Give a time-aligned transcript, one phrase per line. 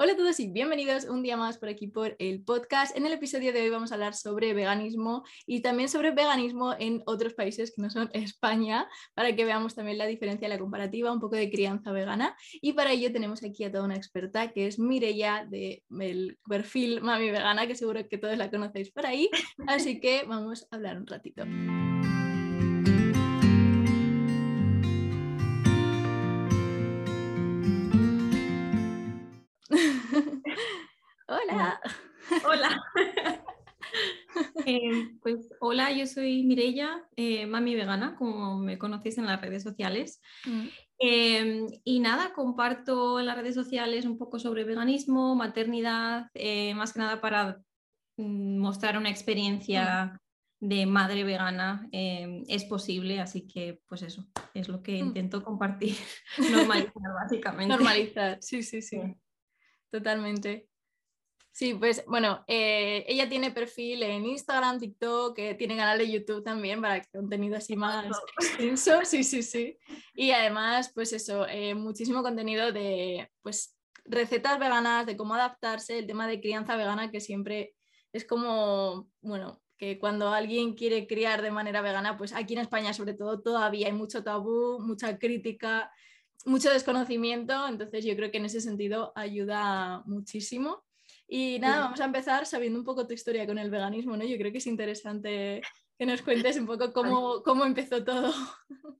[0.00, 2.96] Hola a todos y bienvenidos un día más por aquí por el podcast.
[2.96, 7.02] En el episodio de hoy vamos a hablar sobre veganismo y también sobre veganismo en
[7.04, 11.18] otros países que no son España, para que veamos también la diferencia, la comparativa, un
[11.18, 12.36] poco de crianza vegana.
[12.62, 17.32] Y para ello tenemos aquí a toda una experta que es Mireia del perfil Mami
[17.32, 19.28] Vegana, que seguro que todos la conocéis por ahí.
[19.66, 21.42] Así que vamos a hablar un ratito.
[31.48, 31.80] Hola.
[32.46, 32.82] Hola.
[34.66, 39.62] Eh, pues hola, yo soy Mirella, eh, mami vegana, como me conocéis en las redes
[39.62, 40.20] sociales.
[40.44, 40.66] Mm.
[40.98, 46.92] Em, y nada, comparto en las redes sociales un poco sobre veganismo, maternidad, eh, más
[46.92, 47.62] que nada para
[48.18, 50.20] mm, mostrar una experiencia
[50.60, 50.68] mm.
[50.68, 51.88] de madre vegana.
[51.90, 55.96] Em, es posible, así que pues eso, es lo que intento compartir,
[56.52, 57.74] normalizar básicamente.
[57.74, 59.00] Normalizar, sí, sí, sí.
[59.90, 60.68] Totalmente.
[61.58, 66.44] Sí, pues bueno, eh, ella tiene perfil en Instagram, TikTok, que tiene canal de YouTube
[66.44, 69.76] también para contenido así más extenso, sí, sí, sí.
[70.14, 76.06] Y además, pues eso, eh, muchísimo contenido de pues recetas veganas, de cómo adaptarse, el
[76.06, 77.74] tema de crianza vegana, que siempre
[78.12, 82.94] es como, bueno, que cuando alguien quiere criar de manera vegana, pues aquí en España
[82.94, 85.90] sobre todo todavía hay mucho tabú, mucha crítica,
[86.44, 90.84] mucho desconocimiento, entonces yo creo que en ese sentido ayuda muchísimo.
[91.28, 94.24] Y nada, vamos a empezar sabiendo un poco tu historia con el veganismo, ¿no?
[94.24, 95.60] Yo creo que es interesante
[95.98, 98.32] que nos cuentes un poco cómo, cómo empezó todo.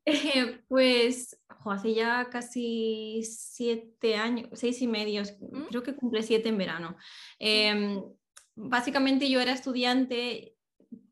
[0.04, 5.64] Eh, pues hace ya casi siete años, seis y medio, ¿Mm?
[5.68, 6.96] creo que cumple siete en verano.
[7.38, 8.02] Em,
[8.54, 10.54] básicamente yo era estudiante,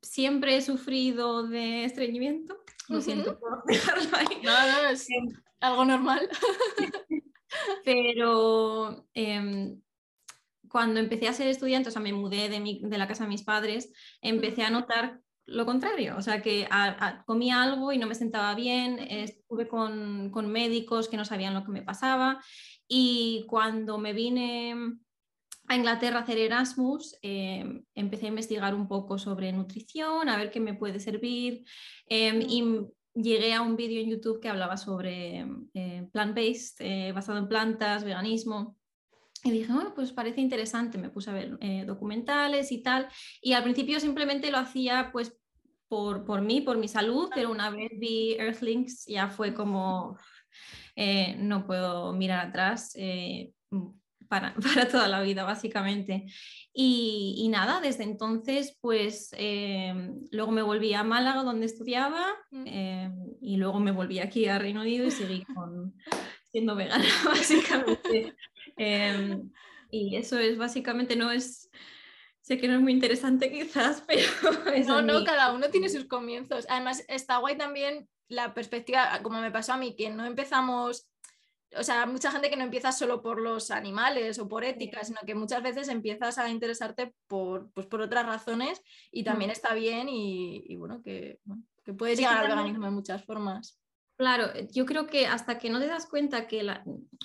[0.03, 2.57] siempre he sufrido de estreñimiento,
[2.89, 4.43] lo siento por dejarlo ahí.
[4.43, 5.29] No, no, es em,
[5.61, 6.29] algo normal.
[7.85, 9.81] Pero em,
[10.77, 13.91] cuando empecé a ser estudiante, o sea, me mudé de, la casa de mis padres,
[14.21, 16.69] empecé a notar lo contrario, o sea, que
[17.25, 21.73] comía algo y no me sentaba bien, estuve con, médicos que no sabían lo que
[21.73, 22.45] me pasaba
[22.87, 24.75] y cuando me vine
[25.67, 30.51] a Inglaterra a hacer Erasmus, em, empecé a investigar un poco sobre nutrición, a ver
[30.51, 31.65] qué me puede servir
[32.07, 37.39] em, y llegué a un vídeo en YouTube que hablaba sobre eh, plant-based, eh, basado
[37.39, 38.76] en plantas, veganismo.
[39.47, 43.07] Y dije, bueno, pues parece interesante, me puse a ver eh, documentales y tal.
[43.41, 45.39] Y al principio simplemente lo hacía pues
[45.87, 50.19] por, por mí, por mi salud, pero una vez vi Earthlings ya fue como,
[50.97, 52.93] eh, no puedo mirar atrás.
[52.97, 53.53] Eh,
[54.29, 56.27] para, para, toda la vida, básicamente.
[56.73, 59.31] Y, y nada, desde entonces, pues
[60.33, 65.07] luego me volví a Málaga, donde estudiaba, y luego me volví aquí a Reino Unido
[65.07, 65.95] y seguí con,
[66.51, 68.35] siendo vegana, básicamente.
[68.77, 69.51] Em,
[69.91, 71.71] y eso es básicamente, no es,
[72.41, 74.27] sé que no es muy interesante quizás, pero...
[74.87, 76.67] no, no, cada uno tiene sus comienzos.
[76.69, 81.09] Además, está guay también la perspectiva, como me pasó a mí, que no empezamos
[81.79, 85.21] o sea, mucha gente que no empieza solo por los animales o por ética, sino
[85.27, 89.53] que muchas veces empiezas a interesarte por, pues, por otras razones y también mm.
[89.53, 91.41] está bien y, bueno, que,
[91.85, 93.79] que puedes llegar al veganismo de muchas formas.
[94.17, 96.67] Claro, yo creo que hasta que no te das cuenta que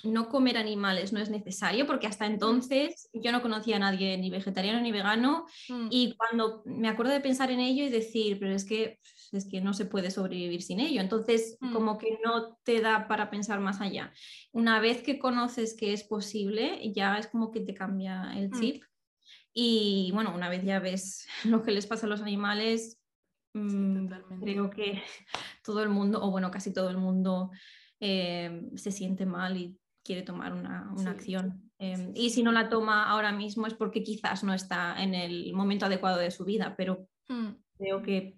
[0.04, 4.28] no comer animales no es necesario, porque hasta entonces yo no conocía a nadie ni
[4.28, 5.86] vegetariano ni vegano, mm.
[5.90, 9.00] y cuando me acuerdo de pensar en ello y decir, pero es que,
[9.32, 11.72] es que no se puede sobrevivir sin ello, entonces mm.
[11.72, 14.12] como que no te da para pensar más allá.
[14.52, 18.60] Una vez que conoces que es posible, ya es como que te cambia el mm.
[18.60, 18.84] chip.
[19.54, 23.01] Y bueno, una vez ya ves lo que les pasa a los animales,
[23.54, 24.08] Mm,
[24.40, 25.02] creo que
[25.64, 27.50] todo el mundo, o bueno, casi todo el mundo
[28.00, 31.70] eh, se siente mal y quiere tomar una, acción.
[31.78, 35.52] Em, y si no la toma ahora mismo es porque quizás no está en el
[35.52, 37.48] momento adecuado de su vida, pero mm.
[37.78, 38.36] creo que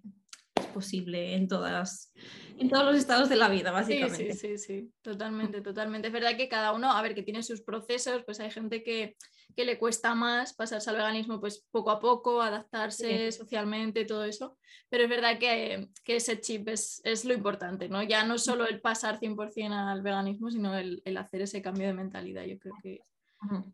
[0.54, 2.12] es posible en, todas,
[2.58, 4.34] en todos los estados de la vida, básicamente.
[4.34, 6.08] Sí, sí, sí, totalmente, totalmente.
[6.08, 9.16] Es verdad que cada uno, a ver, que tiene sus procesos, pues hay gente que
[9.54, 14.56] que le cuesta más pasarse al veganismo pues poco a poco, adaptarse socialmente, todo eso.
[14.88, 18.02] Pero es verdad que, ese chip es, lo importante, ¿no?
[18.02, 22.44] Ya no solo el pasar 100% al veganismo, sino el, hacer ese cambio de mentalidad.
[22.44, 23.02] Yo creo que,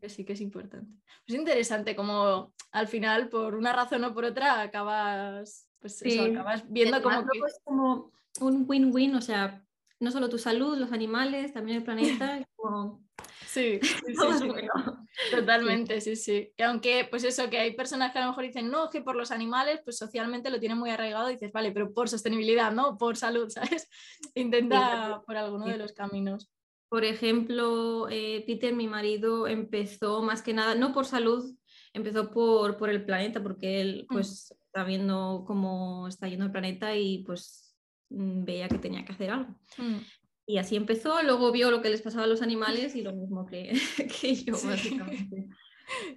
[0.08, 0.92] sí que es importante.
[1.26, 7.02] Es interesante como al final, por una razón o por otra, acabas, pues acabas viendo
[7.02, 7.38] como que...
[7.38, 9.64] Es como un win-win, o sea,
[10.00, 13.02] no solo tu salud, los animales, también el planeta, como
[13.46, 16.52] Sí, sí, totalmente, sí, sí.
[16.56, 19.16] Y aunque, pues eso, que hay personas que a lo mejor dicen, no, que por
[19.16, 22.96] los animales, pues socialmente lo tienen muy arraigado, y dices, vale, pero por sostenibilidad, ¿no?
[22.98, 23.88] Por salud, ¿sabes?
[24.34, 26.50] Intenta por alguno de los caminos.
[26.88, 31.54] Por ejemplo, eh, Peter, mi marido, empezó más que nada, no por salud,
[31.92, 34.12] empezó por, por el planeta, porque él Mm.
[34.12, 37.76] pues está viendo cómo está yendo el planeta y pues
[38.10, 39.54] mm, veía que tenía que hacer algo.
[39.78, 39.98] Mm.
[40.46, 43.46] Y así empezó, luego vio lo que les pasaba a los animales y lo mismo
[43.46, 43.72] que,
[44.20, 44.66] que yo, Sí.
[44.66, 45.48] básicamente.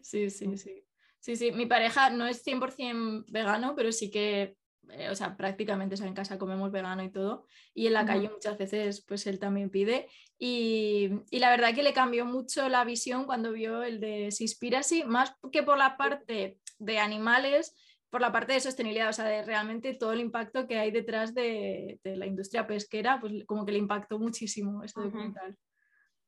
[0.02, 0.84] Sí, sí, sí.
[1.20, 4.58] Sí, sí, mi pareja no es 100% vegano, pero sí que,
[4.90, 7.48] eh, o sea, prácticamente o sea, en casa comemos vegano y todo.
[7.74, 10.08] Y en la calle muchas veces, pues él también pide.
[10.38, 15.06] Y, y la verdad que le cambió mucho la visión cuando vio el de Seaspiracy,
[15.06, 17.74] más que por la parte de animales,
[18.14, 21.34] por la parte de sostenibilidad, o sea, de realmente todo el impacto que hay detrás
[21.34, 25.02] de, de la industria pesquera, pues como que le impactó muchísimo Ujú.
[25.02, 25.58] documental.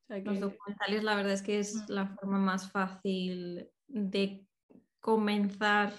[0.02, 1.92] O sea Los documentales, la verdad es que es Mm.
[1.92, 4.44] la forma más fácil de
[4.98, 5.92] comenzar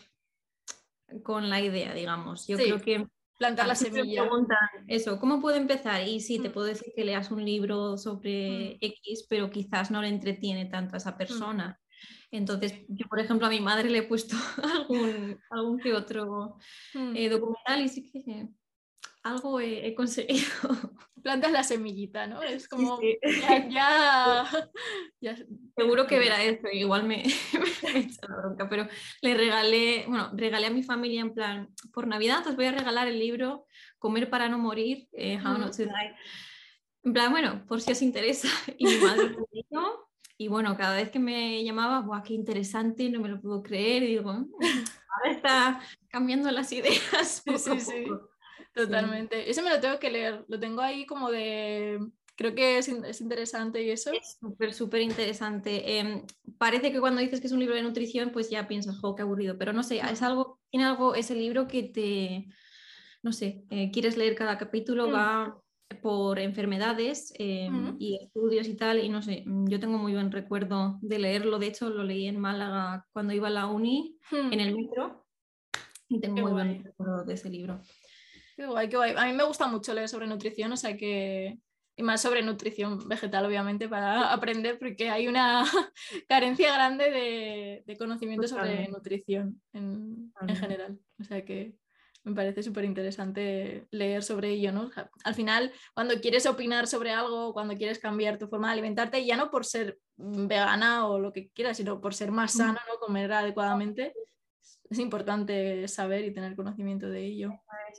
[1.23, 2.45] con la idea, digamos.
[2.47, 3.07] Yo Sí, creo que
[3.37, 4.23] plantar la semilla.
[4.23, 4.57] preguntan
[4.89, 6.05] eso, ¿cómo puedo empezar?
[6.05, 6.51] Y sí, te Mm.
[6.51, 10.97] puedo decir que leas un libro sobre X, pero quizás no le entretiene tanto a
[10.97, 11.17] esa Mm.
[11.17, 11.79] persona.
[12.31, 16.57] Entonces, yo, por ejemplo, a mi madre le he puesto algún, algún que otro
[16.93, 17.15] Mm.
[17.15, 18.47] eh, documental y sí que
[19.23, 20.45] algo he, he conseguido.
[21.23, 22.41] plantas la semillita, ¿no?
[22.41, 23.17] Es como, sí.
[23.41, 24.45] ya, ya,
[25.21, 25.35] ya-
[25.75, 27.23] Seguro que verá esto, igual me,
[27.83, 28.87] me echa la bronca, pero
[29.21, 33.07] le regalé, bueno, regalé a mi familia en plan, por Navidad os voy a regalar
[33.09, 33.65] el libro
[33.99, 36.15] Comer para no morir, eh, How Not to Die.
[37.03, 38.47] En plan, bueno, por si os interesa.
[38.77, 40.06] Y mi madre leyó,
[40.37, 43.09] y bueno, cada vez que me llamaba, ¡guau, qué interesante!
[43.09, 44.03] No me lo puedo creer.
[44.03, 44.51] Y digo, "Mm,
[45.09, 47.43] ahora está cambiando las ideas.
[47.45, 48.03] Sí, poco sí, sí.
[48.07, 48.29] poco".
[48.73, 49.49] totalmente.
[49.49, 51.99] Ese me lo tengo que leer, lo tengo ahí como de,
[52.35, 54.11] creo que es, es interesante y eso.
[54.13, 55.97] Es súper, súper interesante.
[55.99, 56.25] Em,
[56.57, 59.23] parece que cuando dices que es un libro de nutrición, pues ya piensas, jo, qué
[59.23, 62.47] aburrido, pero no sé, es algo, tiene algo, ese libro que te,
[63.23, 65.13] no sé, eh, quieres leer cada capítulo, Mm.
[65.13, 65.61] va
[66.01, 67.95] por enfermedades em, Mm.
[67.99, 71.59] y estudios y tal, y no sé, mm, yo tengo muy buen recuerdo de leerlo,
[71.59, 75.25] de hecho lo leí en Málaga cuando iba a la uni, Hmm, en el metro,
[76.09, 76.67] y tengo Qué muy guay.
[76.67, 77.81] buen recuerdo de ese libro.
[78.55, 79.13] Qué guay, qué guay.
[79.17, 81.57] A mí me gusta mucho leer sobre nutrición, o sea que,
[81.95, 85.63] y más sobre nutrición vegetal, obviamente, para aprender, porque hay una
[86.27, 88.91] carencia grande de, de conocimiento sobre Totalmente.
[88.91, 90.99] nutrición en, en general.
[91.19, 91.75] O sea que
[92.27, 94.89] me parece súper interesante leer sobre ello, ¿no?
[95.23, 99.37] Al final, cuando quieres opinar sobre algo, cuando quieres cambiar tu forma de alimentarte, ya
[99.37, 102.99] no por ser vegana o lo que quieras, sino por ser más sano, ¿no?
[102.99, 104.13] Comer adecuadamente,
[104.89, 107.53] es importante saber y tener conocimiento de ello.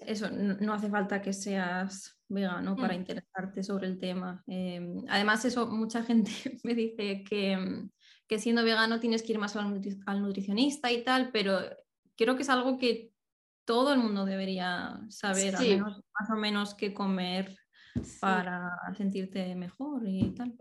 [0.06, 2.98] Eso, no hace falta que seas vegano para Mm.
[2.98, 4.42] interesarte sobre el tema.
[4.46, 6.30] Eh, además, eso, mucha gente
[6.64, 7.88] me dice que,
[8.26, 11.58] que siendo vegano tienes que ir más al, nutri- al nutricionista y tal, pero
[12.16, 13.12] creo que es algo que
[13.68, 15.70] todo el mundo debería saber, al Sí.
[15.72, 17.54] menos, más o menos qué comer
[18.02, 18.16] Sí.
[18.20, 20.54] para sentirte mejor y tal.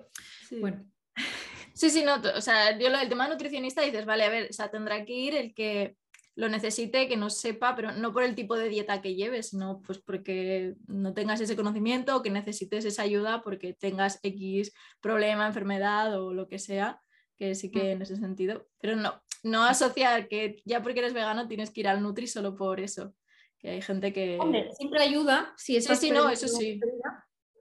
[0.45, 0.59] Sí.
[0.59, 0.83] Bueno,
[1.73, 4.53] Sí, sí, no, o sea, yo lo del tema nutricionista dices, vale, a ver, o
[4.53, 5.95] sea, tendrá que ir el que
[6.35, 9.81] lo necesite, que no sepa, pero no por el tipo de dieta que lleves, sino
[9.83, 15.47] pues porque no tengas ese conocimiento o que necesites esa ayuda porque tengas X problema,
[15.47, 16.99] enfermedad o lo que sea,
[17.37, 21.47] que sí que en ese sentido, pero no, no asociar que ya porque eres vegano
[21.47, 23.15] tienes que ir al Nutri solo por eso,
[23.59, 24.37] que hay gente que...
[24.39, 26.79] hombre, siempre ayuda si estás sí, no, eso sí.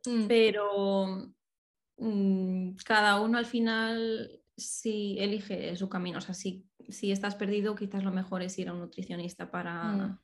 [0.07, 1.33] Mm, pero
[1.97, 6.19] mm, cada uno al final sí elige su camino.
[6.19, 9.83] O sea, si, si estás perdido, quizás lo mejor es ir a un nutricionista para
[9.85, 10.19] Mm.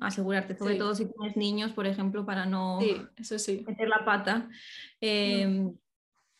[0.00, 0.78] asegurarte, sobre Sí.
[0.78, 3.64] todo si tienes niños, por ejemplo, para no sí, eso sí.
[3.66, 4.48] meter la pata.
[5.00, 5.66] Eh,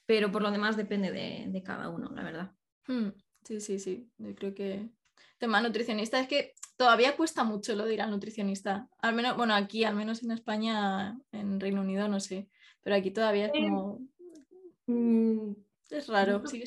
[0.08, 2.52] Pero por lo demás depende de, de cada uno, la verdad.
[2.86, 3.08] Mm,
[3.46, 4.10] Sí, sí, sí.
[4.18, 4.88] Yo creo que
[5.38, 8.88] tema nutricionista es que todavía cuesta mucho lo de ir al nutricionista.
[8.98, 12.48] Al menos, bueno, aquí, al menos en España, en Reino Unido, no sé.
[12.82, 14.00] Pero aquí todavía es como.
[14.86, 15.52] Mm,
[15.90, 16.42] Es raro.
[16.46, 16.64] sí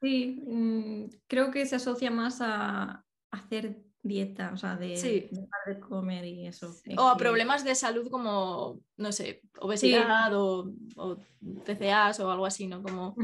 [0.00, 0.40] sí.
[0.46, 5.28] Mm, creo que se asocia más a hacer dieta, o sea, de Sí.
[5.30, 6.74] dejar de comer y eso.
[6.96, 11.16] O a problemas de salud como, no sé, obesidad o, o
[11.64, 12.82] TCAs o algo así, ¿no?
[12.82, 13.14] Como.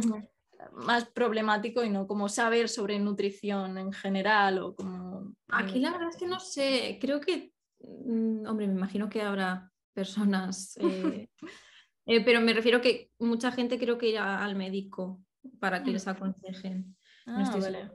[0.73, 5.35] Más problemático y no como saber sobre nutrición en general o como...
[5.49, 9.71] Aquí la verdad es que no sé, creo que, mm, hombre, me imagino que habrá
[9.95, 11.29] personas, eh,
[12.07, 15.21] eh, pero me refiero que mucha gente creo que irá al médico
[15.61, 15.95] para que Mm.
[15.95, 16.97] les aconsejen.
[17.27, 17.91] No Ah, estoy vale.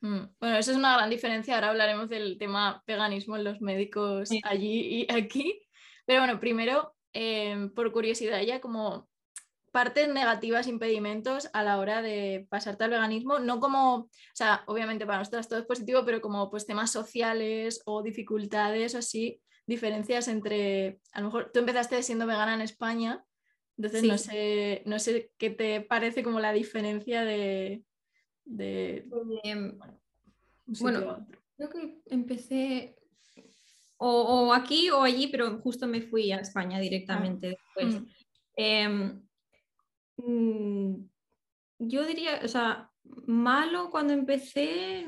[0.00, 1.54] Mm, Bueno, eso es una gran diferencia.
[1.54, 4.40] Ahora hablaremos del tema veganismo en los médicos Sí.
[4.44, 5.62] allí y aquí.
[6.06, 9.08] Pero bueno, primero, eh, por curiosidad, ya como
[9.74, 15.04] partes negativas, impedimentos a la hora de pasarte al veganismo, no como, o sea, obviamente
[15.04, 20.28] para nosotros todo es positivo, pero como pues temas sociales o dificultades o así, diferencias
[20.28, 23.24] entre, a lo mejor tú empezaste siendo vegana en España,
[23.76, 27.82] Entonces no, sé, no sé qué te parece como la diferencia de...
[28.44, 29.08] de
[29.42, 29.76] em,
[30.78, 31.26] bueno,
[31.56, 32.94] creo que empecé
[33.96, 38.00] o, aquí o allí, pero justo me fui a España directamente ah, después.
[38.00, 38.06] Mm.
[38.54, 39.23] Em,
[40.16, 42.90] yo diría, o sea,
[43.26, 45.06] malo cuando empecé,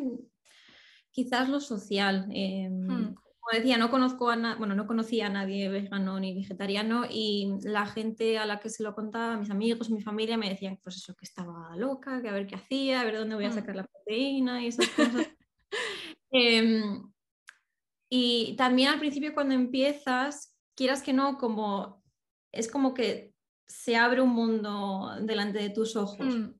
[1.10, 2.28] quizás lo social.
[2.32, 3.14] Em, hmm.
[3.14, 7.86] Como decía, no conozco a bueno, no conocía a nadie vegano ni vegetariano y la
[7.86, 11.14] gente a la que se lo contaba, mis amigos, mi familia, me decían pues eso,
[11.14, 13.54] que estaba loca, que a ver qué hacía, a ver dónde voy a hmm.
[13.54, 15.28] sacar la proteína y esas cosas.
[16.32, 17.12] Em,
[18.10, 22.02] y también al principio cuando empiezas, quieras que no, como
[22.52, 23.35] es como que
[23.66, 26.54] se abre un mundo delante de tus ojos hmm.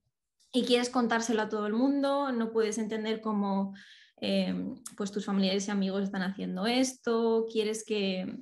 [0.53, 3.75] y quieres contárselo a todo el mundo, no puedes entender cómo
[4.17, 8.39] em, pues tus familiares y amigos están haciendo esto, quieres que,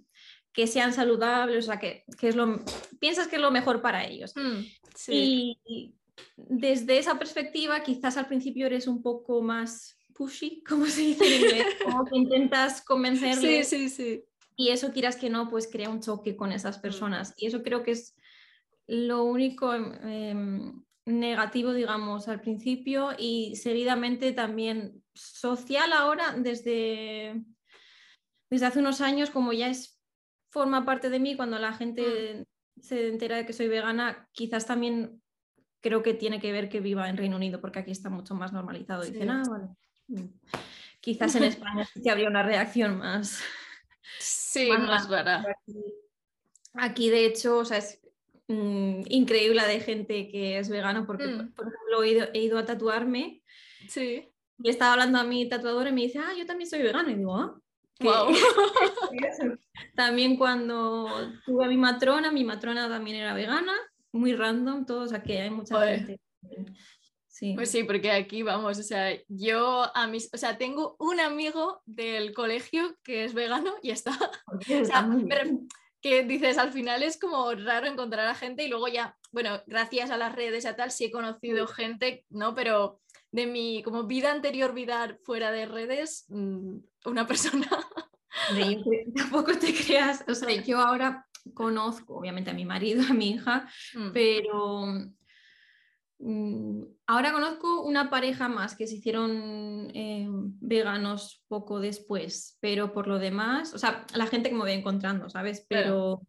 [0.52, 2.64] que sean saludables, o sea, que, que, es lo,
[3.00, 4.32] piensas que es lo mejor para ellos.
[4.34, 4.62] Hmm,
[5.08, 5.94] y
[6.36, 11.42] desde esa perspectiva, quizás al principio eres un poco más pushy, como se dice en
[11.42, 13.68] inglés, como que intentas convencerles.
[13.68, 14.24] Sí, sí, sí.
[14.56, 17.34] Y eso, quieras que no, pues crea un choque con esas personas.
[17.36, 18.14] Y eso creo que es
[18.86, 27.44] lo único em, negativo, digamos, al principio y seguidamente también social ahora, desde,
[28.50, 30.00] desde hace unos años, como ya es
[30.50, 32.80] forma parte de mí, cuando la gente mm.
[32.80, 35.20] se entera de que soy vegana, quizás también
[35.80, 38.52] creo que tiene que ver que viva en Reino Unido, porque aquí está mucho más
[38.52, 39.02] normalizado.
[39.02, 39.68] Dicen, ah, vale.
[40.08, 40.28] Mm.
[41.00, 43.42] Quizás en España sí habría una reacción más.
[44.18, 45.44] Sí, más, rara.
[46.72, 48.00] Aquí, de hecho, o sea, es
[48.48, 51.52] mm, increíble de gente que es vegano, porque, mm.
[51.52, 53.42] por ejemplo, he ido, a tatuarme.
[53.88, 54.28] Sí.
[54.58, 57.10] Y estaba hablando a mi tatuador y me dice, ah, yo también soy vegano.
[57.10, 57.60] Y digo, ah.
[59.96, 61.08] también cuando
[61.44, 63.72] tuve a mi matrona, mi matrona también era vegana,
[64.12, 66.20] muy random todo, o sea que hay mucha gente.
[67.54, 71.82] Pues sí, porque aquí vamos, o sea, yo a mis, o sea, tengo un amigo
[71.84, 75.50] del colegio que es vegano y está, o sea, pero
[76.04, 80.10] que dices, al final es como raro encontrar a gente y luego ya, bueno, gracias
[80.10, 82.54] a las redes y tal, sí he conocido gente, ¿no?
[82.54, 83.00] Pero
[83.32, 87.68] de mi como vida anterior, vida fuera de redes, mm, una persona.
[89.16, 93.66] Tampoco te creas, o sea, yo ahora conozco, obviamente, a mi marido, a mi hija,
[93.94, 94.12] mm.
[94.12, 95.14] pero Mm,
[97.06, 103.18] ahora conozco una pareja más que se hicieron eh, veganos poco después, pero por lo
[103.18, 105.66] demás, o sea, la gente que me voy encontrando, ¿sabes?
[105.68, 106.22] Pero,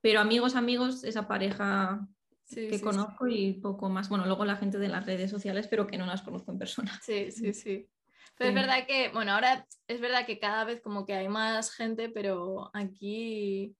[0.00, 2.06] pero amigos, amigos, esa pareja
[2.48, 4.08] que conozco y poco más.
[4.08, 7.00] Bueno, luego la gente de las redes sociales, pero que no las conozco en persona.
[7.02, 7.88] Sí, sí, sí.
[8.36, 11.72] Pero es verdad que, bueno, ahora es verdad que cada vez como que hay más
[11.72, 13.76] gente, pero aquí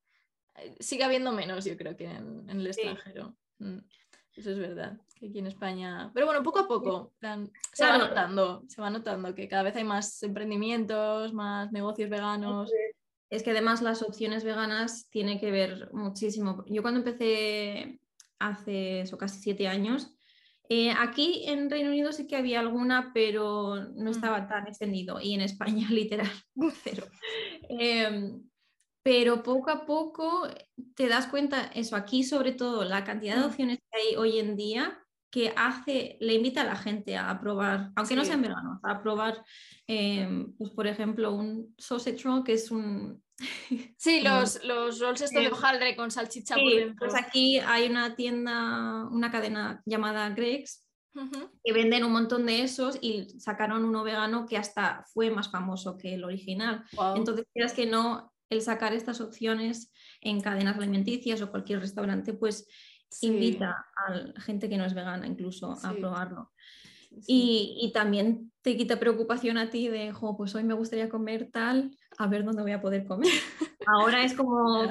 [0.55, 3.37] eh, sigue habiendo menos, yo creo que en, el extranjero.
[3.59, 3.79] Mm.
[4.37, 6.11] Eso es verdad, que aquí en España.
[6.13, 7.13] Pero bueno, poco a poco
[7.73, 12.71] se va notando, se va notando que cada vez hay más emprendimientos, más negocios veganos.
[13.31, 16.65] Es que además las opciones veganas tienen que ver muchísimo.
[16.67, 18.01] Yo cuando empecé
[18.39, 20.15] hace eso, casi siete años,
[20.69, 24.15] eh, aquí en Reino Unido sí que había alguna, pero no mm.
[24.15, 25.21] estaba tan extendido.
[25.21, 26.31] Y en España, literal,
[26.83, 27.07] cero.
[27.69, 28.43] Em,
[29.05, 30.49] pero poco a poco
[30.97, 33.47] te das cuenta, eso aquí sobre todo, la cantidad de mm.
[33.47, 34.99] opciones que hay hoy en día
[35.31, 39.45] que hace, le invita a la gente a probar, aunque no sean veganos, a probar,
[39.87, 43.23] em, pues por ejemplo, un sausage roll, que es un...
[43.99, 46.97] Sí, los, los rolls estos de hojaldre con salchicha por dentro.
[47.09, 50.87] Pues aquí hay una tienda, una cadena llamada Greg's,
[51.65, 55.97] que venden un montón de esos y sacaron uno vegano que hasta fue más famoso
[55.97, 56.85] que el original.
[57.17, 62.67] Entonces, quieras que no, el sacar estas opciones en cadenas alimenticias o cualquier restaurante, pues
[63.21, 66.53] invita a la gente que no es vegana incluso a probarlo.
[67.27, 72.27] Y, también te quita preocupación a ti de, pues hoy me gustaría comer tal, a
[72.27, 73.31] ver dónde voy a poder comer.
[73.87, 74.83] Ahora es como,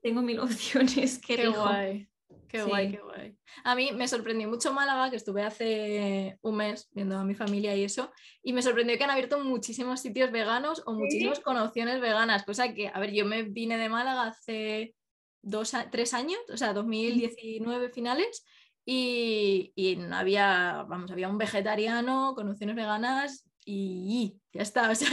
[0.00, 1.18] tengo mil opciones.
[1.18, 2.08] que Qué guay.
[2.52, 3.34] Qué guay, qué guay.
[3.64, 7.74] A mí me sorprendió mucho Málaga, que estuve hace un mes viendo a mi familia
[7.74, 11.98] y eso, y me sorprendió que han abierto muchísimos sitios veganos o muchísimas con opciones
[11.98, 14.94] veganas, cosa que, a ver, yo me vine de Málaga hace
[15.40, 18.44] dos, tres años, o sea, 2019 finales,
[18.84, 24.94] y, y no había, vamos, había un vegetariano con opciones veganas y ya está, o
[24.94, 25.08] sea,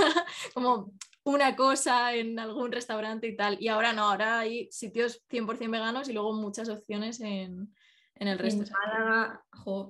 [0.53, 0.91] como
[1.23, 3.57] una cosa en algún restaurante y tal.
[3.59, 7.73] Y ahora no, ahora hay sitios 100% veganos y luego muchas opciones en,
[8.15, 8.63] el resto.
[8.63, 9.45] En Málaga,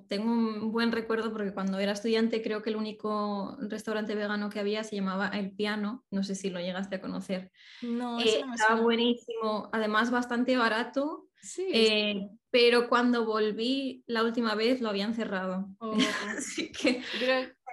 [0.07, 4.59] tengo un buen recuerdo porque cuando era estudiante creo que el único restaurante vegano que
[4.59, 7.51] había se llamaba El Piano, no sé si lo llegaste a conocer.
[7.81, 11.67] No, eh, estaba buenísimo, además bastante barato Sí.
[11.73, 15.69] Eh, pero cuando volví la última vez lo habían cerrado.
[15.79, 15.95] Oh.
[16.37, 17.01] Así que,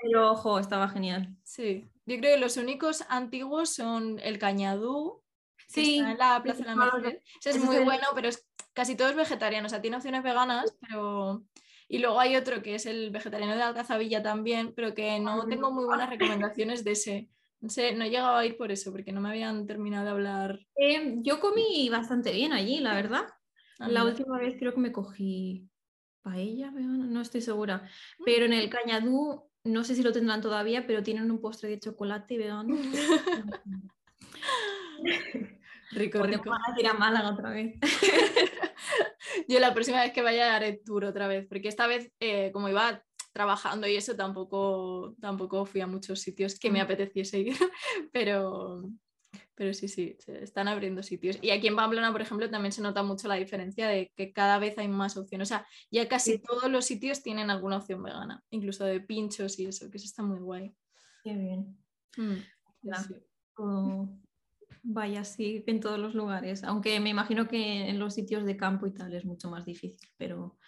[0.02, 1.36] pero ojo, estaba genial.
[1.42, 1.90] sí.
[2.06, 5.22] Yo creo que los únicos antiguos son el Cañadú,
[5.56, 7.18] que Sí, está en la Plaza de la Merced.
[7.40, 9.66] Ese es muy bueno, pero es casi todo es vegetariano.
[9.66, 11.44] O sea, tiene opciones veganas, pero.
[11.88, 15.70] Y luego hay otro que es el vegetariano de Alcazabilla también, pero que no tengo
[15.72, 16.10] muy buenas
[16.54, 17.28] recomendaciones de ese.
[17.60, 20.10] No sé, no he llegado a ir por eso, porque no me habían terminado de
[20.10, 20.60] hablar.
[20.76, 23.26] Eh, yo comí bastante bien allí, la verdad.
[23.78, 25.68] Ah, La última vez creo que me cogí
[26.26, 27.88] paella no estoy segura.
[28.24, 31.78] Pero en el Cañadú, no sé si lo tendrán todavía, pero tienen un postre de
[31.80, 32.74] chocolate vegano.
[35.92, 36.56] Rico, O tengo rico.
[36.74, 37.74] de ir a Málaga otra vez.
[39.48, 42.68] Yo la próxima vez que vaya haré tour otra vez, porque esta vez, eh, como
[42.68, 46.82] iba trabajando y eso, tampoco, tampoco fui a muchos sitios que me Mm.
[46.82, 47.56] apeteciese ir,
[48.12, 48.88] pero,
[49.56, 51.38] pero sí, sí, se están abriendo sitios.
[51.42, 54.58] Y aquí en Pamplona, por ejemplo, también se nota mucho la diferencia de que cada
[54.58, 55.48] vez hay más opciones.
[55.48, 56.38] O sea, ya casi Sí.
[56.46, 60.22] todos los sitios tienen alguna opción vegana, incluso de pinchos y eso, que eso está
[60.22, 60.76] muy guay.
[61.24, 61.76] Qué bien.
[62.16, 62.34] Mm,
[62.82, 62.94] Ya.
[62.96, 63.14] sí.
[64.88, 66.62] Vaya así en todos los lugares.
[66.62, 70.08] Aunque me imagino que en los sitios de campo y tal es mucho más difícil,
[70.16, 70.58] pero,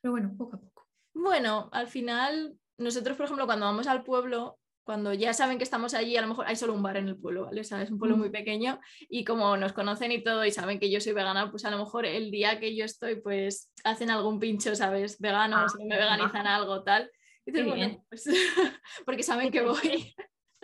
[0.00, 0.88] pero bueno, poco a poco.
[1.14, 5.92] Bueno, al final, nosotros, por ejemplo, cuando vamos al pueblo, cuando ya saben que estamos
[5.92, 7.60] allí, a lo mejor hay solo un bar en el pueblo, ¿vale?
[7.60, 8.32] O sea, es un pueblo muy Mm.
[8.32, 8.80] pequeño
[9.10, 11.76] y como nos conocen y todo y saben que yo soy vegana, pues a lo
[11.76, 15.18] mejor el día que yo estoy, pues hacen algún pincho, ¿sabes?
[15.20, 17.10] Vegano, Ah, si me veganizan algo, tal.
[17.44, 18.24] Y dices, bueno, pues,
[19.04, 20.14] porque saben que voy.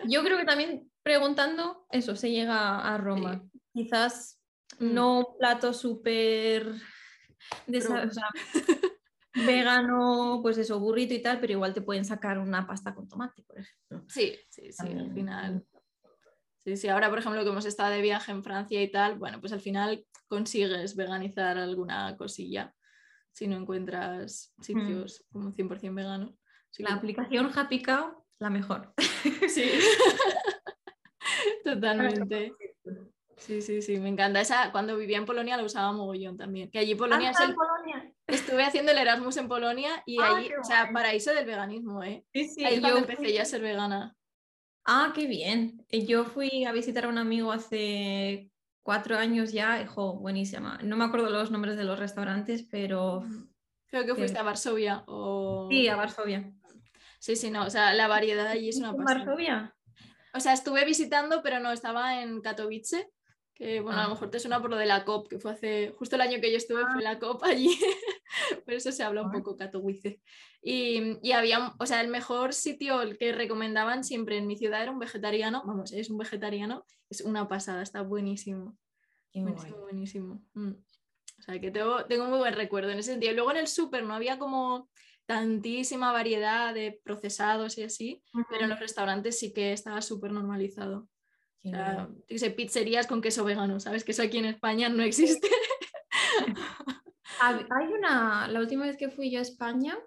[0.05, 3.43] Yo creo que también preguntando, eso se llega a Roma.
[3.75, 4.41] Quizás
[4.79, 4.93] Mm.
[4.95, 6.73] no un plato súper
[7.67, 8.27] desa- o sea,
[9.35, 13.43] vegano, pues eso, burrito y tal, pero igual te pueden sacar una pasta con tomate,
[13.43, 14.03] por ejemplo.
[14.07, 15.65] Sí, sí, sí, al final.
[16.65, 19.39] Sí, sí, ahora por ejemplo que hemos estado de viaje en Francia y tal, bueno,
[19.39, 22.73] pues al final consigues veganizar alguna cosilla
[23.33, 26.33] si no encuentras sitios como 100% veganos.
[26.77, 28.93] La que- aplicación Happy Cow, la mejor.
[29.49, 29.63] Sí,
[31.63, 32.53] totalmente.
[33.37, 34.41] Sí, sí, sí, me encanta.
[34.41, 36.69] Esa, cuando vivía en Polonia la usaba mogollón también.
[36.71, 37.55] Que allí Polonia es Ah, el...
[37.55, 38.04] Polonia.
[38.27, 42.25] Estuve haciendo el Erasmus en Polonia y Ah, qué o sea, paraíso del veganismo, ¿eh?
[42.33, 44.15] Sí, sí, Ahí yo empecé ya a ser vegana.
[44.85, 45.83] Ah, qué bien.
[45.89, 48.51] Eh, Yo fui a visitar a un amigo hace
[48.83, 50.79] cuatro años ya, y, jo, buenísima.
[50.83, 53.23] No me acuerdo los nombres de los restaurantes, pero
[53.87, 55.67] Creo que fuiste a Varsovia o...
[55.71, 56.51] sí, a Varsovia.
[57.19, 59.19] Sí, sí, no, o sea, la variedad allí es una ¿En pasada.
[59.25, 59.75] Varsovia?
[60.35, 63.09] O sea, estuve visitando, pero no, estaba en Katowice,
[63.55, 64.07] que bueno, a Ah.
[64.07, 66.39] lo mejor te suena por lo de la COP, que fue hace, justo el año
[66.41, 67.69] que yo estuve fue la COP allí,
[68.65, 69.41] por eso se habla un Guay.
[69.41, 70.21] poco Katowice.
[70.61, 74.81] Y, y había, o sea, el mejor sitio el que recomendaban siempre en mi ciudad
[74.81, 78.77] era un vegetariano, vamos, es un vegetariano, es una pasada, está buenísimo,
[79.31, 79.53] Qué guay.
[79.53, 80.41] buenísimo, buenísimo.
[80.53, 80.71] Mm.
[81.39, 83.33] O sea, que tengo, tengo muy buen recuerdo en ese sentido.
[83.33, 84.89] Luego en el súper no había como
[85.25, 91.07] tantísima variedad de procesados y así, pero en los restaurantes sí que estaba súper normalizado.
[91.65, 92.15] Qué O sea, guay.
[92.15, 94.03] yo qué sé, pizzerías con queso vegano, ¿sabes?
[94.03, 95.47] Que eso aquí en España no existe.
[97.39, 99.97] Hay una, la última vez que fui yo a España,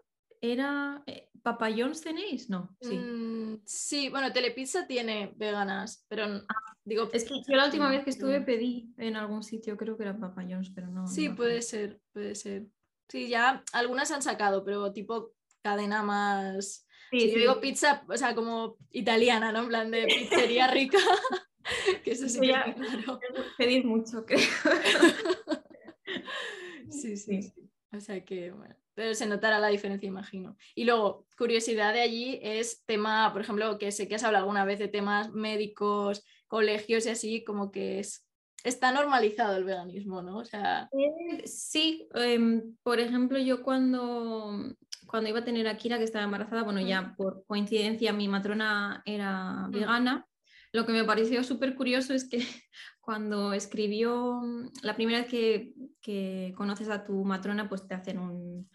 [0.41, 2.49] era eh, ¿Papa John's tenéis?
[2.49, 2.97] No, sí.
[2.97, 6.43] Mm, sí, bueno, Telepizza tiene veganas, pero n-
[6.85, 10.05] digo, Es que yo la última vez que estuve pedí en algún sitio, creo que
[10.05, 11.07] era Papa John's, pero no.
[11.09, 12.67] sí, puede ser, puede ser.
[13.09, 16.87] Sí, ya algunas han sacado, pero tipo cadena más...
[17.11, 17.41] Sí, Si yo sí.
[17.41, 19.61] digo pizza, o sea, como italiana, ¿no?
[19.61, 20.99] En plan de pizzería rica,
[22.05, 23.21] que eso sí que ya- es muy raro.
[23.57, 24.39] Pedís mucho, creo.
[26.91, 27.53] Sí, sí, Sí.
[27.91, 30.57] O sea que, bueno, pero se notará la diferencia, imagino.
[30.75, 34.65] Y luego, curiosidad de allí es tema, por ejemplo, que sé que has hablado alguna
[34.67, 38.27] vez de temas médicos, colegios y así, como que es,
[38.63, 40.39] está normalizado el veganismo, ¿no?
[40.39, 44.53] O sea, Eh, Sí, em, por ejemplo, yo cuando,
[45.07, 49.03] cuando iba a tener a Kira, que estaba embarazada, bueno, ya por coincidencia mi matrona
[49.07, 50.27] era vegana.
[50.79, 52.39] Lo que me pareció súper curioso es que
[53.01, 58.21] cuando escribió, mm, la primera vez que, que conoces a tu matrona, pues te hacen
[58.21, 58.71] un,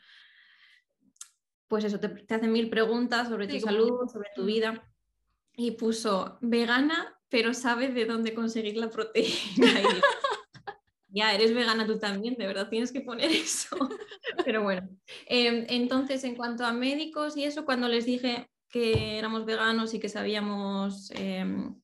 [1.69, 4.45] pues eso, te, te hacen mil preguntas sobre Sí, tu salud, sobre tu Mm.
[4.45, 4.93] vida.
[5.55, 9.31] Y puso vegana, pero sabe de dónde conseguir la proteína.
[9.55, 9.57] Y
[11.07, 13.77] ya, eres vegana tú también, de verdad tienes que poner eso.
[14.45, 14.89] Pero bueno,
[15.27, 19.99] em, entonces en cuanto a médicos y eso, cuando les dije que éramos veganos y
[19.99, 21.75] que sabíamos em,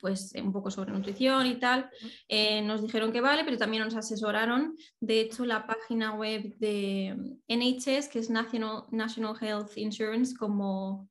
[0.00, 1.90] pues un poco sobre nutrición y tal,
[2.28, 4.76] eh, nos dijeron que vale, pero también nos asesoraron.
[5.00, 11.08] De hecho, la página web de NHS, que es National, National Health Insurance, como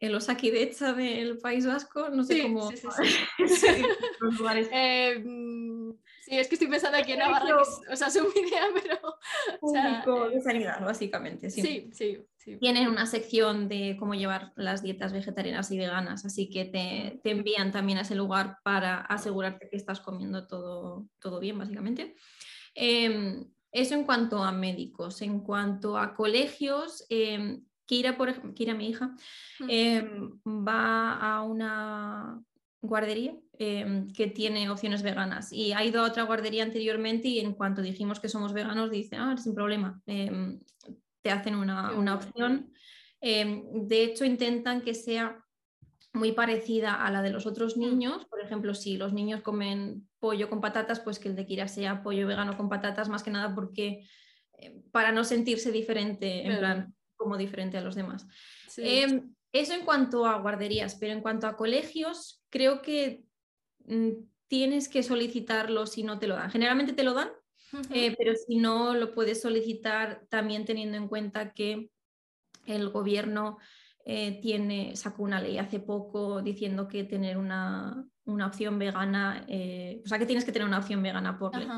[0.00, 3.82] el Osakidecha del País Vasco, no sé Sí, cómo sí, sí, sí,
[4.20, 4.68] los lugares.
[4.72, 8.26] eh, mm, Sí, es que estoy pensando aquí en Navarra, que o sea, es un
[8.36, 9.18] idea, pero...
[9.60, 11.62] Público de sanidad, básicamente, sí.
[11.62, 12.24] Sí, sí,
[12.60, 17.30] Tienen una sección de cómo llevar las dietas vegetarianas y veganas, así que te, te
[17.30, 22.14] envían también a ese lugar para asegurarte que estás comiendo todo, todo bien, básicamente.
[22.74, 25.22] Em, eso en cuanto a médicos.
[25.22, 29.14] En cuanto a colegios, eh, Kira, por ejemplo, Kira, mi hija,
[29.68, 32.42] em, va a una
[32.80, 37.54] guardería em, que tiene opciones veganas y ha ido a otra guardería anteriormente y en
[37.54, 40.58] cuanto dijimos que somos veganos dice, ah, sin problema, em,
[41.22, 42.72] te hacen una, una opción.
[43.20, 45.42] de hecho, intentan que sea
[46.12, 47.80] muy parecida a la de los otros mm.
[47.80, 48.24] niños.
[48.26, 52.02] Por ejemplo, si los niños comen pollo con patatas, pues que el de Kira sea
[52.02, 54.06] pollo vegano con patatas, más que nada porque
[54.58, 58.26] eh, para no sentirse diferente, en plan, como diferente a los demás.
[58.76, 63.24] Em, eso en cuanto a guarderías, pero en cuanto a colegios, creo que
[63.86, 64.10] mm,
[64.48, 66.50] tienes que solicitarlo si no te lo dan.
[66.50, 67.30] Generalmente te lo dan,
[67.90, 71.90] eh, pero si no, lo puedes solicitar también teniendo en cuenta que
[72.66, 73.58] el gobierno
[74.04, 80.08] eh, tiene, sacó una ley hace poco diciendo que tener una, opción vegana, eh, o
[80.08, 81.68] sea que tienes que tener una opción vegana por ley.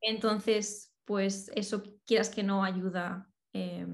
[0.00, 3.86] Entonces, pues eso quieras que no ayuda eh,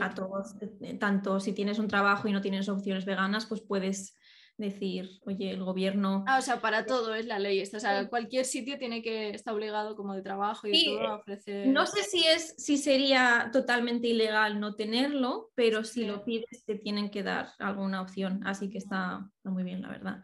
[0.00, 0.54] a todos,
[0.98, 4.16] tanto si tienes un trabajo y no tienes opciones veganas, pues puedes
[4.56, 6.24] decir, oye, el gobierno...
[6.26, 7.60] Ah, o sea, para todo es la ley.
[7.62, 11.66] O sea, cualquier sitio tiene que estar obligado como de trabajo y todo a ofrecer...
[11.68, 16.76] No sé si, es, si sería totalmente ilegal no tenerlo, pero si lo pides te
[16.76, 18.46] tienen que dar alguna opción.
[18.46, 20.22] Así que está, muy bien, la verdad.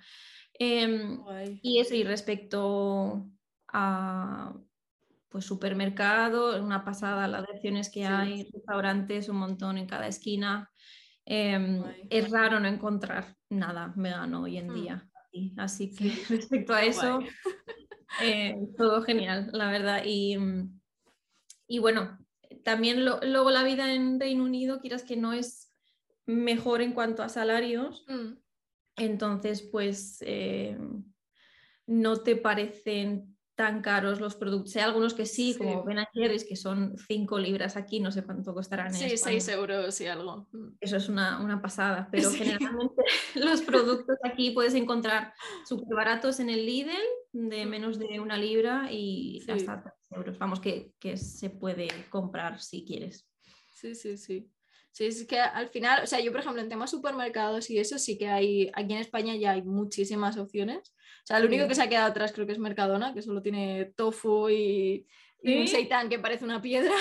[0.55, 1.21] Em,
[1.62, 3.27] y eso, y respecto
[3.69, 4.55] a
[5.31, 10.69] pues supermercado, una pasada las opciones que hay, restaurantes, un montón en cada esquina.
[11.33, 15.09] Em, es raro no encontrar nada vegano hoy en día.
[15.57, 17.21] Así que respecto a eso,
[18.21, 20.03] eh, todo genial, la verdad.
[20.05, 20.37] Y,
[21.69, 22.19] y bueno,
[22.64, 25.73] también luego la vida en Reino Unido, quieras que no es
[26.27, 28.05] mejor en cuanto a salarios.
[28.09, 28.33] Hmm.
[28.97, 30.77] Entonces, pues eh,
[31.87, 33.30] no te parecen
[33.61, 34.75] tan caros los productos.
[34.77, 38.55] Hay algunos que sí, como Ben Jerry's, que son 5 libras aquí, no sé cuánto
[38.55, 38.94] costarán.
[38.94, 40.49] sí, 6 euros y algo.
[40.51, 40.68] Mm.
[40.81, 43.03] Eso es una, pasada, pero generalmente
[43.35, 45.35] los productos aquí puedes encontrar
[45.68, 46.96] súper baratos en el Lidl,
[47.33, 47.68] de mm.
[47.68, 50.38] menos de una libra y hasta 3 euros.
[50.38, 53.29] Vamos, que, que se puede comprar si quieres.
[53.75, 54.51] Sí, sí, sí.
[54.90, 57.99] Sí, es que al final, o sea, yo por ejemplo en temas supermercados y eso
[57.99, 60.94] sí que hay, aquí en España ya hay muchísimas opciones.
[61.22, 63.42] O sea, lo único que se ha quedado atrás creo que es Mercadona, que solo
[63.42, 65.06] tiene tofu y,
[65.42, 66.92] un seitán que parece una piedra.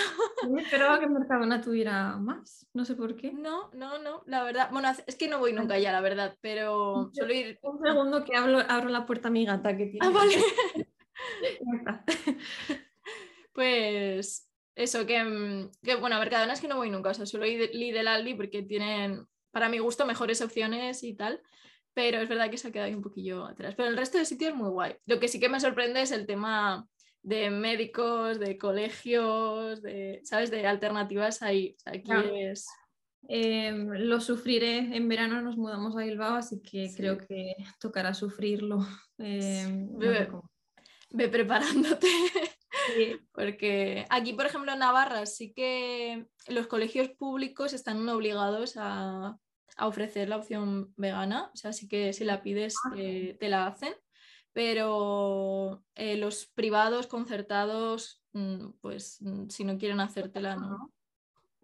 [0.47, 3.33] Yo esperaba que Mercadona tuviera más, no sé por qué.
[3.33, 7.11] No, no, no, la verdad, bueno, es que no voy nunca ya, la verdad, pero
[7.13, 7.59] suelo ir...
[7.63, 10.07] Un segundo que abro, abro la puerta a mi gata que tiene...
[10.07, 10.35] Ah, vale.
[13.53, 17.45] pues eso, mm, que, bueno, a Mercadona es que no voy nunca, o sea, suelo
[17.45, 21.41] ir Lidl Aldi porque tienen, para mi gusto, mejores opciones y tal,
[21.93, 23.75] pero es verdad que se ha quedado ahí un poquillo atrás.
[23.75, 24.95] Pero el resto de sitios es muy guay.
[25.05, 26.87] Lo que sí que me sorprende es el tema
[27.21, 30.51] de médicos, de colegios, de, ¿sabes?
[30.51, 31.75] De alternativas ahí.
[31.85, 32.67] aquí es...
[33.27, 34.95] Em, lo sufriré.
[34.95, 38.79] En verano nos mudamos a Bilbao, así que creo que tocará sufrirlo.
[39.17, 39.89] Em,
[41.11, 42.07] ve, preparándote.
[43.33, 49.37] Porque aquí, por ejemplo, en Navarra sí que los colegios públicos están obligados a,
[49.87, 52.95] ofrecer la opción vegana, o sea, sí que si la pides ah.
[52.95, 53.93] te la hacen,
[54.53, 60.91] pero eh, los privados concertados, mm, pues mm, si no quieren hacértela, no.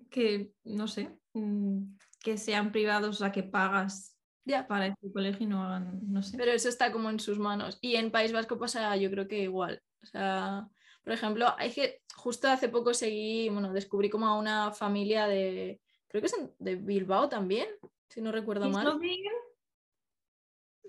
[0.10, 4.68] Que, no sé, mm, que sean privados, sea, que pagas ya.
[4.68, 6.38] para ese colegio y no hagan, no sé.
[6.38, 7.78] Pero eso está como en sus manos.
[7.82, 9.82] Y en País Vasco pasa, yo creo que igual.
[10.02, 10.68] O sea,
[11.04, 15.82] por ejemplo, hay que justo hace poco seguí, bueno, descubrí como a una familia de,
[16.08, 17.68] creo que es de Bilbao también,
[18.08, 19.00] si no recuerdo mal.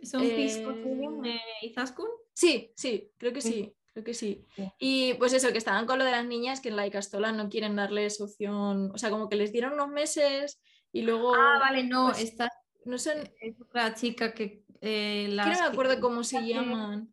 [0.02, 1.40] ¿Son eh...
[1.62, 2.08] Izaskun?
[2.32, 3.72] Sí, sí, creo que sí.
[3.92, 4.44] Creo que sí.
[4.78, 7.48] Y pues eso, que estaban con lo de las niñas que en la Icastola no
[7.48, 10.60] quieren darles opción, o sea, como que les dieron unos meses
[10.92, 11.34] y luego...
[11.34, 12.52] Ah, vale, no, pues, esta
[12.84, 13.16] no son...
[13.40, 14.64] es otra chica que...
[14.82, 17.10] Eh, no me acuerdo cómo se llaman.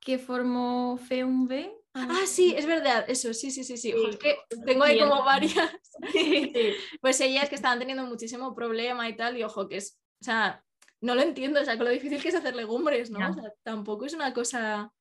[0.00, 1.70] Que formó FEUMB.
[1.94, 3.94] Ah, sí, es verdad, eso, sí, sí, sí, sí.
[4.20, 5.70] que tengo ahí como varias.
[7.00, 10.64] Pues ellas que estaban teniendo muchísimo problema y tal, y ojo, que es, o sea,
[11.00, 13.18] no lo entiendo, o sea, con lo difícil que es hacer legumbres, ¿no?
[13.30, 14.92] O sea, tampoco es una cosa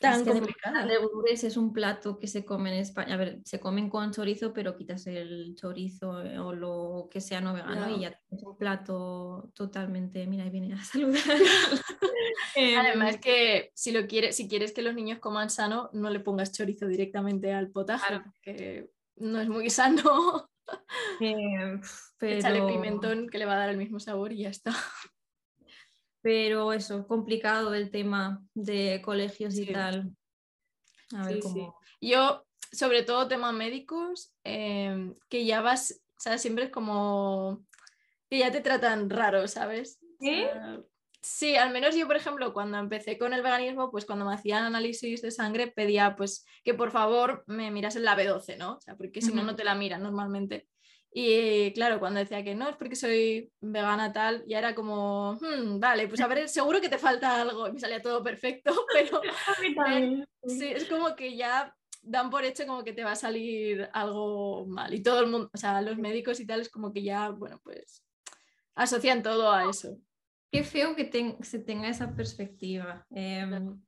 [0.00, 0.80] tan Es que complicada.
[0.80, 3.14] además, legumbre es un plato que se come en España.
[3.14, 7.40] A ver, se comen con chorizo, pero quitas el chorizo eh, o lo que sea
[7.40, 8.08] no vegano y Ya.
[8.30, 10.26] es un plato totalmente.
[10.26, 11.22] Mira, ahí viene a saludar.
[12.56, 16.20] Em, Además que si lo quieres, si quieres que los niños coman sano, no le
[16.20, 18.24] pongas chorizo directamente al potaje, Claro.
[18.42, 20.48] que no es muy sano.
[21.20, 21.80] Échale
[22.18, 24.72] pero, pimentón que le va a dar el mismo sabor y ya está.
[26.24, 30.16] Pero eso, complicado el tema de colegios y tal.
[31.14, 31.48] A ver Sí, sí.
[31.48, 31.78] cómo.
[32.00, 37.66] Yo, sobre todo temas médicos, eh, que ya vas, o sea, siempre es como
[38.30, 40.00] que ya te tratan raro, ¿sabes?
[40.18, 40.46] ¿Sí?
[41.20, 44.64] sí, al menos yo, por ejemplo, cuando empecé con el veganismo, pues cuando me hacían
[44.64, 48.76] análisis de sangre pedía pues que por favor me mirasen la B12, ¿no?
[48.76, 50.68] O sea, porque si no, no te la miran normalmente.
[51.16, 55.78] Y claro, cuando decía que no, es porque soy vegana tal, ya era como, "Hmm,
[55.78, 57.68] vale, pues a ver, seguro que te falta algo.
[57.68, 59.20] Y me salía todo perfecto, pero
[60.42, 61.72] Sí, es como que ya
[62.02, 64.92] dan por hecho como que te va a salir algo mal.
[64.92, 67.60] Y todo el mundo, o sea, los médicos y tal es como que ya, bueno,
[67.62, 68.04] pues
[68.74, 69.96] asocian todo a eso.
[70.50, 71.10] Qué feo que
[71.42, 73.06] se tenga esa perspectiva.
[73.10, 73.80] Em,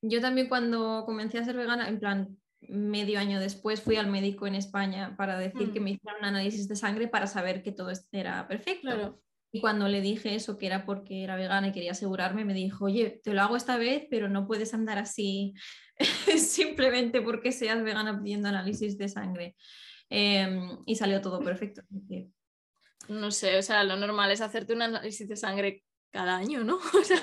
[0.00, 4.46] yo también cuando comencé a ser vegana, en plan, medio año después fui al médico
[4.46, 5.82] en España para decir que Mm.
[5.82, 8.82] me hicieran un análisis de sangre para saber que todo era perfecto.
[8.82, 9.20] Claro.
[9.52, 12.84] Y cuando le dije eso, que era porque era vegana y quería asegurarme, me dijo,
[12.84, 15.54] oye, te lo hago esta vez, pero no puedes andar así
[16.38, 19.56] simplemente porque seas vegana pidiendo análisis de sangre.
[20.08, 21.82] Em, y salió todo perfecto.
[23.08, 26.78] No sé, o sea, lo normal es hacerte un análisis de sangre cada año, ¿no?
[27.00, 27.20] O sea,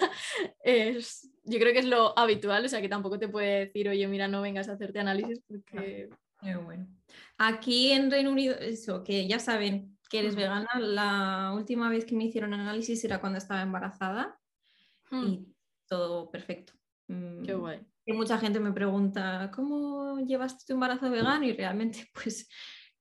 [0.64, 4.08] es, yo creo que es lo habitual, o sea, que tampoco te puede decir, oye,
[4.08, 6.10] mira, no vengas a hacerte análisis porque...
[6.40, 6.88] Pero bueno.
[7.38, 12.16] Aquí en Reino Unido, eso, que ya saben que eres vegana, la última vez que
[12.16, 14.40] me hicieron análisis era cuando estaba embarazada
[15.10, 15.48] hmm, y
[15.88, 16.74] todo perfecto.
[17.08, 17.80] Qué Mm, guay.
[18.06, 21.46] que mucha gente me pregunta, ¿cómo llevaste tu embarazo vegano?
[21.46, 22.50] Y realmente, pues,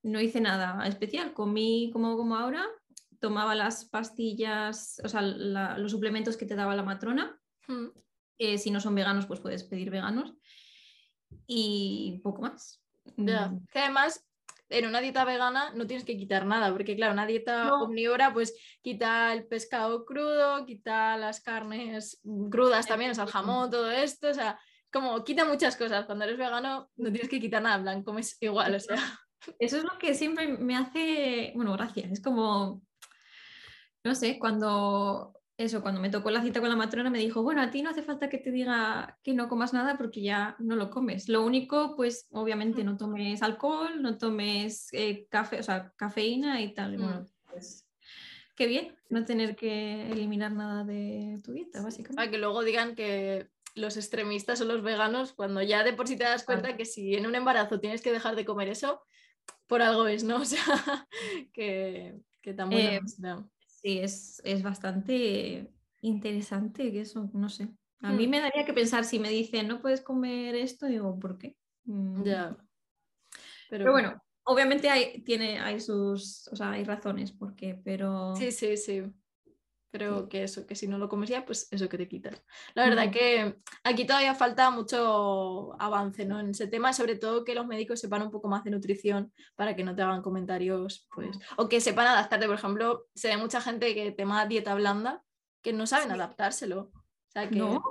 [0.02, 1.32] no hice nada especial.
[1.32, 2.64] Comí como, como ahora,
[3.20, 7.88] tomaba las pastillas, o sea, la- los suplementos que te daba la matrona, Hmm,
[8.38, 10.34] que si no son veganos, pues puedes pedir veganos.
[11.46, 12.80] Y poco más.
[13.16, 13.26] Mm,
[13.72, 14.24] que además
[14.68, 17.82] en una dieta vegana no tienes que quitar nada, porque claro, una dieta No.
[17.84, 23.70] omnívora pues quita el pescado crudo, quita las carnes crudas también, o sea, el jamón,
[23.70, 24.58] todo esto, o sea,
[24.92, 26.04] como quita muchas cosas.
[26.06, 28.96] Cuando eres vegano no tienes que quitar nada, en plan, comes igual, o sea.
[29.60, 32.10] Eso es lo que siempre me hace, bueno, gracias.
[32.10, 32.82] Es como,
[34.06, 37.62] no sé, cuando eso, cuando me tocó la cita con la matrona me dijo, bueno,
[37.62, 40.76] a ti no hace falta que te diga que no comas nada porque ya no
[40.76, 41.28] lo comes.
[41.30, 46.74] Lo único, pues, obviamente no tomes alcohol, no tomes eh, café, o sea, cafeína y
[46.74, 46.98] tal.
[46.98, 47.26] Bueno, Mm.
[47.50, 47.86] pues,
[48.54, 52.30] qué bien no tener que eliminar nada de tu dieta, Para básicamente.
[52.30, 56.24] que luego digan que los extremistas son los veganos, cuando ya de por sí te
[56.24, 59.02] das cuenta que si en un embarazo tienes que dejar de comer eso,
[59.66, 60.36] por algo es, ¿no?
[60.42, 61.08] O sea,
[61.52, 63.50] que, que tan bueno Eh, no.
[63.86, 67.68] Sí, es, es bastante interesante que eso, no sé.
[68.02, 68.30] A mí Hmm.
[68.30, 71.56] me daría que pensar si me dicen no puedes comer esto, digo, ¿por qué?
[71.86, 72.56] Mm, Ya.
[73.78, 78.52] Pero bueno, obviamente hay, tiene, hay sus, o sea, hay razones por qué, pero Sí,
[78.52, 79.02] sí, sí.
[79.98, 80.28] Sí.
[80.28, 82.42] que eso, que si no lo comes ya, pues eso que te quitas.
[82.74, 83.12] La verdad Ujú.
[83.12, 86.40] que aquí todavía falta mucho avance, ¿no?
[86.40, 89.74] En ese tema, sobre todo que los médicos sepan un poco más de nutrición para
[89.76, 92.46] que no te hagan comentarios, pues, o que sepan adaptarte.
[92.46, 95.22] Por ejemplo, se ve mucha gente que tema dieta blanda
[95.62, 96.14] que no saben Sí.
[96.14, 96.90] adaptárselo.
[96.94, 97.82] O sea, que no.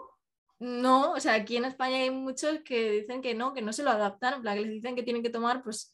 [0.59, 3.83] no, o sea, aquí en España hay muchos que dicen que no, que no se
[3.83, 5.93] lo adaptan, en plan, que les dicen que tienen que tomar, pues,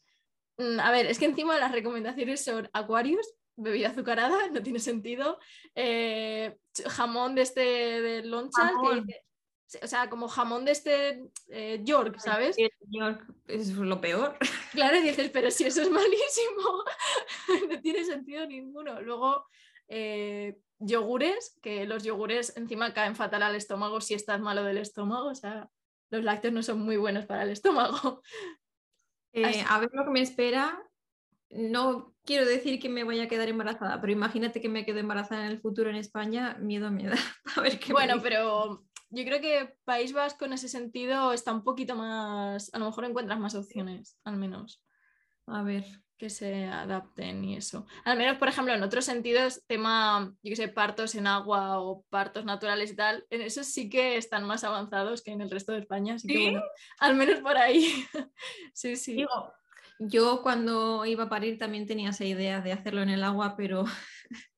[0.58, 3.26] mm, a ver, es que encima las recomendaciones son Aquarius,
[3.62, 5.38] bebida azucarada, no tiene sentido,
[5.74, 8.72] eh, jamón de este de lonchas,
[9.06, 9.22] que
[9.80, 12.56] o sea, como jamón de este eh, York, ¿sabes?
[12.58, 14.36] El señor es lo peor.
[14.72, 16.84] Claro, y dices, pero si eso es malísimo,
[17.70, 19.02] no tiene sentido ninguno.
[19.02, 19.46] Luego,
[19.88, 25.28] eh, yogures, que los yogures encima caen fatal al estómago si estás malo del estómago,
[25.28, 25.68] o sea,
[26.10, 28.22] los lácteos no son muy buenos para el estómago.
[29.34, 30.82] A ver lo que me espera.
[31.50, 35.44] No quiero decir que me vaya a quedar embarazada, pero imagínate que me quedo embarazada
[35.44, 37.16] en el futuro en España, miedo me da.
[37.56, 41.64] A ver qué Bueno, pero yo creo que País Vasco en ese sentido está un
[41.64, 44.82] poquito más, a lo mejor encuentras más opciones, al menos.
[45.46, 45.84] A ver.
[46.16, 47.84] que se adapten y eso.
[48.04, 52.04] Al menos, por ejemplo, en otros sentidos, tema, yo que sé, partos en agua o
[52.10, 55.72] partos naturales y tal, en eso sí que están más avanzados que en el resto
[55.72, 56.42] de España, así que ¿Sí?
[56.44, 56.62] bueno,
[57.00, 57.92] al menos por ahí.
[58.72, 59.14] sí, sí.
[59.14, 59.52] Digo,
[59.98, 63.84] yo cuando iba a parir también tenía esa idea de hacerlo en el agua, pero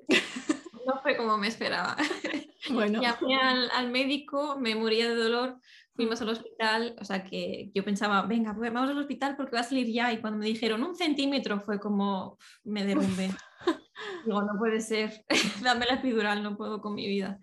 [0.86, 1.96] no fue como me esperaba.
[2.70, 5.58] bueno, Llamé al, al médico, me moría de dolor
[5.94, 9.60] fuimos al hospital, o sea que yo pensaba, venga, pues vamos al hospital porque va
[9.60, 10.12] a salir ya.
[10.12, 13.30] Y cuando me dijeron un centímetro fue como, me derrumbé.
[14.26, 15.24] Digo, no puede ser,
[15.62, 17.38] dame la epidural, no puedo con mi vida.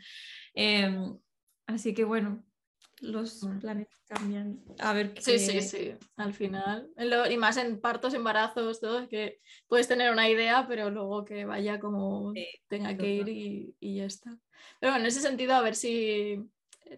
[0.54, 1.18] Em,
[1.66, 2.44] así que bueno,
[3.02, 4.64] los planes cambian.
[4.80, 5.22] A ver qué...
[5.22, 6.90] Sí, sí, sí, al final.
[7.30, 11.80] y más en partos, embarazos, todo, que puedes tener una idea, pero luego que vaya
[11.80, 12.34] como
[12.68, 14.38] tenga que ir y, y, ya está.
[14.80, 16.48] Pero bueno, en ese sentido, a ver si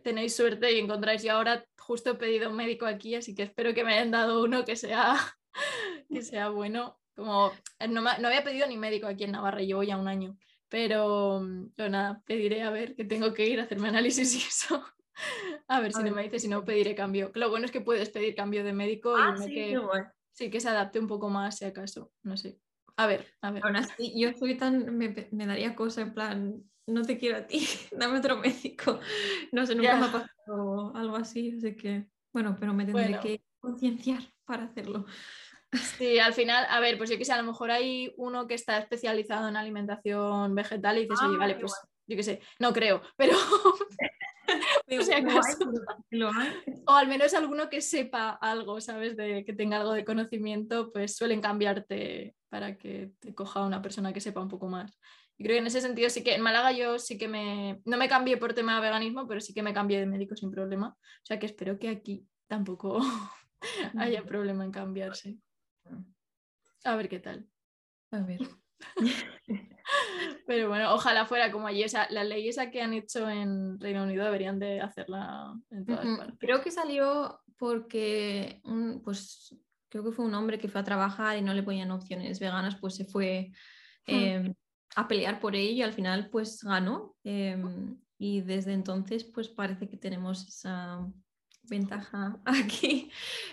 [0.01, 1.23] tenéis suerte y encontráis.
[1.23, 4.43] Y ahora justo he pedido un médico aquí, así que espero que me hayan dado
[4.43, 5.15] uno que sea,
[6.09, 6.99] que sea bueno.
[7.15, 10.37] Como eh, no, no había pedido ni médico aquí en Navarra, llevo ya un año.
[10.69, 11.41] Pero,
[11.75, 14.83] pero nada, pediré a ver que tengo que ir a hacerme análisis y eso.
[15.67, 17.31] A ver si no me dice, si no pediré cambio.
[17.35, 19.79] Lo bueno es que puedes pedir cambio de médico y ah, sí, que,
[20.31, 22.11] sí, que se adapte un poco más si acaso.
[22.23, 22.59] No sé.
[22.97, 23.63] A ver, a ver.
[23.65, 27.47] Aún así, yo soy tan, me, me, daría cosa en plan, no te quiero a
[27.47, 27.59] ti,
[27.91, 28.99] dame otro médico.
[29.51, 33.43] No sé, nunca me ha pasado algo así, así que, bueno, pero me tendré que
[33.59, 35.05] concienciar para hacerlo.
[35.97, 38.53] Sí, al final, a ver, pues yo que sé, a lo mejor hay uno que
[38.53, 41.73] está especializado en alimentación vegetal y dices, oye, vale, ah, pues
[42.05, 43.31] yo qué sé, no creo, pero
[46.87, 49.15] o al menos alguno que sepa algo, ¿sabes?
[49.15, 54.13] De que tenga algo de conocimiento, pues suelen cambiarte para que te coja una persona
[54.13, 54.97] que sepa un poco más.
[55.37, 57.97] Y creo que en ese sentido sí que en Málaga yo sí que me, no
[57.97, 60.89] me cambié por tema de veganismo, pero sí que me cambié de médico sin problema.
[60.89, 63.01] O sea que espero que aquí tampoco
[63.97, 65.37] haya problema en cambiarse.
[66.83, 67.47] A ver qué tal.
[68.11, 68.41] A ver.
[70.47, 71.83] Pero bueno, ojalá fuera como allí.
[71.83, 75.85] O sea, la ley esa que han hecho en Reino Unido deberían de hacerla en
[75.85, 76.37] todas partes.
[76.39, 78.61] Creo que salió porque,
[79.03, 79.55] pues,
[79.89, 82.75] creo que fue un hombre que fue a trabajar y no le ponían opciones veganas,
[82.77, 83.51] pues se fue
[84.07, 84.11] hmm.
[84.11, 84.55] em,
[84.95, 87.15] a pelear por ello y al final pues ganó.
[87.23, 91.05] Em, y desde entonces pues parece que tenemos esa
[91.63, 93.11] ventaja aquí.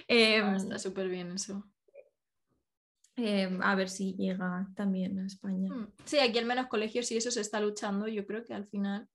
[0.08, 1.69] Ah, está em, súper bien eso.
[3.16, 5.68] Em, a ver si llega también a España.
[5.70, 8.08] Mm, sí, aquí al menos colegios y eso se está luchando.
[8.08, 9.08] Yo creo que al final,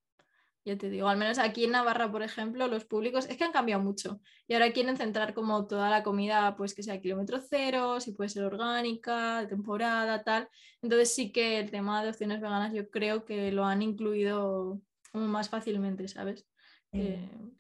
[0.63, 3.51] ya te digo, al menos aquí en Navarra, por ejemplo, los públicos es que han
[3.51, 7.99] cambiado mucho y ahora quieren centrar como toda la comida, pues que sea kilómetro cero,
[7.99, 10.49] si puede ser orgánica, de temporada, tal.
[10.81, 14.81] Entonces sí que el tema de opciones veganas yo creo que lo han incluido
[15.13, 16.45] más fácilmente, ¿sabes?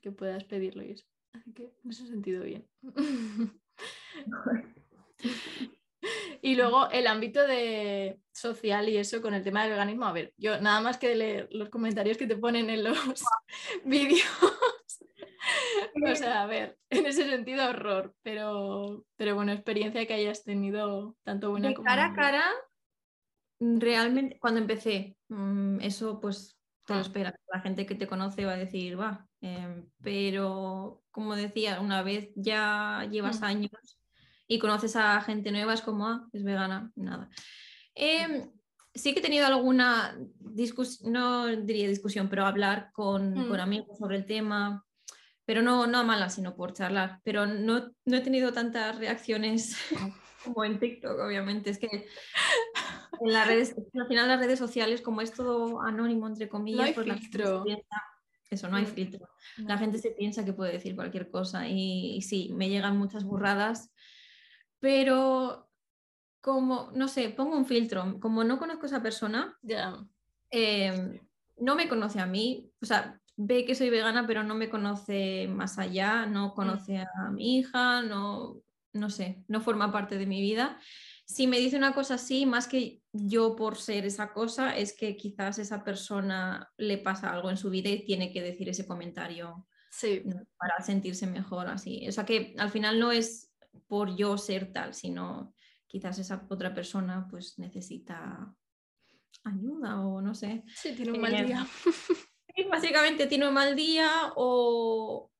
[0.01, 1.05] que puedas pedirlo y eso.
[1.33, 2.65] Así que en ese sentido bien.
[6.41, 10.05] Y luego el ámbito de social y eso con el tema del veganismo.
[10.05, 12.97] A ver, yo nada más que leer los comentarios que te ponen en los
[13.85, 14.23] vídeos.
[16.11, 21.15] o sea, a ver, en ese sentido horror, pero, pero bueno, experiencia que hayas tenido
[21.23, 22.45] tanto buena como cara a cara,
[23.59, 27.01] realmente cuando empecé, mm, eso pues te lo ah.
[27.01, 27.35] espera.
[27.51, 32.29] La gente que te conoce va a decir, va, em, pero como decía, una vez
[32.35, 33.43] ya llevas mm.
[33.43, 33.94] años
[34.47, 37.29] y conoces a gente nueva, es como, ah, es vegana, nada.
[37.95, 38.51] Em,
[38.93, 43.61] sí que he tenido alguna discusión, no diría discusión, pero hablar con, con, mm.
[43.61, 44.85] amigos sobre el tema,
[45.45, 47.19] pero no, no a malas, sino por charlar.
[47.23, 49.75] Pero no, no he tenido tantas reacciones
[50.43, 51.69] como en TikTok, obviamente.
[51.69, 56.49] Es que en las redes, al final las redes sociales, como es todo anónimo, entre
[56.49, 57.63] comillas, pues filtro.
[58.49, 58.87] eso, no hay mm.
[58.87, 59.29] filtro.
[59.57, 63.23] La gente se piensa que puede decir cualquier cosa y, y sí, me llegan muchas
[63.23, 63.91] burradas
[64.85, 65.67] pero
[66.41, 69.57] como, no sé, pongo un filtro, como no conozco a esa persona,
[70.51, 71.19] em,
[71.57, 75.47] no me conoce a mí, o sea, ve que soy vegana, pero no me conoce
[75.47, 76.53] más allá, no mm.
[76.53, 78.61] conoce a mi hija, no,
[78.93, 80.77] no sé, no forma parte de mi vida.
[81.25, 85.17] Si me dice una cosa así, más que yo por ser esa cosa, es que
[85.17, 89.65] quizás esa persona le pasa algo en su vida y tiene que decir ese comentario
[90.57, 92.07] para sentirse mejor así.
[92.07, 93.54] O sea que al final no es
[93.87, 95.53] por yo ser tal, sino
[95.87, 98.53] quizás esa otra persona pues necesita
[99.43, 100.63] ayuda o no sé.
[100.75, 101.67] Sí, tiene un mal eh, día.
[102.69, 105.31] básicamente tiene un mal día o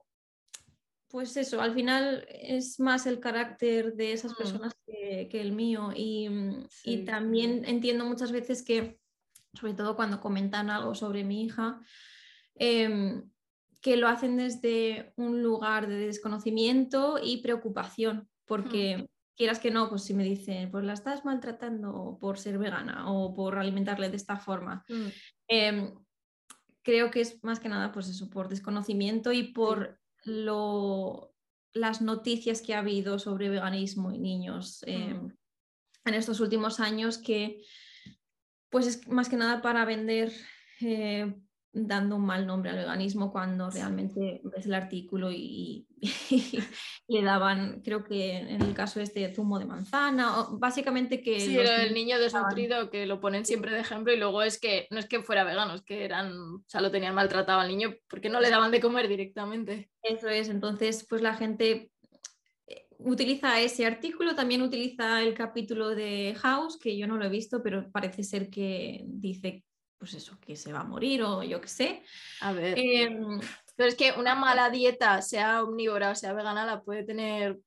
[1.08, 4.36] pues eso, al final es más el carácter de esas mm.
[4.36, 6.28] personas que, el mío y,
[6.84, 9.00] y, también entiendo muchas veces que,
[9.54, 11.80] sobre todo cuando comentan algo sobre mi hija,
[12.56, 13.22] eh,
[13.86, 19.06] que lo hacen desde un lugar de desconocimiento y preocupación, porque mm.
[19.38, 23.32] quieras que no, pues si me dicen, pues la estás maltratando por ser vegana o
[23.36, 24.84] por alimentarle de esta forma.
[24.90, 25.08] Mm.
[25.48, 25.94] Em,
[26.82, 31.36] creo que es más que nada pues eso, por desconocimiento y por lo,
[31.72, 34.90] las noticias que ha habido sobre veganismo y niños mm.
[34.90, 35.36] em,
[36.06, 37.62] en estos últimos años que
[38.72, 40.34] pues es más que nada para vender
[40.82, 41.36] eh,
[41.76, 45.86] dando un mal nombre al veganismo cuando realmente ves el artículo y,
[47.08, 51.40] le daban, creo que en el caso este zumo de manzana, o básicamente que...
[51.40, 54.88] Sí, era el niño desnutrido que lo ponen siempre de ejemplo y luego es que
[54.90, 57.94] no es que fuera vegano, es que eran, o sea, lo tenían maltratado al niño
[58.08, 59.90] porque no le daban de comer directamente.
[60.02, 61.92] Eso es, entonces pues la gente
[62.68, 67.30] eh, utiliza ese artículo, también utiliza el capítulo de House, que yo no lo he
[67.30, 69.66] visto, pero parece ser que dice
[70.06, 72.04] pues eso, que se va a morir o yo qué sé.
[72.42, 72.78] A ver.
[72.78, 73.40] Em,
[73.76, 77.58] pero es que una mala dieta, sea omnívora o sea vegana, la puede tener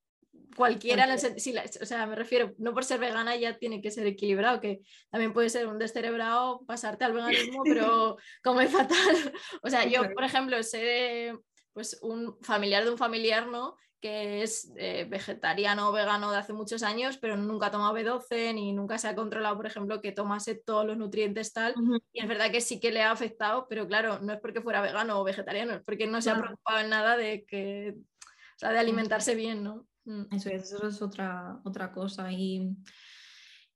[0.54, 1.12] cualquiera.
[1.12, 5.32] o sea, me refiero, no por ser vegana ya tiene que ser equilibrado, que también
[5.32, 8.96] puede ser un descerebrado pasarte al veganismo, pero como es fatal.
[9.62, 11.36] O sea, yo, por ejemplo, sé
[11.72, 13.76] pues un familiar de un familiar, ¿no?
[14.00, 18.54] Que es eh, vegetariano o vegano de hace muchos años, pero nunca ha tomado B12
[18.54, 21.74] ni nunca se ha controlado, por ejemplo, que tomase todos los nutrientes tal.
[22.12, 24.80] Y es verdad que sí que le ha afectado, pero claro, no es porque fuera
[24.80, 28.70] vegano o vegetariano, es porque no se ha preocupado en nada de que, o sea,
[28.70, 29.86] de alimentarse bien, ¿no?
[30.04, 30.34] Mm.
[30.34, 32.30] Eso es, eso es otra, otra cosa.
[32.32, 32.76] Y,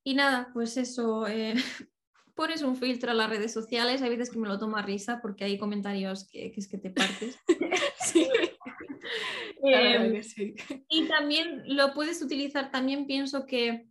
[0.05, 1.27] y nada, pues eso.
[1.27, 1.55] Eh,
[2.35, 5.21] pones un filtro a las redes sociales, hay veces que me lo tomo a risa
[5.21, 7.39] porque hay comentarios que, que es que te partes.
[8.01, 8.29] sí.
[9.63, 10.21] Em,
[10.89, 13.89] y también lo puedes utilizar, también pienso que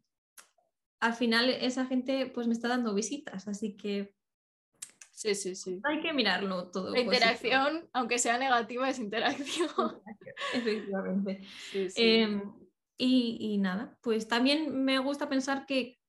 [0.99, 4.13] al final esa gente pues me está dando visitas, así que
[5.13, 5.79] Sí, sí, sí.
[5.83, 6.89] Hay que mirarlo todo.
[6.89, 9.69] La interacción, aunque sea negativa, es interacción.
[10.53, 11.41] Efectivamente.
[11.95, 12.41] Em,
[12.97, 15.99] y, y, nada, pues también me gusta pensar que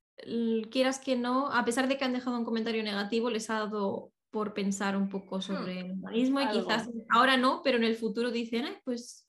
[0.70, 4.12] quieras que no, a pesar de que han dejado un comentario negativo, les ha dado
[4.30, 7.96] por pensar un poco hmm, sobre el humanismo y quizás ahora no, pero en el
[7.96, 9.28] futuro dicen, pues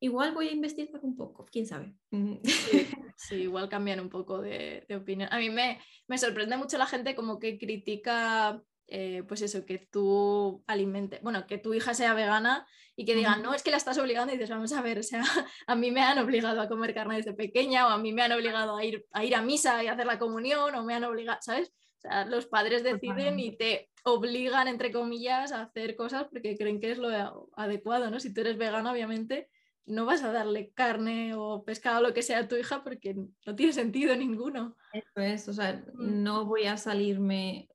[0.00, 1.94] igual voy a investigar un poco, quién sabe.
[3.16, 5.28] Sí, igual cambian un poco de, opinión.
[5.30, 5.78] A mí me,
[6.08, 11.46] me, sorprende mucho la gente como que critica, eh, pues eso, que tú alimente, bueno,
[11.46, 14.36] que tu hija sea vegana y que digan, no, es que la estás obligando y
[14.36, 15.22] dices, vamos a ver, o sea,
[15.66, 18.32] a mí me han obligado a comer carne desde pequeña o a mí me han
[18.32, 21.40] obligado a ir a, ir a misa y hacer la comunión o me han obligado,
[21.42, 21.72] ¿sabes?
[21.98, 26.80] O sea, los padres deciden y te obligan, entre comillas, a hacer cosas porque creen
[26.80, 27.10] que es lo
[27.54, 28.18] adecuado, ¿no?
[28.18, 29.50] Si tú eres vegana, obviamente,
[29.86, 33.14] no vas a darle carne o pescado o lo que sea a tu hija porque
[33.46, 34.76] no tiene sentido ninguno.
[34.92, 36.22] Eso es, o sea, mm.
[36.22, 37.68] no voy a salirme,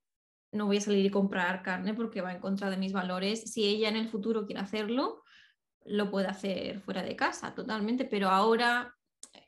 [0.52, 3.52] no voy a salir y comprar carne porque va en contra de mis valores.
[3.52, 5.24] Si ella en el futuro quiere hacerlo,
[5.86, 8.96] lo puede hacer fuera de casa totalmente, pero ahora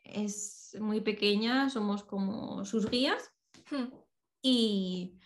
[0.03, 3.31] es muy pequeña, somos como sus guías.
[3.69, 3.87] Hmm.
[4.41, 5.16] Y,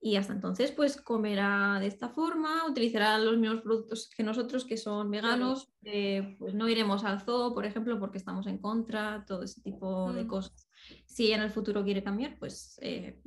[0.00, 4.76] y hasta entonces, pues comerá de esta forma, utilizará los mismos productos que nosotros, que
[4.76, 9.42] son veganos, eh, pues no iremos al zoo, por ejemplo, porque estamos en contra, todo
[9.42, 10.28] ese tipo de mm.
[10.28, 10.68] cosas.
[11.04, 13.20] Si ella en el futuro quiere cambiar, pues eh,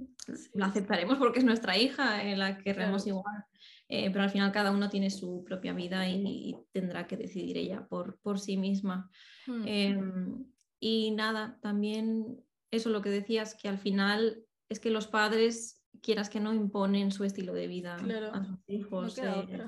[0.53, 3.43] la aceptaremos porque es nuestra hija, en la querremos igual.
[3.89, 7.85] Eh, pero al final cada uno tiene su propia vida y, tendrá que decidir ella
[7.85, 9.11] por, por sí misma.
[9.45, 9.63] Mm.
[9.67, 10.45] Em,
[10.79, 12.41] y nada, también
[12.71, 17.11] eso lo que decías, que al final es que los padres quieras que no imponen
[17.11, 19.17] su estilo de vida a sus hijos.
[19.17, 19.65] Eh,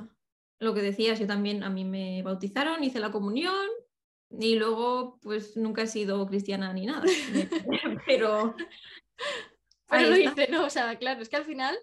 [0.59, 3.67] lo que decías, yo también a mí me bautizaron, hice la comunión
[4.29, 7.03] y luego pues nunca he sido cristiana ni nada.
[8.07, 8.55] pero
[9.89, 10.65] pero lo hice, ¿no?
[10.65, 11.77] O sea, claro, es que al final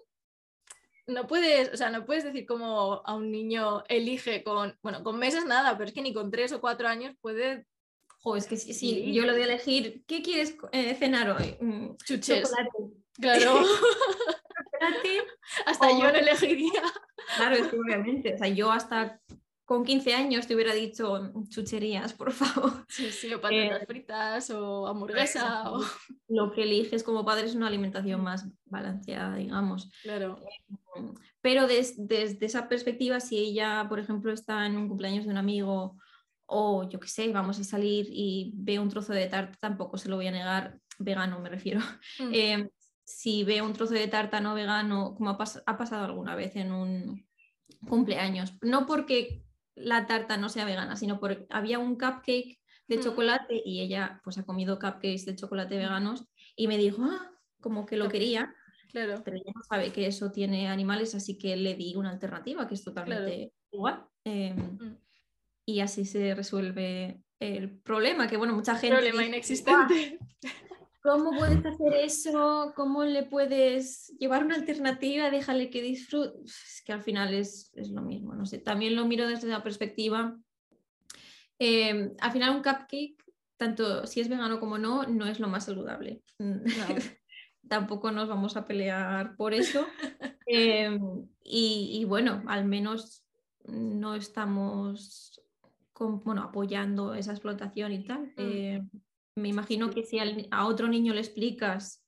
[1.07, 5.17] no puedes, o sea, no puedes decir como a un niño elige con, bueno, con
[5.17, 7.65] meses nada, pero es que ni con tres o cuatro años puede
[8.23, 11.57] Jo, es que sí, yo lo de elegir, ¿qué quieres eh, cenar hoy?
[11.59, 12.51] Mm, Chuches.
[13.19, 13.61] Claro.
[15.65, 16.81] hasta yo lo elegiría.
[17.37, 18.33] Claro, es que obviamente.
[18.33, 19.21] O sea, yo hasta
[19.71, 22.85] con 15 años te hubiera dicho chucherías, por favor.
[22.89, 25.71] Sí, sí, o patatas eh, fritas o hamburguesa.
[25.71, 25.79] O...
[26.27, 29.89] Lo que eliges como padre es una alimentación más balanceada, digamos.
[30.03, 30.37] Claro.
[31.39, 35.95] Pero desde esa perspectiva, si ella, por ejemplo, está en un cumpleaños de un amigo
[36.47, 40.09] o yo qué sé, vamos a salir y ve un trozo de tarta, tampoco se
[40.09, 41.79] lo voy a negar, vegano me refiero.
[42.19, 42.33] Mm.
[42.33, 42.69] Em,
[43.17, 47.27] si ve un trozo de tarta no vegano, como ha, pasado alguna vez en un
[47.87, 49.43] cumpleaños, no porque
[49.75, 53.01] la tarta no sea vegana, sino porque había un cupcake de mm.
[53.01, 55.77] chocolate y ella pues ha comido cupcakes de chocolate mm.
[55.77, 58.53] veganos y me dijo, ah, como que lo quería.
[58.89, 59.21] Claro.
[59.23, 62.75] Pero ella no sabe que eso tiene animales, así que le di una alternativa que
[62.75, 64.05] es totalmente igual.
[64.25, 64.97] Em,
[65.65, 68.97] y así se resuelve el problema, que bueno, mucha gente...
[68.97, 70.19] Problema inexistente.
[71.01, 72.73] ¿Cómo puedes hacer eso?
[72.75, 75.31] ¿Cómo le puedes llevar una alternativa?
[75.31, 76.37] Déjale que disfrute.
[76.45, 78.59] Es que al final es, lo mismo, no sé.
[78.59, 80.37] También lo miro desde la perspectiva.
[81.57, 83.15] Em, al final un cupcake,
[83.57, 86.21] tanto si es vegano como no, no es lo más saludable.
[87.67, 89.87] Tampoco nos vamos a pelear por eso.
[90.45, 90.99] Em,
[91.43, 93.23] y, bueno, al menos
[93.65, 95.41] no estamos
[95.97, 98.25] bueno, apoyando esa explotación y tal.
[98.25, 98.33] Mm.
[98.37, 98.81] Eh,
[99.35, 100.19] me imagino que si
[100.51, 102.05] a otro niño le explicas,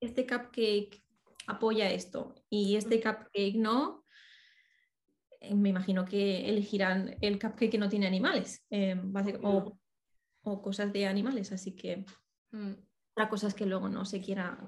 [0.00, 1.02] este cupcake
[1.46, 3.02] apoya esto y este mm.
[3.02, 4.04] cupcake no,
[5.40, 9.00] eh, me imagino que elegirán el cupcake que no tiene animales eh,
[9.42, 9.76] o,
[10.62, 12.04] cosas de animales, así que
[12.52, 12.72] mm.
[13.16, 14.58] la cosa es que luego no se quiera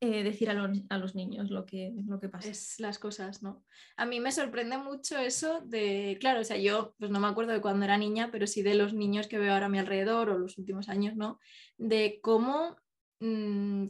[0.00, 2.48] eh, decir a los, niños lo que, lo que pasa.
[2.48, 3.64] Es las cosas, ¿no?
[3.96, 7.52] A mí me sorprende mucho eso de, claro, o sea, yo pues no me acuerdo
[7.52, 10.30] de cuando era niña, pero sí de los niños que veo ahora a mi alrededor
[10.30, 11.38] o los últimos años, ¿no?
[11.78, 12.76] De cómo,
[13.20, 13.86] mm,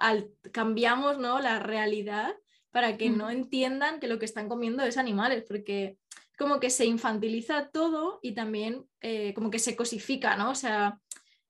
[0.00, 1.40] al, cambiamos, ¿no?
[1.40, 2.34] La realidad
[2.70, 5.98] para que no entiendan que lo que están comiendo es animales, porque
[6.38, 10.50] como que se infantiliza todo y también eh, como que se cosifica, ¿no?
[10.50, 11.00] O sea,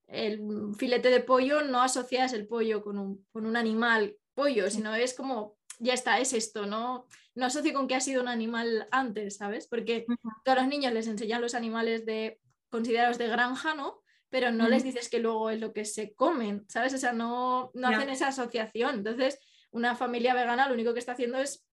[0.09, 0.41] el
[0.77, 5.95] filete de pollo no asocias el pollo con un, animal pollo, sino es como, ya
[5.95, 7.07] está, es esto, ¿no?
[7.35, 9.69] No asocio con que ha sido un animal antes, ¿sabes?
[9.69, 10.07] Porque
[10.45, 12.41] a los niños les enseñan los animales de
[12.71, 14.01] considerados de granja, ¿no?
[14.31, 16.93] Pero no les dices que luego es lo que se comen, ¿sabes?
[16.95, 18.97] O sea, no, no hacen esa asociación.
[18.97, 19.39] Entonces,
[19.71, 21.67] una familia vegana lo único que está haciendo es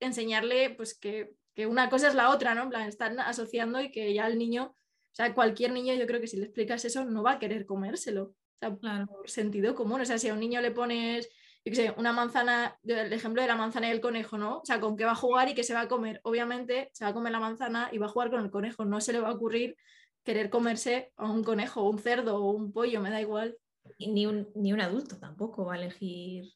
[0.00, 1.34] enseñarle pues que,
[1.68, 2.64] una cosa es la otra, ¿no?
[2.64, 4.76] En plan, están asociando y que ya el niño,
[5.14, 7.66] o sea, cualquier niño yo creo que si le explicas eso no va a querer
[7.66, 8.24] comérselo.
[8.24, 10.00] O sea, por sentido común.
[10.00, 11.28] O sea, si a un niño le pones,
[11.64, 14.58] yo qué sé, una manzana, el ejemplo de la manzana y el conejo, ¿no?
[14.58, 16.20] O sea, con qué va a jugar y qué se va a comer.
[16.24, 18.84] Obviamente se va a comer la manzana y va a jugar con el conejo.
[18.84, 19.76] No se le va a ocurrir
[20.24, 23.56] querer comerse a un conejo, o un cerdo o un pollo, me da igual.
[24.00, 26.46] ni un, ni un adulto tampoco va a elegir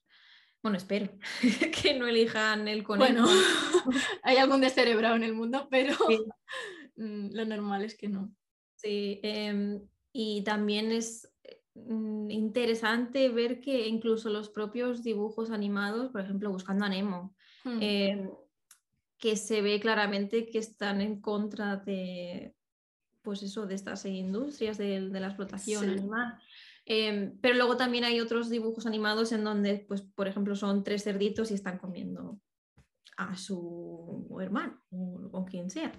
[0.63, 1.09] bueno, espero
[1.83, 3.13] que no elijan el conejo.
[3.13, 3.27] Bueno,
[4.23, 5.95] hay algún descerebrado en el mundo, pero
[6.97, 8.33] mm, lo normal es que no.
[8.79, 9.81] Sí, em,
[10.13, 11.29] y también es
[11.75, 17.79] mm, interesante ver que incluso los propios dibujos animados, por ejemplo, Buscando a Nemo, hmm.
[17.81, 18.31] em,
[19.19, 22.55] que se ve claramente que están en contra de,
[23.23, 26.39] pues eso, de estas industrias de, la explotación animal.
[26.85, 31.03] Em, pero luego también hay otros dibujos animados en donde, pues, por ejemplo, son tres
[31.03, 32.41] cerditos y están comiendo
[33.19, 35.93] a su hermano o, quien sea.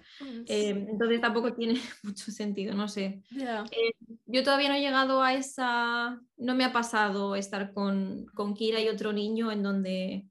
[0.48, 3.22] Em, entonces tampoco tiene mucho sentido, no sé.
[3.32, 3.94] Eh,
[4.26, 8.80] yo todavía no he llegado a esa, no me ha pasado estar con, con Kira
[8.80, 10.28] y otro niño en donde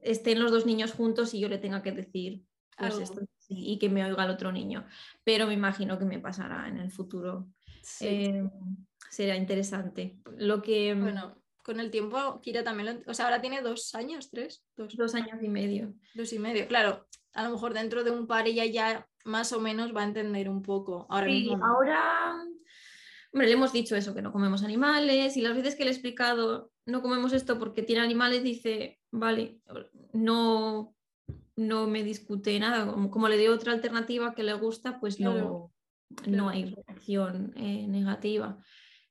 [0.00, 2.44] estén los dos niños juntos y yo le tenga que decir
[2.78, 4.86] pues esto y que me oiga el otro niño.
[5.24, 7.48] Pero me imagino que me pasará en el futuro.
[8.00, 8.48] Em,
[9.10, 10.20] será interesante.
[10.36, 10.94] Lo que.
[10.94, 11.37] Mm, bueno,
[11.68, 14.64] con el tiempo, Kira también O sea, ahora tiene dos años, tres.
[14.74, 15.14] Dos.
[15.14, 15.92] años y medio.
[16.14, 17.06] Dos y medio, claro.
[17.34, 20.48] A lo mejor dentro de un par ella ya más o menos va a entender
[20.48, 21.06] un poco.
[21.10, 22.42] Ahora sí, ahora.
[23.34, 25.92] Hombre, le hemos dicho eso, que no comemos animales, y las veces que le he
[25.92, 29.60] explicado, no comemos esto porque tiene animales, dice, vale,
[30.14, 30.94] no,
[31.54, 32.90] no me discute nada.
[33.10, 35.70] Como, le dio otra alternativa que le gusta, pues no,
[36.26, 38.58] no hay reacción eh, negativa.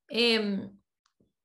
[0.08, 0.72] Em,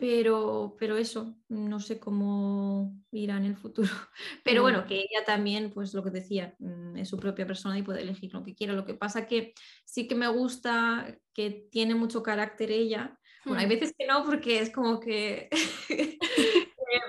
[0.03, 3.89] pero, pero eso, no sé cómo irá en el futuro.
[4.45, 7.85] Pero bueno, que ella también, pues lo que decía, mm, es su propia persona y
[7.85, 8.73] puede elegir lo que quiera.
[8.73, 13.17] Lo que pasa que sí que me gusta que tiene mucho carácter ella.
[13.45, 13.69] Bueno, hay hmm.
[13.69, 15.49] veces que no, porque es como que...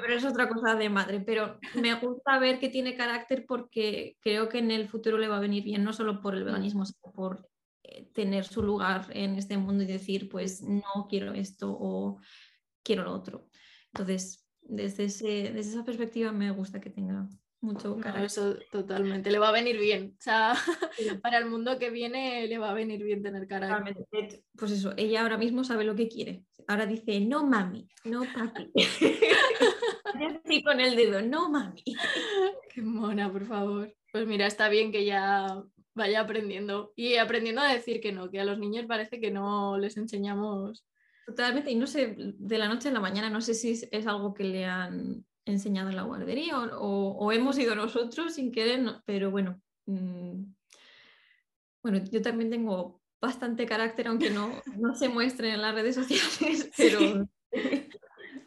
[0.02, 1.20] pero es otra cosa de madre.
[1.20, 5.38] Pero me gusta ver que tiene carácter porque creo que en el futuro le va
[5.38, 7.50] a venir bien, no solo por el veganismo, sino por
[7.82, 12.20] eh, tener su lugar en este mundo y decir, pues no quiero esto o
[12.84, 13.50] quiero lo otro.
[13.88, 17.28] Entonces, desde, desde esa perspectiva me gusta que tenga
[17.64, 18.26] mucho carácter.
[18.26, 20.16] eso totalmente, le va a venir bien.
[20.20, 20.54] O sea,
[21.24, 23.96] para el mundo que viene le va a venir bien tener carácter.
[24.58, 26.44] Pues eso, ella ahora mismo sabe lo que quiere.
[26.68, 28.72] Ahora dice, no mami, no papi.
[30.46, 31.84] Así con el dedo, no mami.
[32.74, 33.94] Qué mona, por favor.
[34.12, 35.64] Pues mira, está bien que ya
[35.96, 39.78] vaya aprendiendo y aprendiendo a decir que no, que a los niños parece que no
[39.78, 40.86] les enseñamos.
[41.26, 44.34] Totalmente, y no sé, de la noche a la mañana, no sé si es, algo
[44.34, 49.62] que le han enseñado en la guardería o, hemos ido nosotros sin querer, pero bueno,
[49.86, 50.44] mm,
[51.82, 56.70] bueno, yo también tengo bastante carácter, aunque no, no se muestre en las redes sociales,
[56.78, 57.28] pero...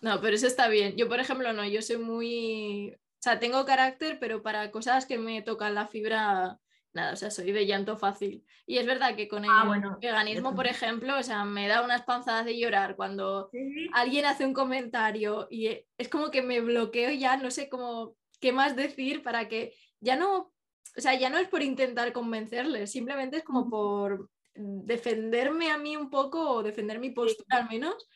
[0.02, 0.94] No, pero eso está bien.
[0.96, 2.92] Yo, por ejemplo, no, yo soy muy...
[2.94, 6.60] O sea, tengo carácter, pero para cosas que me tocan la fibra
[6.96, 8.44] nada, o sea, soy de llanto fácil.
[8.66, 12.02] Y es verdad que con el ah, veganismo, por ejemplo, o sea, me da unas
[12.02, 13.50] panzadas de llorar cuando
[13.92, 18.52] alguien hace un comentario y es como que me bloqueo ya, no sé cómo qué
[18.52, 20.52] más decir para que ya no,
[20.96, 25.96] o sea, ya no es por intentar convencerles, simplemente es como por defenderme a mí
[25.96, 28.08] un poco o defender mi postura al menos.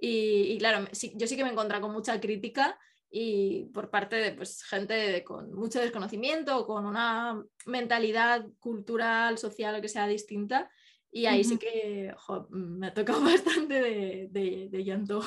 [0.00, 2.78] Y, claro, yo sí que me encuentro con mucha crítica
[3.10, 9.80] y por parte de pues, gente con mucho desconocimiento, con una mentalidad cultural, social o
[9.80, 10.70] que sea distinta.
[11.10, 12.14] Y ahí sí que
[12.50, 15.22] me ha tocado bastante de, de, llanto.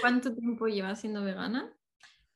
[0.00, 1.72] ¿Cuánto tiempo llevas siendo vegana?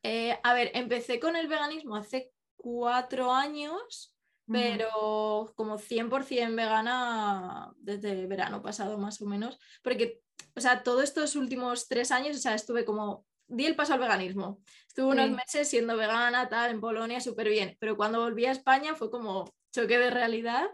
[0.04, 4.14] Eh, a ver, empecé con el veganismo hace cuatro años,
[4.46, 10.22] pero como 100% vegana desde verano pasado más o menos, porque,
[10.56, 14.00] o sea, todos estos últimos tres años, o sea, estuve como di el paso al
[14.00, 14.62] veganismo.
[14.86, 17.76] Estuve unos meses siendo vegana, tal, en Polonia, súper bien.
[17.80, 20.68] Pero cuando volví a España fue como choque de realidad.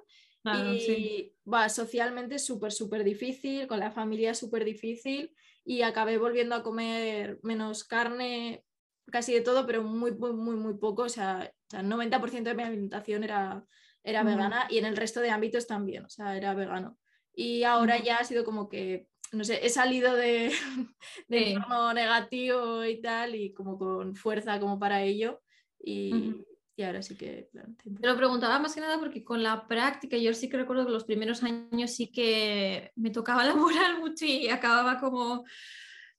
[0.44, 5.34] y va socialmente súper, súper difícil, con la familia súper difícil.
[5.64, 8.64] Y acabé volviendo a comer menos carne,
[9.10, 11.02] casi de todo, pero muy, muy, muy, muy poco.
[11.02, 13.64] O sea, el 90% de mi alimentación era,
[14.02, 16.98] era vegana y en el resto de ámbitos también, o sea, era vegano.
[17.34, 20.53] Y ahora ya ha sido como que no sé, he salido de,
[21.28, 21.59] de
[21.95, 25.43] negativo y tal, y como con fuerza como para ello.
[25.78, 26.45] Y,
[26.82, 27.49] ahora sí que...
[27.53, 30.93] Te lo preguntaba más que nada porque con la práctica, yo sí que recuerdo que
[30.93, 35.45] los primeros años sí que me tocaba la moral mucho y acababa como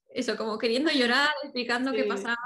[0.08, 2.36] eso, como queriendo llorar, explicando qué pasaba.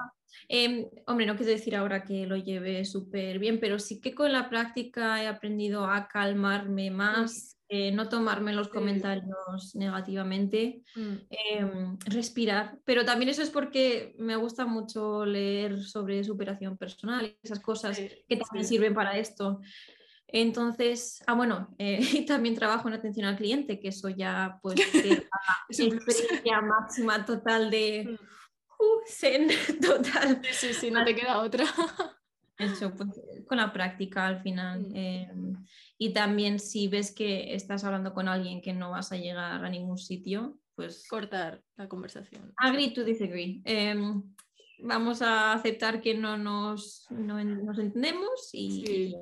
[0.48, 4.32] Em, hombre, no quiero decir ahora que lo lleve súper bien, pero sí que con
[4.32, 11.14] la práctica he aprendido a calmarme más, eh, no tomarme los comentarios negativamente, mm.
[11.30, 12.76] em, respirar.
[12.84, 18.36] Pero también eso es porque me gusta mucho leer sobre superación personal esas cosas que
[18.36, 19.60] también sirven para esto.
[20.26, 24.74] Entonces, ah, bueno, eh, también trabajo en atención al cliente, que eso ya pues
[25.68, 28.82] es experiencia máxima total de mm.
[28.82, 29.48] uh, zen
[29.80, 30.42] total.
[30.50, 31.66] Sí, sí, no te queda otra.
[32.60, 33.08] Eso, pues
[33.46, 34.88] con la práctica al final.
[34.88, 34.96] Mm.
[34.96, 35.66] Em,
[35.98, 39.68] y también si ves que estás hablando con alguien que no vas a llegar a
[39.68, 41.06] ningún sitio, pues...
[41.08, 42.52] Cortar la conversación.
[42.56, 43.60] Agree to disagree.
[43.64, 44.22] Em,
[44.82, 49.14] vamos a aceptar que no nos, nos entendemos y,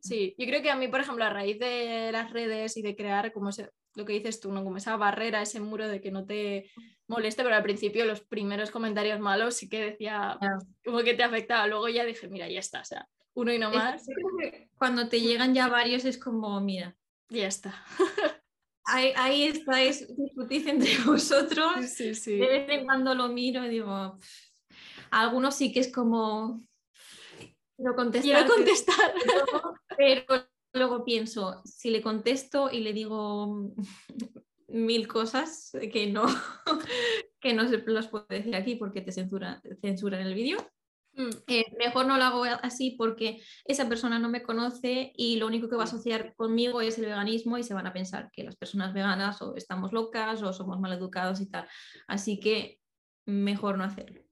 [0.00, 0.34] sí.
[0.38, 3.32] yo creo que a mí, por ejemplo, a raíz de las redes y de crear
[3.32, 3.50] como
[3.94, 4.62] lo que dices tú, ¿no?
[4.62, 6.70] como esa barrera, ese muro de que no te
[7.08, 10.38] moleste, pero al principio los primeros comentarios malos sí que decía
[10.84, 11.66] como que te afectaba.
[11.66, 14.06] Luego ya dije, mira, ya está, o sea, uno y no más.
[14.76, 16.96] cuando te llegan ya varios es como, mira.
[17.28, 17.84] Ya está.
[18.86, 21.86] Ahí, ahí estáis, discutís entre vosotros.
[21.86, 24.18] Sí, sí, De vez en cuando lo miro y digo,
[25.10, 26.62] algunos sí que es como,
[27.76, 28.46] quiero contestar.
[28.46, 29.14] contestar.
[29.96, 33.72] Pero, luego pienso, si le contesto y le digo
[34.74, 36.24] mil cosas que no,
[37.40, 40.58] que no se los puedo decir aquí porque te censura, censuran el vídeo,
[41.16, 41.30] Mm.
[41.46, 45.68] Eh, mejor no lo hago así porque esa persona no me conoce y lo único
[45.68, 48.56] que va a asociar conmigo es el veganismo y se van a pensar que las
[48.56, 51.68] personas veganas o estamos locas o somos maleducados y tal.
[52.08, 52.80] Así que
[53.26, 54.22] mejor no hacerlo.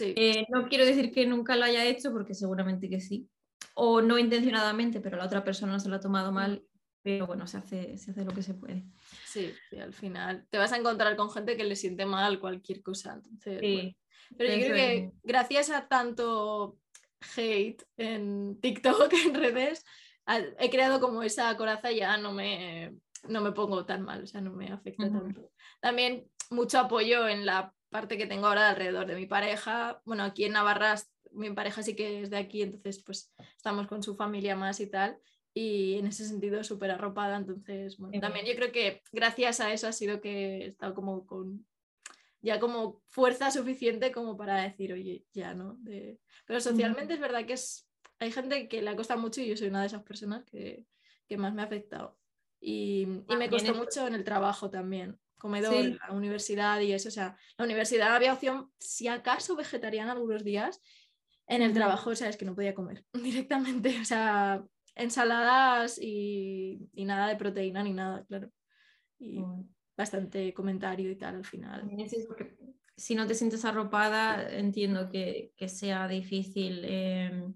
[0.00, 3.28] Eh, no quiero decir que nunca lo haya hecho porque seguramente que sí.
[3.74, 6.34] O no intencionadamente, pero la otra persona se lo ha tomado mm.
[6.34, 6.64] mal.
[7.02, 8.86] Pero bueno, se hace, se hace lo que se puede.
[9.34, 13.14] Sí, al final te vas a encontrar con gente que le siente mal cualquier cosa.
[13.14, 13.94] Entonces,
[14.36, 16.78] pero yo creo que gracias a tanto
[17.36, 19.84] hate en TikTok, en redes,
[20.58, 22.94] he creado como esa coraza y ya no me,
[23.28, 25.50] no me pongo tan mal, o sea, no me afecta tanto.
[25.80, 30.00] También mucho apoyo en la parte que tengo ahora alrededor de mi pareja.
[30.04, 30.96] Bueno, aquí en Navarra
[31.34, 34.88] mi pareja sí que es de aquí, entonces pues estamos con su familia más y
[34.88, 35.18] tal.
[35.56, 39.86] Y en ese sentido súper arropada, entonces, bueno, también yo creo que gracias a eso
[39.86, 41.64] ha sido que he estado como con
[42.44, 45.78] ya como fuerza suficiente como para decir, oye, ya, ¿no?
[46.46, 47.88] Pero socialmente es verdad que es,
[48.18, 50.84] hay gente que le ha costado mucho y yo soy una de esas personas que,
[51.38, 52.18] más me ha afectado.
[52.60, 57.08] Y, me costó mucho en el trabajo también, comedor, la universidad y eso.
[57.08, 60.82] O sea, la universidad había opción, si acaso, vegetariana algunos días.
[61.46, 63.98] En el trabajo, o sea, es que no podía comer directamente.
[64.00, 64.62] O sea,
[64.94, 68.50] ensaladas y, nada de proteína ni nada, claro.
[69.18, 69.42] Y,
[69.96, 71.88] bastante comentario y tal al final.
[72.96, 76.84] si no te sientes arropada, entiendo que, sea difícil.
[76.84, 77.54] Em,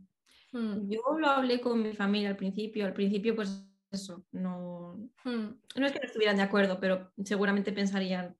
[0.52, 0.88] hmm.
[0.88, 5.48] Yo lo hablé con mi familia al principio, al principio pues eso, no, hmm.
[5.76, 8.36] no es que no estuvieran de acuerdo, pero seguramente pensarían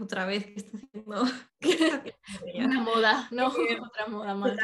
[0.00, 1.24] otra vez que está haciendo
[2.54, 3.46] una moda, no
[3.82, 4.56] otra moda más.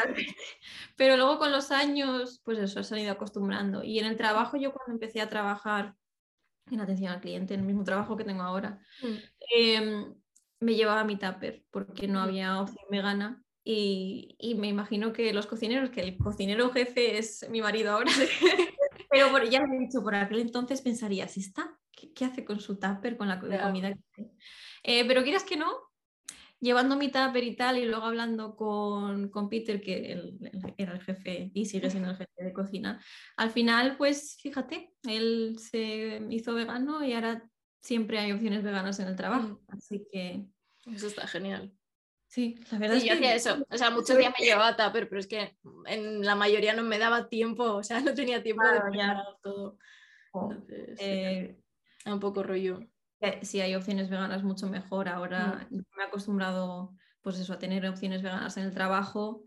[0.97, 3.83] Pero luego con los años, pues eso, se han ido acostumbrando.
[3.85, 5.95] Y en el trabajo, yo cuando empecé a trabajar
[6.71, 9.17] en atención al cliente, en el mismo trabajo que tengo ahora, mm.
[9.55, 10.15] em,
[10.61, 12.23] me llevaba mi tupper porque no mm.
[12.23, 17.47] había opción vegana y, y, me imagino que los cocineros, que el cocinero jefe es
[17.51, 18.11] mi marido ahora,
[19.11, 22.61] pero por, ya lo he dicho, por aquel entonces pensaría, si está, ¿qué, hace con
[22.61, 24.31] su tupper, con la comida que
[24.83, 25.71] eh, pero quieras que no,
[26.61, 30.93] llevando mi tupper y tal, y luego hablando con, con Peter, que él, él era
[30.93, 33.03] el jefe y sigue siendo el jefe de cocina,
[33.37, 37.49] al final, pues fíjate, él se hizo vegano y ahora
[37.81, 39.63] siempre hay opciones veganas en el trabajo.
[39.69, 39.75] Mm.
[39.77, 40.45] Así que
[40.87, 41.73] Eso está genial.
[42.27, 43.67] sí, la verdad Sí, es yo que hacía eso.
[43.71, 45.57] O sea, muchos días me llevaba tupper, pero es que
[45.87, 47.65] en la mayoría no me daba tiempo.
[47.65, 49.07] O sea, no tenía tiempo de Claro, ya.
[49.07, 49.79] preparar todo.
[50.33, 51.57] jo, Entonces, sí, eh,
[52.05, 52.81] era un poco rollo.
[53.43, 55.09] Si hay opciones veganas, mucho mejor.
[55.09, 59.45] Ahora yo me he acostumbrado, pues eso, a tener opciones veganas en el trabajo,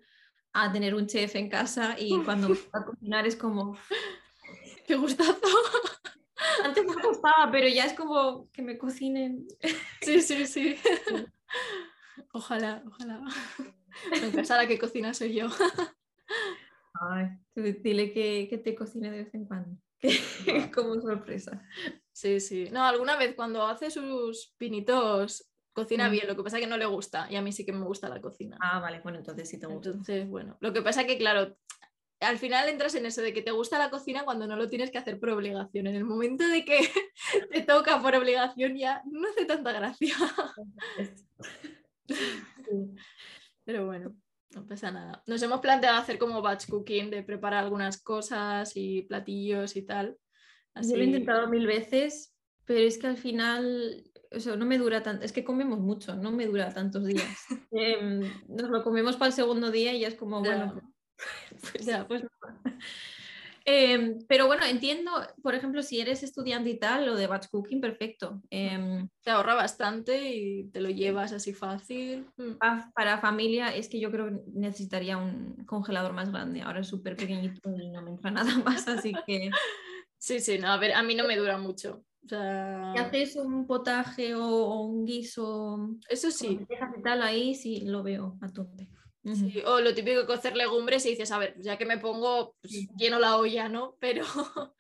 [0.53, 3.77] a tener un chef en casa y cuando me toca cocinar es como,
[4.87, 5.33] ¡Qué gustazo!
[6.63, 9.47] antes me gustaba, pero ya es como que me cocinen.
[10.01, 10.75] Sí, sí, sí.
[12.33, 13.21] Ojalá, ojalá.
[14.11, 15.47] En casa la que cocina soy yo.
[16.99, 19.77] Ay, dile que, que te cocine de vez en cuando,
[20.73, 21.65] como sorpresa.
[22.13, 22.69] Sí, sí.
[22.71, 26.11] No, alguna vez cuando hace sus pinitos cocina Mm.
[26.11, 27.83] bien, lo que pasa es que no le gusta y a mí sí que me
[27.85, 28.57] gusta la cocina.
[28.61, 29.89] Ah, vale, bueno, entonces sí te gusta.
[29.89, 31.57] Entonces, bueno, lo que pasa es que, claro,
[32.19, 34.91] al final entras en eso de que te gusta la cocina cuando no lo tienes
[34.91, 35.87] que hacer por obligación.
[35.87, 36.77] En el momento de que
[37.51, 40.15] te toca por obligación ya no hace tanta gracia.
[43.65, 44.15] Pero bueno,
[44.51, 45.23] no pasa nada.
[45.25, 50.17] Nos hemos planteado hacer como batch cooking, de preparar algunas cosas y platillos y tal.
[50.75, 52.33] Yo lo he Así- intentado mil veces,
[52.65, 56.15] pero es que al final, o sea, no me dura tanto, es que comemos mucho,
[56.15, 57.27] no me dura tantos días.
[57.71, 60.81] Em, nos lo comemos para el segundo día y ya es como, bueno,
[61.73, 62.07] pues, Ya.
[62.07, 62.79] pues nada.
[63.65, 65.11] Em, pero bueno, entiendo,
[65.41, 68.41] por ejemplo, si eres estudiante y tal, lo de batch cooking, perfecto.
[68.49, 72.27] Em, Te ahorra bastante y te lo llevas así fácil.
[72.35, 72.55] Mm.
[72.59, 76.61] pa- para familia es que yo creo que necesitaría un congelador más grande.
[76.61, 78.51] Ahora es súper pequeñito y no me entra nada
[78.83, 79.49] más, así que
[80.23, 82.05] Sí, sí, no, a ver, a mí no me dura mucho.
[82.23, 86.47] O sea, si haces un potaje o, o un guiso eso sí.
[86.55, 88.87] lentejas y tal, ahí sí lo veo a tope.
[89.25, 92.55] Sí, O lo típico de cocer legumbres y dices, a ver, ya que me pongo,
[92.61, 93.97] pues, lleno la olla, ¿no?
[93.99, 94.23] Pero,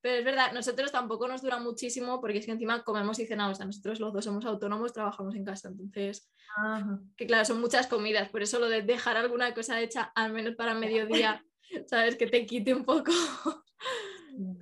[0.00, 3.52] pero es verdad, nosotros tampoco nos dura muchísimo porque es que encima comemos y cenamos.
[3.52, 5.68] O sea, nosotros los dos somos autónomos, trabajamos en casa.
[5.68, 7.00] Entonces, Ajá.
[7.18, 8.30] que claro, son muchas comidas.
[8.30, 11.44] Por eso lo de dejar alguna cosa hecha, al menos para mediodía,
[11.86, 12.16] ¿sabes?
[12.16, 13.12] Que te quite un poco.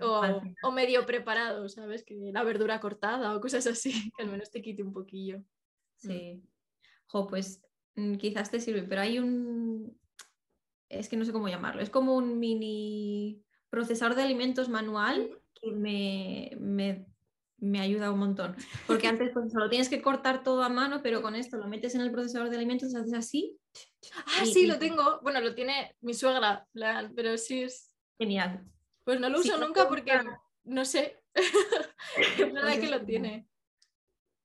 [0.02, 0.22] O,
[0.62, 2.04] o medio preparado, ¿sabes?
[2.04, 5.42] Que la verdura cortada o cosas así, que al menos te quite un poquillo.
[5.96, 6.42] Sí.
[7.06, 7.62] Jo, pues
[7.96, 9.98] mm, quizás te sirve, pero hay un.
[10.88, 11.82] Es que no sé cómo llamarlo.
[11.82, 17.06] Es como un mini procesador de alimentos manual que me, me,
[17.58, 18.54] me ayuda un montón.
[18.86, 21.94] Porque antes pues, solo tienes que cortar todo a mano, pero con esto lo metes
[21.94, 23.58] en el procesador de alimentos, haces así.
[24.26, 25.20] Ah, Y- sí, y- lo tengo.
[25.22, 27.90] Bueno, lo tiene mi suegra, la- pero sí es.
[28.18, 28.64] Genial.
[29.04, 30.12] Pues no lo uso nunca porque
[30.64, 31.22] no sé.
[31.34, 33.48] es verdad Pues que lo tiene.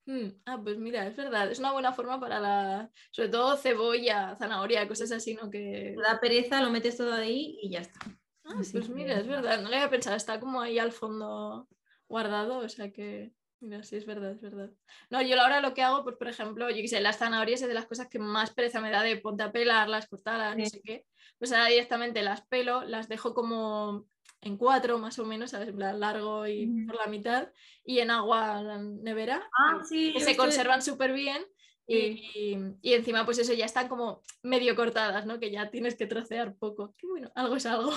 [0.05, 1.51] Mm, Ah, pues mira, es verdad.
[1.51, 2.91] Es una buena forma para la.
[3.11, 5.49] Sobre todo cebolla, zanahoria, cosas así, ¿no?
[5.49, 5.95] Que.
[6.01, 7.99] Da pereza, lo metes todo ahí y ya está.
[8.45, 9.61] Ah, Así pues mira, es verdad.
[9.61, 10.15] No le había pensado.
[10.15, 11.67] Está como ahí al fondo
[12.07, 12.57] guardado.
[12.59, 13.31] O sea que.
[13.61, 14.71] Mira, sí, es verdad, es verdad.
[15.09, 17.67] No, yo ahora lo que hago, pues por ejemplo, yo qué sé, las zanahorias es
[17.67, 20.69] de las cosas que más pereza me da de ponte a pelarlas, cortarlas, no Sí.
[20.71, 21.05] sé qué.
[21.37, 24.07] Pues ahora directamente las pelo, las dejo como
[24.41, 25.69] en cuatro más o menos, ¿sabes?
[25.69, 27.49] En plan largo y por la mitad,
[27.83, 30.13] y en agua nevera, Ah, sí.
[30.13, 31.43] que se estoy- conservan súper bien.
[31.91, 35.39] Y, y encima, pues eso ya están como medio cortadas, ¿no?
[35.39, 36.93] Que ya tienes que trocear poco.
[36.95, 37.91] Que bueno, algo es algo.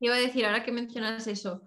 [0.00, 1.62] Iba a decir, ahora que mencionas eso,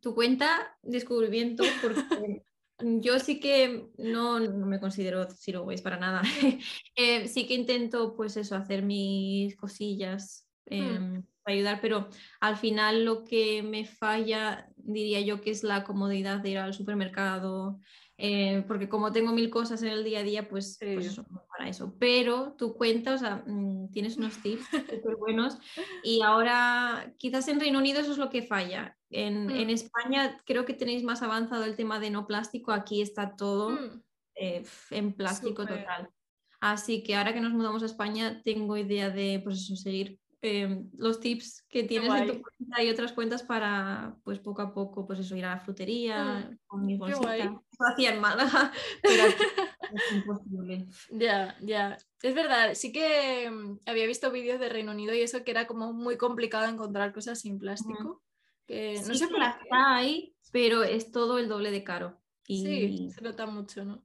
[0.00, 2.00] tu cuenta descubrimiento, porque
[2.78, 6.22] yo sí que no, no me considero zero waste para nada.
[6.94, 12.08] Eh, sí que intento, pues eso, hacer mis cosillas, em, ayudar, pero
[12.40, 16.74] al final lo que me falla, diría yo, que es la comodidad de ir al
[16.74, 17.80] supermercado,
[18.18, 21.10] eh, porque como tengo mil cosas en el día a día, pues, pues Sí.
[21.12, 21.96] eso, no para eso.
[21.98, 24.64] Pero tu cuenta, o sea, mm, tienes unos tips
[25.04, 25.58] súper buenos
[26.04, 28.96] y ahora quizás en Reino Unido eso es lo que falla.
[29.10, 29.50] En, Mm.
[29.50, 33.70] en España creo que tenéis más avanzado el tema de no plástico, aquí está todo
[33.70, 34.02] Mm,
[34.36, 35.80] eh, en plástico Súper.
[35.80, 36.10] total.
[36.60, 40.84] Así que ahora que nos mudamos a España, tengo idea de pues eso, seguir eh,
[40.96, 45.06] los tips que tienes en tu cuenta y otras cuentas para pues poco a poco
[45.06, 47.50] pues eso ir a la frutería Mm, con mis qué bolsitas.
[47.78, 48.72] Lo hacía en Málaga,
[49.02, 50.86] pero es imposible.
[51.10, 51.98] Ya, ya.
[52.22, 55.66] Es verdad, sí que mm, había visto vídeos de Reino Unido y eso que era
[55.66, 58.22] como muy complicado encontrar cosas sin plástico.
[58.66, 59.68] Que no Sí sé por las qué.
[59.72, 62.20] hay, pero es todo el doble de caro.
[62.46, 64.04] Y Sí, se nota mucho, ¿no?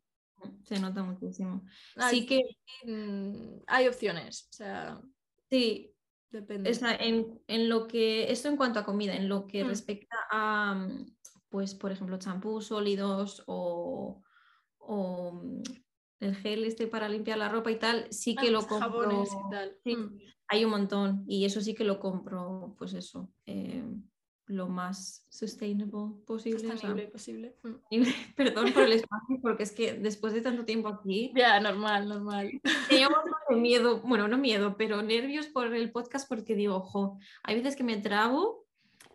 [0.64, 1.64] se nota muchísimo.
[1.96, 2.42] Así Sí que
[2.86, 5.02] mm, hay opciones, o sea,
[5.50, 5.95] sí,
[6.32, 6.70] depende.
[6.70, 9.68] O sea, en, en lo que, esto en cuanto a comida, en lo que Mm.
[9.68, 11.06] respecta a, mm,
[11.50, 14.24] pues, por ejemplo, champús sólidos o,
[14.78, 15.62] o, mm,
[16.22, 18.80] el gel este para limpiar la ropa y tal, sí Ah, que lo los compro.
[18.80, 19.78] jabones y tal.
[19.84, 19.96] sí.
[19.96, 20.18] Mm.
[20.48, 23.84] Hay un montón y eso sí que lo compro, pues eso, eh,
[24.48, 26.58] lo más sustainable posible.
[26.58, 27.56] o sea, Sostenible posible.
[27.64, 27.72] Mm.
[28.36, 32.52] Perdón por el espacio, porque es que después de tanto tiempo aquí, Ya, normal, normal.
[32.90, 33.10] tenía
[33.50, 37.76] un miedo, bueno, no miedo, pero nervios por el podcast porque digo, ojo, hay veces
[37.76, 38.66] que me trabo,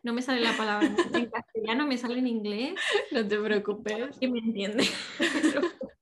[0.02, 2.74] no me sale la palabra en castellano, me sale en inglés,
[3.12, 4.16] No te preocupes.
[4.20, 4.84] y me entiende.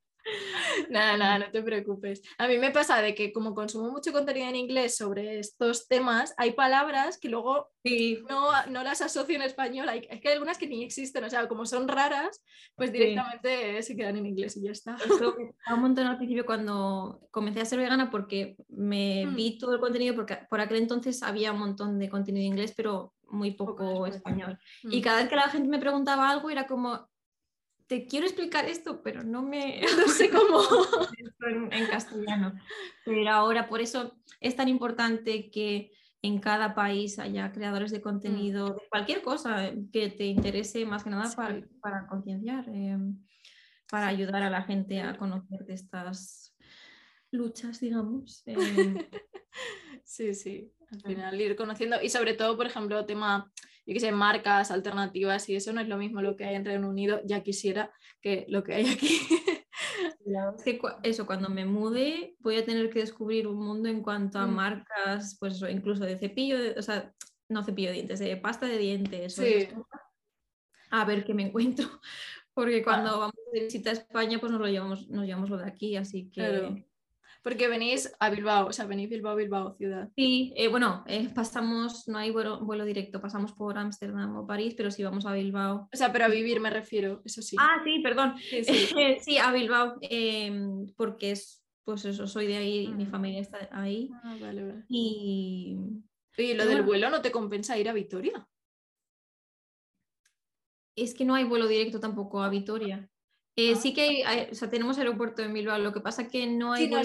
[0.91, 2.23] Nada, nada, no te preocupes.
[2.39, 6.35] A mí me pasa de que como consumo mucho contenido en inglés sobre estos temas,
[6.37, 9.89] hay palabras que luego Sí, no, no las asocio en español.
[9.89, 12.43] Hay, es que hay algunas que ni existen, o sea, como son raras,
[12.75, 12.99] pues Sí.
[12.99, 14.93] directamente se quedan en inglés y ya está.
[14.97, 19.35] Me costaba un montón al principio cuando comencé a ser vegana porque me Mm.
[19.37, 22.75] vi todo el contenido, porque por aquel entonces había un montón de contenido en inglés,
[22.77, 24.59] pero muy Poco poco español.
[24.83, 24.93] Mm.
[24.93, 27.09] Y cada vez que la gente me preguntaba algo era como,
[27.89, 29.81] te quiero explicar esto, pero no me...
[30.07, 30.61] No sé cómo.
[31.49, 32.55] en, en castellano.
[33.05, 35.91] Pero ahora por eso es tan importante que
[36.23, 41.11] en cada país haya creadores de contenido de cualquier cosa que te interese más que
[41.11, 41.37] nada Sí.
[41.37, 42.99] para, para concienciar, eh,
[43.89, 46.57] para ayudar a la gente a conocer de estas
[47.31, 48.43] luchas, digamos.
[48.47, 49.09] eh,
[50.05, 53.53] Sí, sí, al final ir conociendo y sobre todo, por ejemplo, tema,
[53.89, 56.65] yo que sé, marcas alternativas y eso no es lo mismo lo que hay en
[56.65, 59.09] Reino Unido, ya quisiera que lo que hay aquí.
[60.81, 64.47] Cua- eso, cuando me mude, voy a tener que descubrir un mundo en cuanto a
[64.47, 64.55] Mm.
[64.55, 67.15] marcas, pues incluso de cepillo, de- o sea,
[67.49, 69.39] no cepillo de dientes, de pasta de dientes.
[69.39, 69.67] o Sí.
[69.67, 70.03] cosas,
[70.91, 71.87] A ver qué me encuentro.
[72.55, 72.85] Porque Ah.
[72.85, 75.97] cuando vamos de visita a España, pues nos lo llevamos, nos llevamos lo de aquí,
[75.97, 76.41] así que.
[76.41, 76.77] Claro.
[77.43, 80.11] Porque venís a Bilbao, o sea, venís Bilbao, Bilbao, ciudad.
[80.17, 84.75] Sí, eh, bueno, eh, pasamos, no hay vuelo, vuelo directo, pasamos por Ámsterdam o París,
[84.77, 85.89] pero sí vamos a Bilbao.
[85.93, 87.57] O sea, pero a vivir me refiero, eso sí.
[87.59, 88.35] Ah, sí, perdón.
[88.39, 88.73] sí, sí.
[89.21, 93.11] Sí, a Bilbao, em, porque es, pues eso, soy de ahí, mi Mm.
[93.11, 94.11] familia está ahí.
[94.25, 94.85] Ah, vale, vale.
[94.89, 95.77] Y
[96.37, 96.87] Oye, lo del bueno.
[96.87, 98.47] vuelo no te compensa ir a Vitoria.
[100.97, 103.09] es que no hay vuelo directo tampoco a Vitoria.
[103.61, 103.77] Eh, Ah.
[103.77, 106.73] Sí que hay, hay- o sea, tenemos aeropuerto en Bilbao, lo que pasa que no
[106.73, 107.03] hay Sí, no,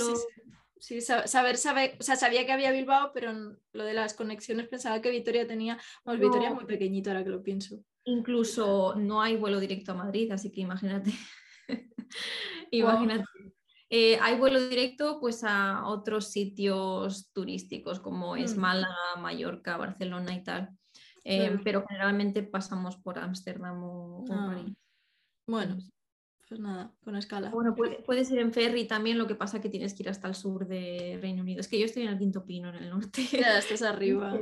[0.79, 3.31] sí, saber, saber, o sea, sabía que había Bilbao, pero
[3.73, 5.79] lo de las conexiones pensaba que Vitoria tenía.
[6.05, 7.79] Vamos, Vitoria es muy pequeñito ahora que lo pienso.
[8.05, 11.11] Incluso no hay vuelo directo a Madrid, así que imagínate.
[12.71, 13.23] imagínate.
[13.89, 18.59] Eh, hay vuelo directo pues a otros sitios turísticos como es Mm.
[18.59, 20.69] Málaga, Mallorca, Barcelona y tal.
[21.23, 21.61] Eh, Claro.
[21.63, 24.75] Pero generalmente pasamos por Ámsterdam o, o Ah, París.
[25.47, 25.77] Bueno,
[26.53, 27.49] pues nada, con escala.
[27.49, 30.27] Bueno, puede, puede ser en ferry también, lo que pasa que tienes que ir hasta
[30.27, 31.61] el sur de Reino Unido.
[31.61, 33.23] Es que yo estoy en el Quinto Pino, en el norte.
[33.31, 34.39] Ya estás arriba.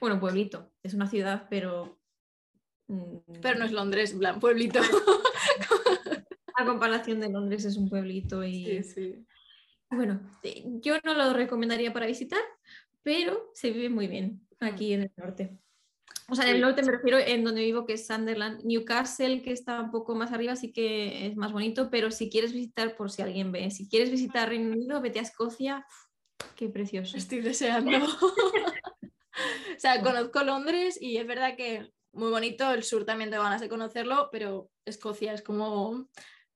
[0.00, 2.00] Bueno, pueblito, es una ciudad, pero...
[2.88, 4.80] mm, Pero no es Londres, plan, pueblito.
[6.56, 8.64] A comparación de Londres es un pueblito y...
[8.64, 9.26] Sí, sí.
[9.90, 12.40] Bueno, eh, yo no lo recomendaría para visitar,
[13.02, 15.58] pero se vive muy bien aquí en el norte.
[16.28, 18.64] O sea, en el norte me refiero en donde vivo, que es Sunderland.
[18.64, 22.52] Newcastle, que está un poco más arriba, sí que es más bonito, pero si quieres
[22.52, 25.86] visitar, por si alguien ve, si quieres visitar Reino Unido, vete a Escocia.
[26.56, 27.16] Qué precioso.
[27.16, 27.90] Estoy deseando.
[28.06, 32.70] o sea, conozco Londres y es verdad que muy bonito.
[32.70, 36.08] El sur también te ganas de conocerlo, pero Escocia es como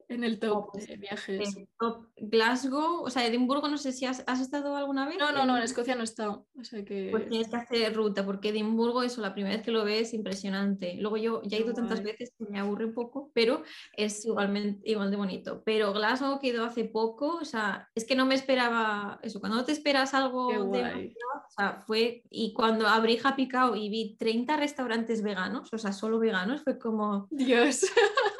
[0.08, 1.56] en el top de viajes.
[1.56, 5.18] Eh, top Glasgow, o sea, Edimburgo, no sé si has, has estado alguna vez.
[5.18, 6.46] No, no, no, en Escocia no he estado.
[6.58, 7.08] O sea que.
[7.10, 10.96] Pues tienes que hacer ruta, porque Edimburgo, eso, la primera vez que lo ves, impresionante.
[10.98, 13.62] Luego yo ya he ido tantas veces que me aburre un poco, pero
[13.96, 15.62] es igualmente igual de bonito.
[15.64, 19.40] Pero Glasgow que he ido hace poco, o sea, es que no me esperaba eso.
[19.40, 21.14] Cuando no te esperas algo de guay.
[21.48, 22.22] o sea, fue.
[22.30, 26.78] Y cuando abrí Happy Cow y vi 30 restaurantes veganos, o sea, solo veganos, fue
[26.78, 27.82] como Dios,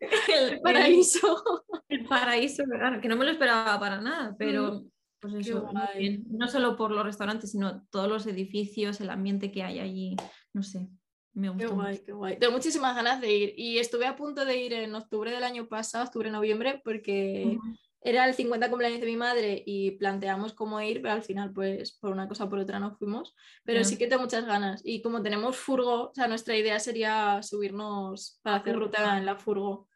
[0.00, 1.42] el, paraíso.
[1.88, 2.64] el paraíso
[3.00, 4.82] que no me lo esperaba para nada, pero.
[5.20, 6.24] Pues Qué eso, bien.
[6.30, 10.16] no solo por los restaurantes, sino todos los edificios, el ambiente que hay allí,
[10.54, 10.88] no sé,
[11.34, 11.74] me Qué gustó.
[11.74, 12.38] guay, qué guay.
[12.38, 13.54] Tengo muchísimas ganas de ir.
[13.56, 17.58] Y estuve a punto de ir en octubre del año pasado, octubre-noviembre, porque
[18.00, 21.92] era el 50 cumpleaños de mi madre y planteamos cómo ir, pero al final, pues
[21.98, 23.34] por una cosa o por otra no fuimos.
[23.62, 24.80] Pero sí que tengo muchas ganas.
[24.84, 29.36] Y como tenemos furgo, o sea, nuestra idea sería subirnos para hacer ruta en la
[29.36, 29.89] furgo.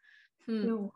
[0.47, 0.89] Mm.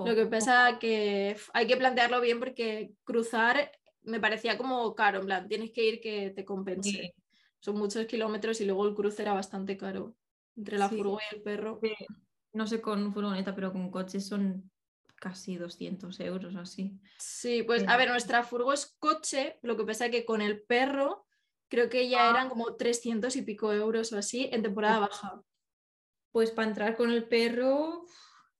[0.00, 3.70] Lo que pasa que hay que plantearlo bien porque cruzar
[4.02, 6.90] me parecía como caro, en plan, tienes que ir que te compense.
[6.90, 7.12] Sí,
[7.60, 10.16] Son muchos kilómetros y luego el cruce era bastante caro.
[10.56, 10.96] Entre la Sí.
[10.96, 11.80] furgo y el perro.
[12.52, 14.70] no sé con furgoneta, pero con coche son
[15.16, 17.00] casi 200 euros o así.
[17.18, 21.26] Sí, pues a ver, nuestra furgo es coche, lo que pasa que con el perro
[21.68, 22.30] creo que ya Ah.
[22.30, 25.42] eran como 300 y pico euros o así en temporada baja.
[26.30, 28.04] Pues para entrar con el perro,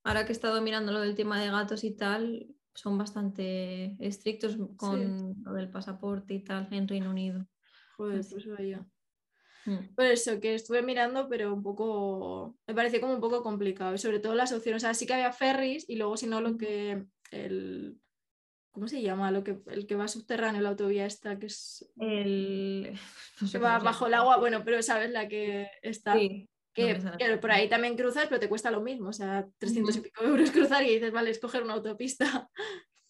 [0.04, 4.56] ahora que he estado mirando lo del tema de gatos y tal, son bastante estrictos
[4.76, 7.46] con lo del pasaporte y tal en Reino Unido.
[7.96, 8.86] Joder, pues vaya.
[9.66, 9.94] Mm.
[9.94, 13.94] Por eso, que estuve mirando, pero un poco, me pareció como un poco complicado.
[13.94, 16.40] Y sobre todo las opciones, o sea, sí que había ferries y luego si no
[16.40, 17.98] lo que, el,
[18.72, 19.30] ¿cómo se llama?
[19.30, 21.90] Lo que, el que va subterráneo, la autovía esta, que es...
[21.96, 22.98] El...
[23.52, 26.16] que va bajo el agua, bueno, pero sabes la que está.
[26.74, 30.24] Que, por ahí también cruzas, pero te cuesta lo mismo, o sea, 300 y pico
[30.24, 32.50] euros cruzar y dices, vale, escoger una autopista.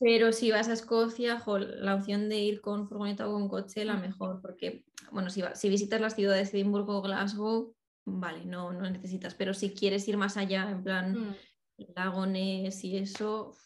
[0.00, 3.94] Pero si vas a Escocia, la opción de ir con furgoneta o con coche, la
[3.94, 8.90] mejor, porque, bueno, si, si visitas las ciudades de Edimburgo o Glasgow, vale, no, no
[8.90, 11.34] necesitas, pero si quieres ir más allá, en plan mm.
[11.94, 13.56] lagones y eso,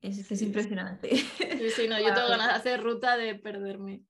[0.00, 1.16] es, es impresionante.
[1.16, 4.04] Sí, sí, no, yo tengo ganas de hacer ruta de perderme.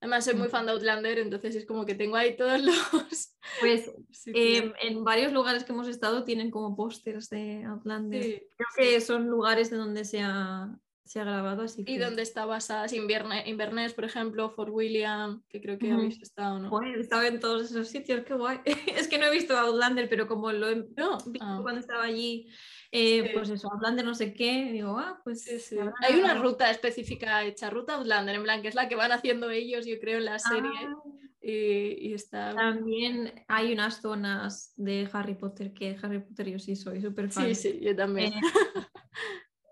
[0.00, 3.36] Además, soy muy fan de Outlander, entonces es como que tengo ahí todos los.
[3.60, 3.90] Pues
[4.26, 8.22] em, en varios lugares que hemos estado tienen como pósters de Outlander.
[8.56, 10.74] Creo que son lugares de donde se ha,
[11.04, 11.84] se ha grabado así.
[11.86, 16.70] Y donde está basada, Inverness, por ejemplo, Fort William, que creo que habéis estado, ¿no?
[16.70, 18.60] Bueno, estaba en todos esos sitios, qué guay.
[18.96, 21.58] es que no he visto Outlander, pero como lo he visto ah.
[21.62, 22.48] cuando estaba allí
[22.92, 25.72] eh, pues eso, Outlander no sé qué, digo, ah, pues...
[26.00, 29.50] Hay una ruta específica hecha, ruta Outlander, en plan, que es la que van haciendo
[29.50, 30.70] ellos, yo creo, en la serie.
[30.84, 30.96] Ah.
[31.42, 32.54] y, está...
[32.54, 37.46] También hay unas zonas de Harry Potter que Harry Potter yo sí soy súper fan.
[37.46, 38.32] Sí, sí, yo también.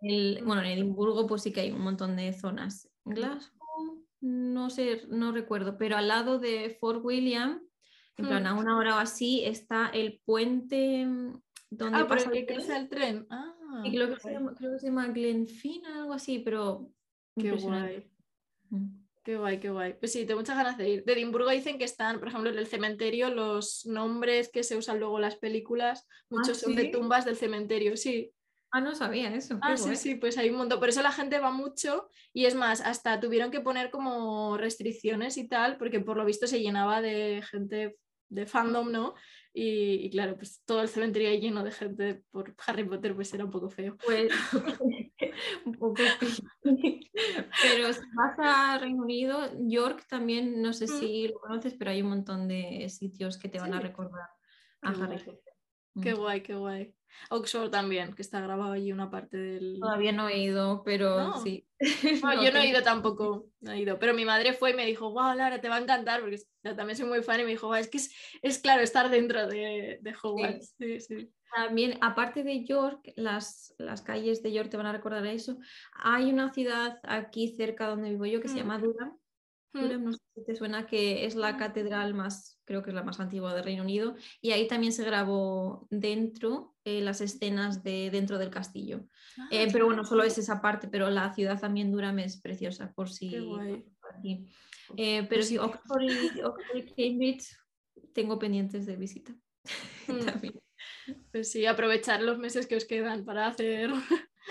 [0.03, 2.89] Eh, bueno, en Edimburgo pues sí que hay un montón de zonas.
[3.05, 7.61] Glasgow, no sé, no recuerdo, pero al lado de Fort William,
[8.17, 11.07] en plan a una hora o así, está el puente
[11.71, 12.71] donde ah, pasa el, tren.
[12.71, 13.27] el tren.
[13.31, 13.55] Ah,
[13.91, 16.91] creo, que se llama, creo que se llama Glenfina, algo así, pero.
[17.37, 18.11] Qué guay.
[18.71, 19.09] Mm.
[19.23, 19.93] Qué guay, qué guay.
[19.93, 21.05] Pues sí, tengo muchas ganas de ir.
[21.05, 24.99] De Edimburgo dicen que están, por ejemplo, en el cementerio, los nombres que se usan
[24.99, 28.33] luego en las películas, muchos ¿Ah, son de tumbas del cementerio, sí.
[28.71, 29.59] Ah, no sabía eso.
[29.63, 30.79] Ah, sí, sí, pues hay un montón.
[30.79, 35.37] Por eso la gente va mucho y es más, hasta tuvieron que poner como restricciones
[35.37, 37.99] y tal, porque por lo visto se llenaba de gente
[38.31, 39.15] de fandom, ¿no?
[39.53, 43.51] Y, claro, pues todo el cementerio lleno de gente por Harry Potter, pues era un
[43.51, 43.97] poco feo.
[44.05, 44.31] Pues
[45.65, 46.03] un poco
[46.63, 50.89] Pero si vas a Reino Unido, York también, no sé mm.
[50.89, 54.29] si lo conoces, pero hay un montón de sitios que te van a recordar
[54.83, 55.55] a Harry Potter.
[56.01, 56.95] Qué guay, qué guay.
[57.31, 59.79] Oxford también, que está grabado allí una parte del.
[59.81, 61.67] Todavía no he ido, pero sí.
[62.43, 63.99] yo no he ido tampoco, no he ido.
[63.99, 66.77] Pero mi madre fue y me dijo, wow, Lara, te va a encantar, porque yo
[66.77, 67.99] también soy muy fan y me dijo, es que
[68.43, 70.77] es, claro estar dentro de, de Hogwarts.
[71.55, 75.57] También, aparte de York, las, las, calles de York te van a recordar a eso.
[75.95, 78.59] Hay una ciudad aquí cerca donde vivo yo que se mm.
[78.59, 79.19] llama Durham.
[79.73, 83.21] No sé si te suena, que es la catedral más, creo que es la más
[83.21, 88.39] antigua del Reino Unido, y ahí también se grabó dentro eh, las escenas de dentro
[88.39, 89.07] del castillo.
[89.39, 92.93] Ah, eh, pero bueno, solo es esa parte, pero la ciudad también Durham es preciosa,
[92.95, 93.35] por si...
[94.97, 97.55] Eh, pero sí, Oxford y, Cambridge
[98.15, 99.35] tengo pendientes de visita.
[101.07, 101.15] Mm.
[101.33, 103.91] Pues sí, aprovechar los meses que os quedan para hacer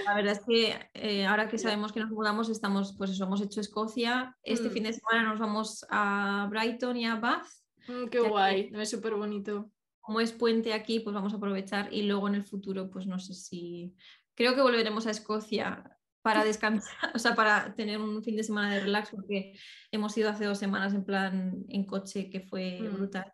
[0.06, 3.42] la verdad es que eh, ahora que sabemos que nos mudamos, estamos, pues eso, hemos
[3.42, 4.36] hecho Escocia.
[4.44, 4.72] Este mm.
[4.72, 7.48] fin de semana nos vamos a Brighton y a Bath.
[7.88, 9.72] Mm, qué guay, es súper bonito.
[10.00, 13.20] Como es puente aquí, pues vamos a aprovechar y luego en el futuro, pues no
[13.20, 13.96] sé si.
[14.36, 15.84] Creo que volveremos a Escocia
[16.22, 19.54] para descansar, o sea, para tener un fin de semana de relax, porque
[19.92, 22.94] hemos ido hace dos semanas en plan en coche que fue mm.
[22.94, 23.34] brutal.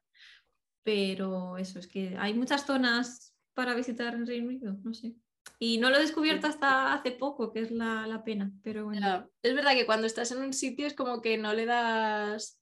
[0.83, 5.15] Pero eso, es que hay muchas zonas para visitar en Reino Unido, no sé.
[5.59, 9.29] Y no lo he descubierto hasta hace poco, que es la, pena, pero bueno.
[9.41, 12.59] Es verdad que cuando estás en un sitio es como que no le das...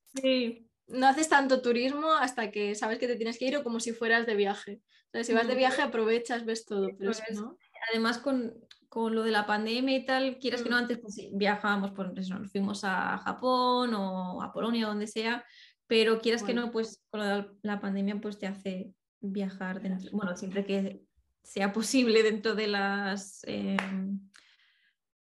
[0.88, 3.94] No haces tanto turismo hasta que sabes que te tienes que ir o como si
[3.94, 4.82] fueras de viaje.
[5.24, 7.58] si vas de viaje aprovechas, ves todo, pero pues, no...
[7.90, 8.54] Además con,
[8.94, 10.80] lo de la pandemia y tal, quieres que no, mm.
[10.80, 15.44] antes pues, viajábamos, por eso nos fuimos a Japón o a Polonia, donde sea,
[15.88, 17.22] pero quieras que no, pues con
[17.64, 19.82] la, pandemia pues te hace viajar.
[19.82, 21.02] dentro, bueno, siempre que
[21.44, 24.20] sea posible dentro de las em,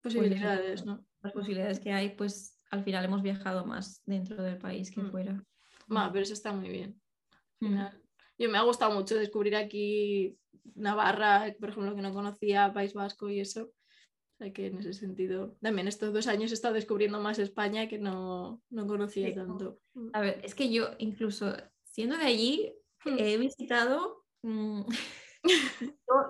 [0.02, 5.02] posibilidades, Las posibilidades que hay, pues al final hemos viajado más dentro del país que
[5.02, 5.10] mm.
[5.10, 5.44] fuera.
[5.88, 7.00] pero eso está muy bien.
[7.60, 7.84] Mm.
[8.38, 10.38] Yo me ha gustado mucho descubrir aquí
[10.74, 13.64] Navarra, por ejemplo, que no conocía, País Vasco y eso.
[13.64, 17.88] O sea que en ese sentido, también estos dos años he estado descubriendo más España
[17.88, 19.80] que no, conocía tanto.
[20.12, 22.72] A ver, es que yo incluso siendo de allí
[23.04, 23.16] hmm.
[23.18, 24.82] he visitado mm,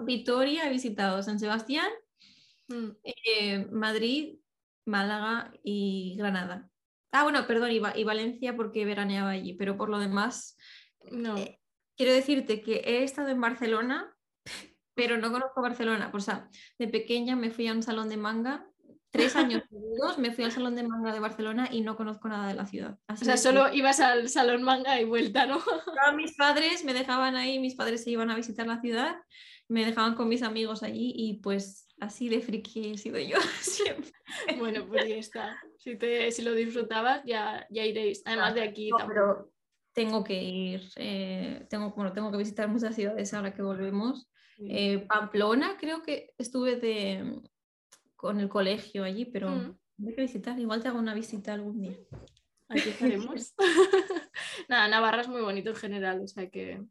[0.05, 1.89] Vitoria he visitado San Sebastián,
[2.69, 2.89] mm.
[3.05, 4.39] eh, Madrid,
[4.85, 6.69] Málaga y Granada.
[7.13, 10.57] Ah, bueno, perdón, y, Valencia porque veraneaba allí, pero por lo demás,
[11.11, 11.37] no.
[11.37, 11.61] Eh,
[11.97, 14.15] quiero decirte que he estado en Barcelona,
[14.95, 16.11] pero no conozco Barcelona.
[16.13, 16.49] O sea,
[16.79, 18.67] de pequeña me fui a un salón de manga
[19.17, 22.49] tres años seguidos me fui al Salón de Manga de Barcelona y no conozco nada
[22.49, 22.99] de la ciudad.
[23.09, 25.61] o sea, solo ibas al Salón Manga y vuelta, ¿no?
[26.17, 29.17] mis padres me dejaban ahí, mis padres se iban a visitar la ciudad,
[29.69, 34.13] me dejaban con mis amigos allí y pues así de friki he sido yo siempre.
[34.59, 35.63] Bueno, pues ya está.
[35.79, 38.23] Si, te, si lo disfrutabas, ya, ya iréis.
[38.25, 39.51] Además de aquí Pero
[39.93, 44.29] tengo que ir, eh, tengo, bueno, tengo que visitar muchas ciudades ahora que volvemos.
[44.59, 47.41] Eh, Pamplona, creo que estuve de,
[48.27, 49.79] con el colegio allí, pero mm.
[50.05, 50.59] hay que visitar.
[50.59, 51.97] Igual te hago una visita algún día.
[52.69, 53.55] Aquí estaremos.
[54.69, 56.83] Nada, Navarra es muy bonito en general, o sea que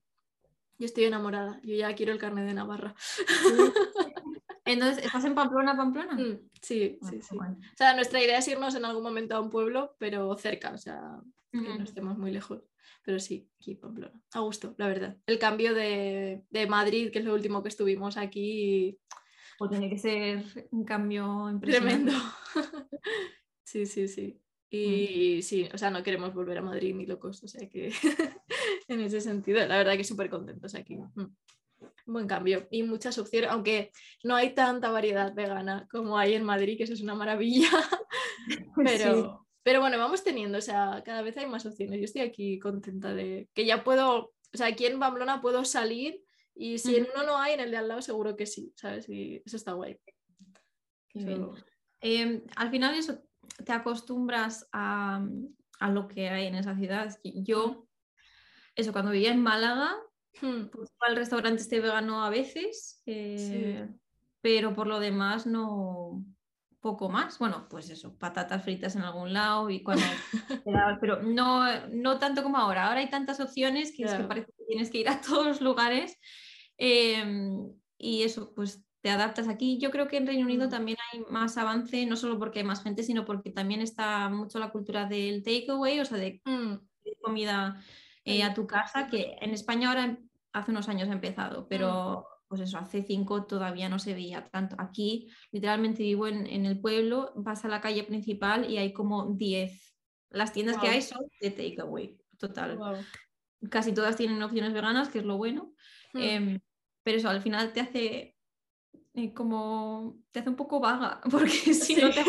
[0.78, 1.60] yo estoy enamorada.
[1.64, 2.96] Yo ya quiero el carnet de Navarra.
[4.66, 6.14] Entonces, ¿estás en Pamplona, Pamplona?
[6.14, 7.38] Mm, sí, sí, sí.
[7.38, 10.78] O sea, nuestra idea es irnos en algún momento a un pueblo, pero cerca, o
[10.78, 11.22] sea,
[11.52, 12.64] que no estemos muy lejos.
[13.04, 14.20] Pero sí, aquí Pamplona.
[14.34, 15.18] A gusto, la verdad.
[15.28, 18.98] El cambio de, de Madrid, que es lo último que estuvimos aquí.
[19.58, 22.12] Pues tiene que ser un cambio impresionante.
[22.12, 22.14] Tremendo.
[23.64, 24.42] sí, sí, sí.
[24.70, 27.94] Y sí, o sea, no queremos volver a Madrid ni locos, o sea que
[28.88, 30.98] en ese sentido, la verdad que súper contentos aquí.
[30.98, 31.26] Mm
[32.06, 33.92] buen cambio y muchas opciones, aunque
[34.24, 37.70] no hay tanta variedad vegana como hay en Madrid, que eso es una maravilla,
[38.76, 42.00] pero, pero bueno, vamos teniendo, o sea, cada vez hay más opciones.
[42.00, 46.22] Yo estoy aquí contenta de que ya puedo, o sea, aquí en Pamplona puedo salir
[46.56, 49.08] y si en uno no hay, en el de al lado seguro que sí, ¿sabes?
[49.10, 50.00] Y eso está guay.
[52.02, 53.22] Em, al final eso
[53.64, 55.26] te acostumbras a,
[55.80, 57.18] a, lo que hay en esa ciudad.
[57.24, 57.88] Yo,
[58.76, 59.98] eso, cuando vivía en Málaga,
[60.42, 60.66] Hmm.
[60.72, 63.88] Pues al restaurante este vegano a veces, eh,
[64.42, 66.26] pero por lo demás no
[66.82, 67.40] poco más.
[67.40, 70.04] Bueno, pues eso, patatas fritas en algún lado y cuando
[71.02, 72.88] pero no, no tanto como ahora.
[72.88, 75.62] Ahora hay tantas opciones que, es que parece que tienes que ir a todos los
[75.62, 76.18] lugares
[76.78, 79.78] em, y eso, pues te adaptas aquí.
[79.80, 80.72] Yo creo que en Reino Unido hmm.
[80.72, 84.60] también hay más avance, no solo porque hay más gente, sino porque también está mucho
[84.60, 86.76] la cultura del takeaway, o sea, de hmm.
[87.22, 87.80] comida
[88.24, 90.18] eh, a tu casa, que en España ahora
[90.52, 91.66] hace unos años ha empezado, mm.
[91.70, 94.76] pero pues eso, hace cinco todavía no se veía tanto.
[94.80, 99.96] Aquí literalmente vivo en, el pueblo, vas a la calle principal y hay como 10.
[100.30, 102.80] Las tiendas que hay son de takeaway, total.
[103.70, 105.74] Casi todas tienen opciones veganas, que es lo bueno.
[106.14, 106.22] Hmm.
[106.22, 106.60] Em,
[107.06, 108.36] pero eso al final te hace
[109.14, 112.24] eh, como te hace un poco vaga, porque si no te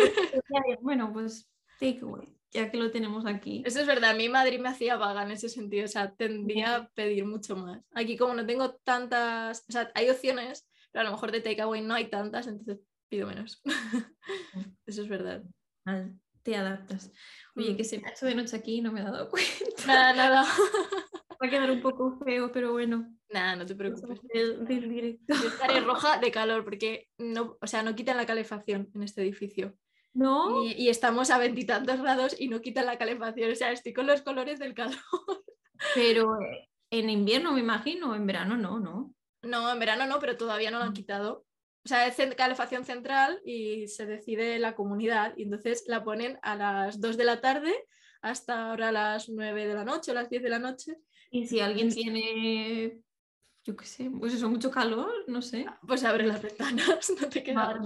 [0.80, 1.50] bueno, pues
[1.80, 3.62] takeaway ya que lo tenemos aquí.
[3.66, 6.76] Eso es verdad, a mí Madrid me hacía vaga en ese sentido, o sea, tendría
[6.76, 7.82] a pedir mucho más.
[7.92, 11.82] Aquí como no tengo tantas, o sea, hay opciones, pero a lo mejor de takeaway
[11.82, 13.62] no hay tantas, entonces pido menos.
[14.86, 15.42] Eso es verdad.
[16.42, 17.12] Te adaptas.
[17.56, 17.76] Oye, mm.
[17.76, 19.86] que se me ha hecho de noche aquí y no me he dado cuenta.
[19.86, 20.44] Nada, nada.
[21.42, 23.15] Va a quedar un poco feo, pero bueno.
[23.28, 24.20] Nada, no te preocupes.
[24.32, 29.22] Yo estaré roja de calor porque no, o sea, no quitan la calefacción en este
[29.22, 29.74] edificio.
[30.14, 30.64] ¿No?
[30.64, 33.52] Y, estamos a veintitantos grados y no quita la calefacción.
[33.52, 34.98] O sea, estoy con los colores del calor.
[35.94, 39.14] Pero eh, en invierno me imagino, en verano no, ¿no?
[39.42, 40.94] No, en verano no, pero todavía no lo han mm.
[40.94, 41.44] quitado.
[41.84, 46.56] O sea, es calefacción central y se decide la comunidad y entonces la ponen a
[46.56, 47.72] las 2 de la tarde
[48.22, 50.96] hasta ahora las 9 de la noche o las 10 de la noche.
[51.30, 52.98] Y si alguien tiene,
[53.66, 55.66] yo qué sé, pues eso, mucho calor, no sé.
[55.84, 57.80] Pues abre las ventanas, no te queda.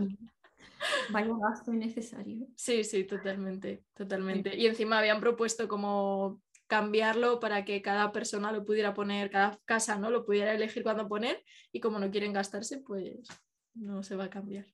[1.10, 2.46] Vaya gasto innecesario.
[2.54, 4.54] Sí, sí, totalmente, totalmente.
[4.54, 9.98] Y encima habían propuesto como cambiarlo para que cada persona lo pudiera poner, cada casa
[9.98, 13.26] no lo pudiera elegir cuándo poner y como no quieren gastarse, pues
[13.72, 14.66] no se va a cambiar.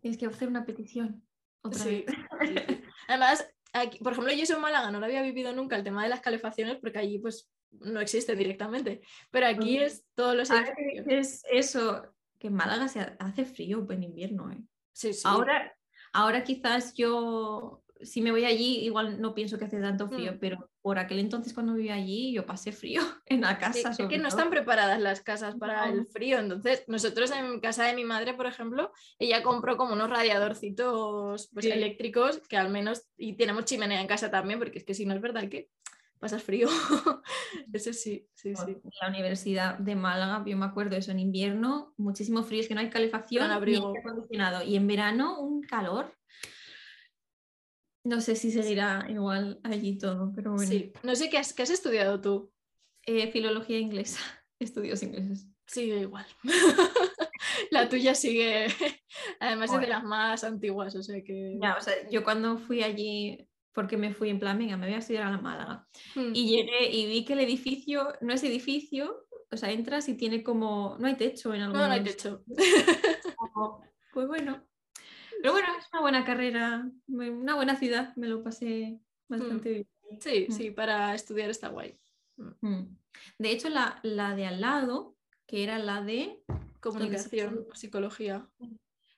[0.00, 1.22] Tienes que hacer una petición.
[1.60, 2.06] Otra vez.
[3.08, 6.02] Además, aquí, por ejemplo, yo soy en Málaga, no lo había vivido nunca el tema
[6.02, 7.50] de las calefacciones porque allí pues
[7.80, 10.50] no existe directamente, pero aquí es todos los
[11.06, 12.02] Es eso,
[12.38, 14.62] que en Málaga se hace frío en invierno, ¿eh?
[15.24, 15.74] Ahora,
[16.12, 20.38] ahora quizás yo, si me voy allí, igual no pienso que hace tanto frío, mm.
[20.38, 23.90] pero por aquel entonces cuando vivía allí yo pasé frío en la casa.
[23.90, 27.94] es que no están preparadas las casas para el frío, entonces nosotros en casa de
[27.94, 33.36] mi madre, por ejemplo, ella compró como unos radiadorcitos pues, eléctricos que al menos, y
[33.36, 35.70] tenemos chimenea en casa también, porque es que si no es verdad que
[36.22, 36.68] pasas frío.
[37.72, 38.76] eso sí, sí, sí.
[39.00, 42.80] la Universidad de Málaga, yo me acuerdo eso, en invierno muchísimo frío, es que no
[42.80, 44.62] hay calefacción ni acondicionado.
[44.62, 46.16] Y en verano un calor.
[48.04, 50.70] No sé si seguirá igual allí todo, pero bueno.
[50.70, 52.52] Sí, no sé qué has, has estudiado tú.
[53.04, 54.20] Eh, filología inglesa,
[54.60, 55.48] estudios ingleses.
[55.66, 56.26] Sigue igual.
[57.72, 58.68] la tuya sigue,
[59.40, 61.58] además es de las más antiguas, o sea que...
[61.60, 64.94] Ya, o sea, yo cuando fui allí porque me fui en plan, venga, me voy
[64.94, 65.86] a estudiar a la Málaga.
[66.14, 66.32] Hmm.
[66.34, 70.42] Y llegué y vi que el edificio no es edificio, o sea, entras y tiene
[70.42, 72.42] como, no hay techo en algún No, no hay techo.
[74.12, 74.66] pues bueno.
[75.40, 79.72] Pero bueno, es una buena carrera, una buena ciudad, me lo pasé bastante Mm.
[79.72, 80.20] bien.
[80.20, 80.52] Sí, Mm.
[80.52, 81.98] sí, para estudiar está guay.
[83.38, 85.16] De hecho, la, la de al lado,
[85.46, 86.42] que era la de...
[86.80, 88.48] Comunicación, psicología.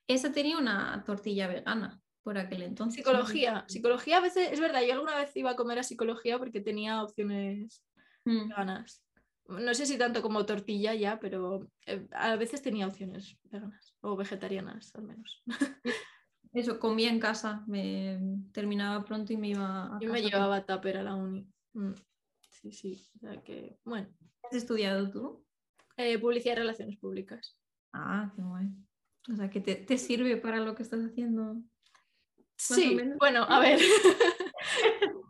[0.07, 2.97] Esa tenía una tortilla vegana por aquel entonces.
[3.05, 3.65] Psicología.
[3.69, 7.03] Psicología a veces, es verdad, yo alguna vez iba a comer a psicología porque tenía
[7.03, 7.85] opciones
[8.25, 8.49] Mm.
[8.49, 9.05] veganas.
[9.47, 14.17] No sé si tanto como tortilla ya, pero eh, a veces tenía opciones veganas o
[14.17, 15.43] vegetarianas al menos.
[16.55, 18.19] Eso, comía en casa, me
[18.53, 20.31] terminaba pronto y me iba a Yo me casa.
[20.31, 21.47] llevaba tupper a la uni.
[21.75, 21.93] Mm,
[22.49, 23.03] Sí, sí.
[23.17, 24.09] O sea que, bueno.
[24.41, 25.45] ¿Qué has estudiado tú?
[25.99, 27.59] Eh, publicidad y relaciones públicas.
[27.93, 28.69] Ah, qué guay.
[29.31, 31.57] O sea, que te, te sirve para lo que estás haciendo.
[32.57, 33.81] Sí, bueno, a ver.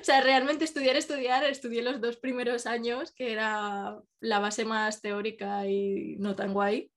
[0.00, 5.00] o sea, realmente estudiar, estudiar, estudié los dos primeros años, que era la base más
[5.00, 6.90] teórica y no tan guay.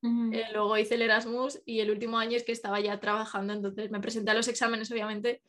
[0.00, 3.90] Eh, luego hice el Erasmus y el último año es que estaba ya trabajando, entonces
[3.90, 5.42] me presenté a los exámenes, obviamente,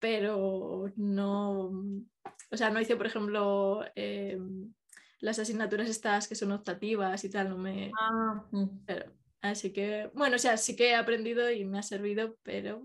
[0.00, 1.70] pero no,
[2.50, 4.36] o sea, no hice, por ejemplo, eh,
[5.20, 7.92] las asignaturas estas que son optativas y tal, no me...
[8.00, 8.84] Ah, mm.
[8.84, 12.84] Pero, así que, bueno, o sea, sí que he aprendido y me ha servido, pero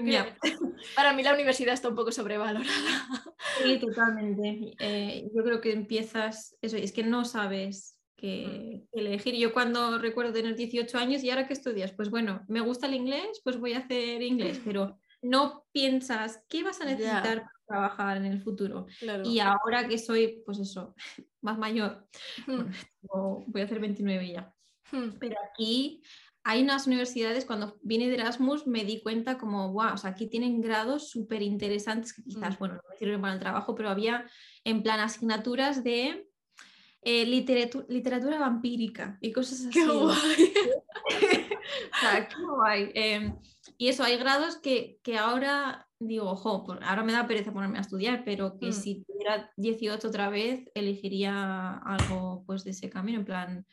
[0.00, 0.34] creo que
[0.96, 2.66] para mí la universidad está un poco sobrevalorada.
[3.62, 4.72] Sí, totalmente.
[4.78, 9.34] Eh, yo creo que empiezas, eso, es que no sabes qué qué elegir.
[9.34, 11.92] Yo cuando recuerdo tener 18 años, ¿y ahora qué estudias?
[11.92, 16.62] Pues bueno, me gusta el inglés, pues voy a hacer inglés, pero no piensas qué
[16.64, 18.86] vas a necesitar para trabajar en el futuro.
[18.98, 19.24] Claro.
[19.24, 20.94] Y ahora que soy, pues eso,
[21.42, 22.06] más mayor,
[22.46, 22.62] Mm,
[23.02, 24.54] bueno, voy a hacer 29 ya.
[24.92, 26.02] mm, Pero aquí
[26.44, 30.26] hay unas universidades, cuando vine de Erasmus me di cuenta como, wow, o sea, aquí
[30.26, 32.58] tienen grados súper interesantes que quizás, Mm.
[32.58, 34.26] bueno, no me sirven para el trabajo, pero había
[34.64, 36.26] en plan asignaturas de
[37.04, 39.70] eh, literatu- literatura vampírica y cosas así.
[39.70, 40.52] ¡Qué guay!
[41.92, 42.90] o sea, qué guay.
[42.94, 43.34] Em,
[43.78, 47.82] y eso, hay grados que, que ahora digo, ojo, ahora me da pereza ponerme a
[47.82, 48.72] estudiar, pero que Mm.
[48.72, 53.66] si tuviera 18 otra vez, elegiría algo pues de ese camino, en plan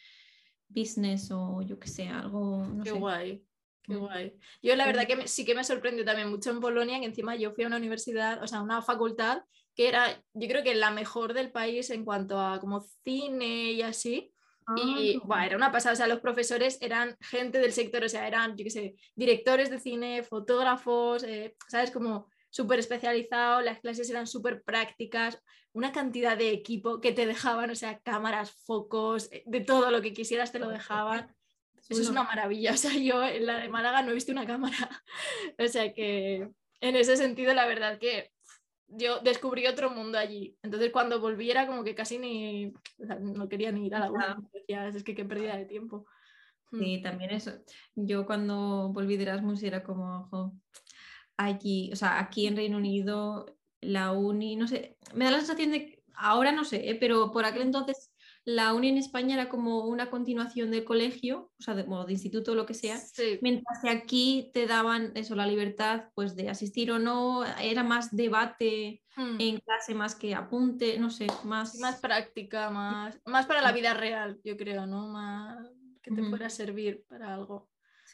[0.69, 2.99] business o yo qué sé, algo, no Qué sé.
[2.99, 3.43] guay,
[3.83, 3.99] qué Mm.
[3.99, 4.39] guay.
[4.61, 7.35] Yo la verdad que me- sí que me sorprendió también mucho en Polonia, que encima
[7.35, 9.43] yo fui a una universidad, o sea, una facultad
[9.75, 13.81] que era, yo creo que la mejor del país en cuanto a como cine y
[13.81, 14.33] así.
[14.75, 18.09] Y Ah, buah, era una pasada, o sea, los profesores eran gente del sector, o
[18.09, 21.89] sea, eran, yo qué sé, directores de cine, fotógrafos, eh, ¿sabes?
[21.89, 25.41] Como súper especializados, las clases eran súper prácticas,
[25.73, 30.01] una cantidad de equipo que te dejaban, o sea, cámaras, focos, eh, de todo lo
[30.01, 31.35] que quisieras te lo dejaban.
[31.87, 34.45] Eso es una maravilla, o sea, yo en la de Málaga no he visto una
[34.45, 34.77] cámara,
[35.57, 36.49] o sea que
[36.81, 38.31] en ese sentido la verdad que
[38.87, 40.57] yo descubrí otro mundo allí.
[40.63, 42.67] Entonces cuando volví era como que casi ni,
[42.97, 44.37] o sea, no quería ni ir a la.
[44.51, 46.05] Decía, es que qué pérdida de tiempo.
[46.71, 47.51] Sí, también eso.
[47.95, 50.53] Yo cuando volví de Erasmus era como, ojo,
[51.37, 55.71] allí, o sea, aquí en Reino Unido, la uni, no sé, me da la sensación
[55.71, 56.95] de, que- ahora no sé, ¿eh?
[56.95, 58.13] pero por aquel entonces
[58.45, 62.53] la uni en España era como una continuación del colegio, o sea, de, de instituto
[62.53, 66.49] o lo que sea, Sí, mientras que aquí te daban eso, la libertad pues de
[66.49, 69.39] asistir o no, era más debate mm.
[69.39, 71.73] en clase más que apunte, no sé, más...
[71.73, 75.07] Sí, más práctica, más, más para la vida real, yo creo, ¿no?
[75.09, 75.69] Más
[76.01, 76.31] que te Ujú.
[76.31, 77.69] pueda servir para algo.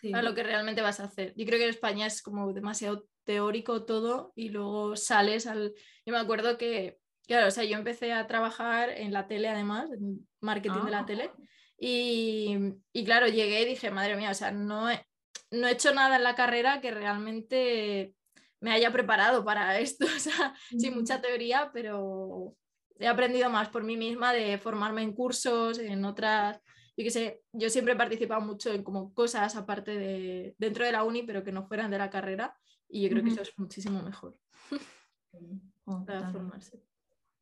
[0.06, 0.12] Sí.
[0.12, 1.34] para lo que realmente vas a hacer.
[1.36, 5.74] Yo creo que en España es como demasiado teórico todo y luego sales al...
[6.06, 9.92] Yo me acuerdo que, claro, o sea, yo empecé a trabajar en la tele además,
[9.92, 11.06] en marketing de la Ah.
[11.06, 11.32] tele,
[11.80, 12.56] y,
[12.94, 15.04] y claro, llegué y dije, madre mía, o sea, no he,
[15.52, 18.14] no he hecho nada en la carrera que realmente
[18.62, 21.00] me haya preparado para esto, o sea, sí, Ujú.
[21.00, 22.56] mucha teoría, pero
[23.00, 26.62] he aprendido más por mí misma de formarme en cursos, en otras,
[26.98, 30.92] yo qué sé, yo siempre he participado mucho en como cosas aparte de dentro de
[30.92, 32.58] la uni, pero que no fueran de la carrera,
[32.88, 34.38] y yo creo que eso es muchísimo mejor
[35.88, 36.82] Oh, para formarse.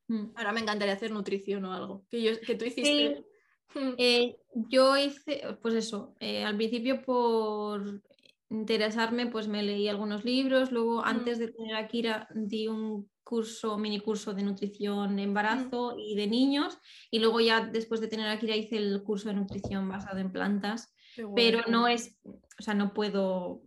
[0.07, 0.31] Mm.
[0.35, 3.21] Ahora me encantaría hacer nutrición o algo, que, yo, que tú hiciste.
[3.21, 3.23] Mm,
[3.97, 8.03] Eh, yo hice, pues eso, eh, al principio por
[8.53, 13.77] interesarme, pues me leí algunos libros, luego antes de tener a Kira di un curso,
[13.77, 16.77] mini curso de nutrición embarazo y de niños,
[17.09, 20.31] y luego ya después de tener a Kira hice el curso de nutrición basado en
[20.31, 20.93] plantas,
[21.35, 23.61] pero no es, o sea, no puedo...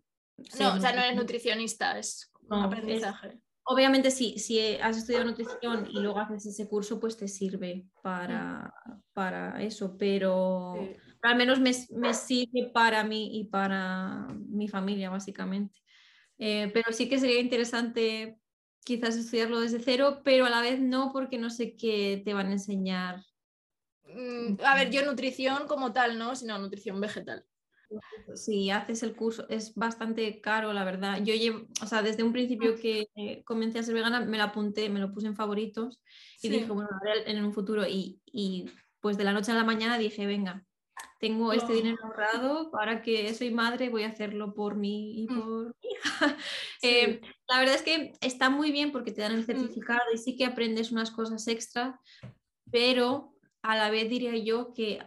[0.60, 1.98] No, o sea, no eres nutricionista.
[1.98, 3.40] es aprendizaje.
[3.64, 8.72] Obviamente sí, si has estudiado nutrición y luego haces ese curso, pues te sirve para,
[9.12, 11.05] para eso, pero Sí.
[11.22, 15.80] Al menos me, me sirve para mí y para mi familia, básicamente.
[16.38, 18.38] Eh, pero sí que sería interesante
[18.84, 22.48] quizás estudiarlo desde cero, pero a la vez no, porque no sé qué te van
[22.48, 23.22] a enseñar.
[24.05, 26.36] Mm, A ver, yo nutrición como tal, ¿no?
[26.36, 27.44] Sino nutrición vegetal.
[28.34, 31.22] Si haces el curso, es bastante caro, la verdad.
[31.22, 34.44] Yo llevo, o sea, desde un principio que eh, comencé a ser vegana, me lo
[34.44, 36.01] apunté, me lo puse en favoritos
[36.43, 37.86] y dije, bueno, en un futuro.
[37.86, 38.66] Y, y,
[39.01, 40.65] pues de la noche a la mañana dije, venga,
[41.18, 45.40] tengo este dinero ahorrado, para que soy madre voy a hacerlo por mí y mm.
[45.40, 46.36] por mi hija.
[46.82, 49.47] Eh, la verdad es que está muy bien porque te dan el mm.
[49.47, 51.98] certificado y sí que aprendes unas cosas extra,
[52.70, 53.32] pero
[53.62, 55.01] a la vez diría yo que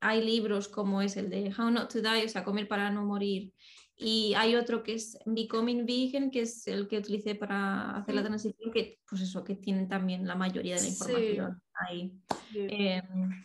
[0.00, 3.04] hay libros como es el de How Not to Die, o sea, comer para no
[3.04, 3.52] morir.
[3.96, 8.22] Y hay otro que es Becoming Vegan, que es el que utilicé para hacer la
[8.22, 12.18] transición, que pues eso, que tienen también la mayoría de la información ahí.
[12.54, 13.44] Em,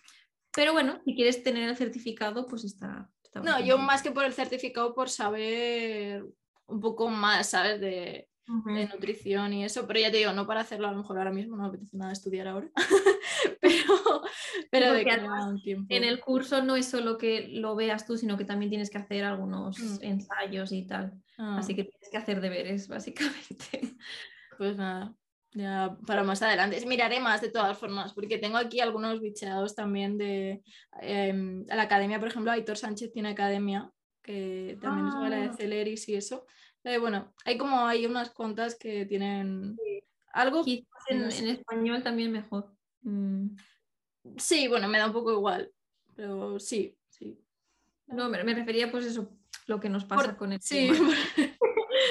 [0.55, 3.09] pero bueno, si quieres tener el certificado, pues está...
[3.43, 6.25] no, yo más que por el certificado, por saber
[6.67, 7.79] un poco más, ¿sabes?
[7.79, 11.17] De, de nutrición y eso, pero ya te digo, no para hacerlo a lo mejor
[11.17, 12.69] ahora mismo, no me apetece nada estudiar ahora,
[13.59, 14.21] pero,
[14.69, 15.87] pero de que un tiempo.
[15.89, 18.99] En el curso no es solo que lo veas tú, sino que también tienes que
[18.99, 19.97] hacer algunos mm.
[20.01, 21.75] ensayos y tal, así ah.
[21.75, 23.95] que tienes que hacer deberes, básicamente.
[24.57, 25.15] Pues nada,
[25.55, 26.85] ya para más adelante.
[26.85, 30.61] Miraré más de todas formas, porque tengo aquí algunos bicheados también de
[31.01, 33.89] em, la academia, por ejemplo, Aitor Sánchez tiene academia,
[34.21, 35.53] que también de ah.
[35.53, 36.45] Celeris y eso.
[36.83, 39.77] Eh, bueno, hay como hay unas cuantas que tienen
[40.33, 40.63] algo.
[40.63, 42.75] Quizás en, español también mejor.
[43.01, 43.55] Mm.
[44.37, 45.71] Sí, bueno, me da un poco igual,
[46.15, 47.39] pero sí, sí.
[48.07, 49.31] No, me, refería pues eso,
[49.67, 50.91] lo que nos pasa con el sí.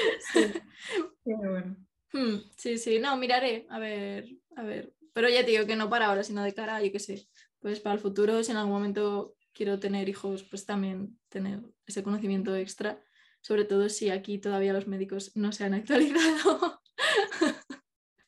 [0.33, 0.53] sí.
[1.25, 1.84] bueno.
[2.17, 4.93] Hmm, sí, sí, no, miraré, a ver, a ver.
[5.13, 7.27] Pero ya te digo que no para ahora, sino de cara, yo qué sé,
[7.59, 12.03] pues para el futuro, si en algún momento quiero tener hijos, pues también tener ese
[12.03, 13.01] conocimiento extra
[13.45, 16.81] sobre todo si aquí todavía los médicos no se han actualizado.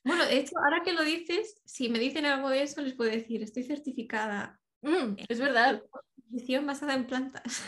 [0.04, 3.10] Bueno, de hecho, ahora que lo dices, si me dicen algo de eso, les puedo
[3.10, 4.60] decir, estoy certificada.
[4.82, 5.82] Mm, es verdad.
[6.16, 7.64] Nutrición basada en plantas.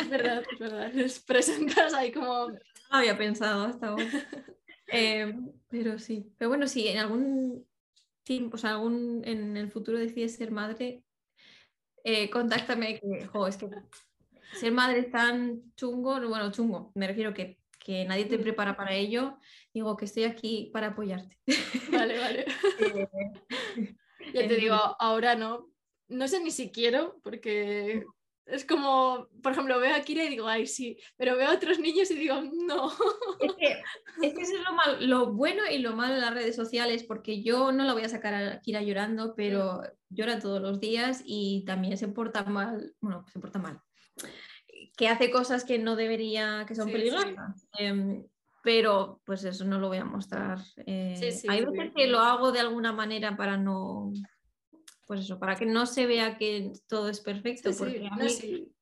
[0.00, 0.92] Es verdad, es verdad.
[0.94, 2.48] Les presentas ahí como...
[2.48, 4.06] No había pensado hasta ahora.
[4.86, 7.66] Em, pero sí, pero bueno, si en algún
[8.22, 11.04] tiempo, o sea, algún, en el futuro decides ser madre,
[12.04, 13.68] eh, contáctame, que, es que
[14.52, 18.94] ser madre es tan chungo, bueno, chungo, me refiero que, que nadie te prepara para
[18.94, 19.38] ello,
[19.72, 21.38] digo que estoy aquí para apoyarte.
[21.90, 22.44] Vale, vale.
[24.26, 25.70] Eh, ya te digo, ahora no,
[26.08, 28.04] no sé ni si quiero, porque
[28.46, 31.78] es como, por ejemplo, veo a Kira y digo, ay, sí, pero veo a otros
[31.78, 32.92] niños y digo, no.
[33.40, 33.82] Es que,
[34.26, 37.04] es, que eso es lo, mal, lo bueno y lo malo de las redes sociales,
[37.04, 41.22] porque yo no la voy a sacar a Kira llorando, pero llora todos los días
[41.24, 43.80] y también se porta mal, bueno, se porta mal
[44.96, 47.66] que hace cosas que no debería, que son peligrosas.
[47.78, 48.24] Em,
[48.62, 50.58] pero pues eso no lo voy a mostrar.
[50.86, 51.18] Eh,
[51.48, 54.12] hay veces que lo hago de alguna manera para no,
[55.06, 57.70] pues eso, para que no se vea que todo es perfecto.
[57.76, 58.72] porque a mí,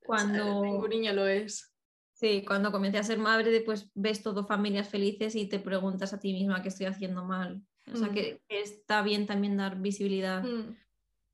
[0.00, 0.62] cuando...
[0.62, 1.72] Ningún niño lo es.
[2.12, 6.18] Sí, cuando comencé a ser madre, pues ves todo familias felices y te preguntas a
[6.18, 7.62] ti misma qué estoy haciendo mal.
[7.92, 8.14] O sea, mm.
[8.14, 10.76] que, está bien también dar visibilidad mm.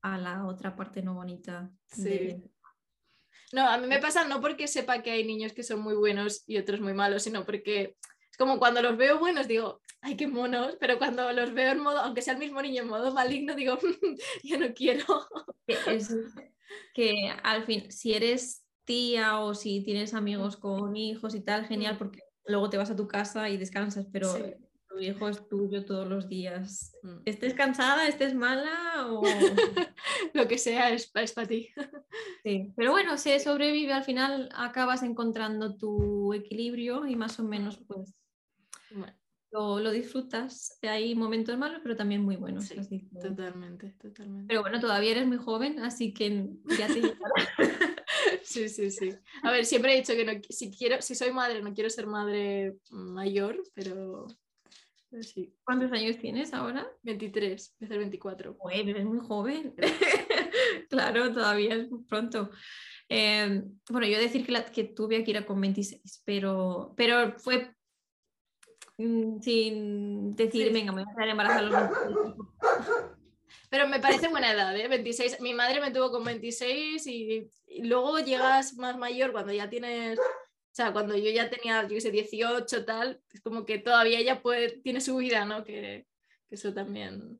[0.01, 1.71] a la otra parte no bonita.
[1.87, 2.35] Sí.
[3.53, 6.43] No, a mí me pasa no porque sepa que hay niños que son muy buenos
[6.47, 7.95] y otros muy malos, sino porque
[8.29, 11.79] es como cuando los veo buenos digo, ay, qué monos, pero cuando los veo en
[11.79, 13.77] modo, aunque sea el mismo niño en modo maligno, digo,
[14.43, 15.05] yo no quiero.
[15.65, 16.13] Es
[16.93, 21.95] que al fin, si eres tía o si tienes amigos con hijos y tal, genial,
[21.95, 21.97] mm.
[21.97, 24.33] porque luego te vas a tu casa y descansas, pero
[24.89, 26.97] tu hijo es tuyo todos los días.
[27.01, 27.19] Mm.
[27.23, 29.23] Estés cansada, estés mala o...
[30.33, 31.69] Lo que sea es, es para ti.
[32.43, 37.79] Sí, pero bueno, se sobrevive, al final acabas encontrando tu equilibrio y más o menos
[37.87, 38.13] pues
[39.53, 40.77] lo, lo, disfrutas.
[40.81, 42.69] Hay momentos malos, pero también muy buenos.
[43.21, 44.47] Totalmente, totalmente.
[44.47, 47.01] Pero bueno, todavía eres muy joven, así que ya te
[48.43, 49.13] Sí, sí, sí.
[49.43, 52.07] A ver, siempre he dicho que no, si quiero, si soy madre, no quiero ser
[52.07, 54.27] madre mayor, pero
[55.63, 56.87] ¿Cuántos años tienes ahora?
[57.03, 58.57] 23, voy a 24.
[58.59, 59.75] Uy, eres muy joven.
[60.89, 62.49] claro, todavía es pronto.
[63.09, 67.75] Em, bueno, yo decir que, la, que tuve que ir con 26, pero, pero fue
[68.97, 71.91] sin decir, venga, me voy a quedar embarazada
[73.69, 74.87] Pero me parece buena edad, ¿eh?
[74.87, 75.41] 26.
[75.41, 80.19] Mi madre me tuvo con 26 y, y luego llegas más mayor cuando ya tienes
[80.73, 84.17] o sea, cuando yo ya tenía, yo qué sé, 18, tal, es como que todavía
[84.17, 85.63] ella puede, tiene su vida, ¿no?
[85.63, 86.07] Que,
[86.49, 87.39] eso también.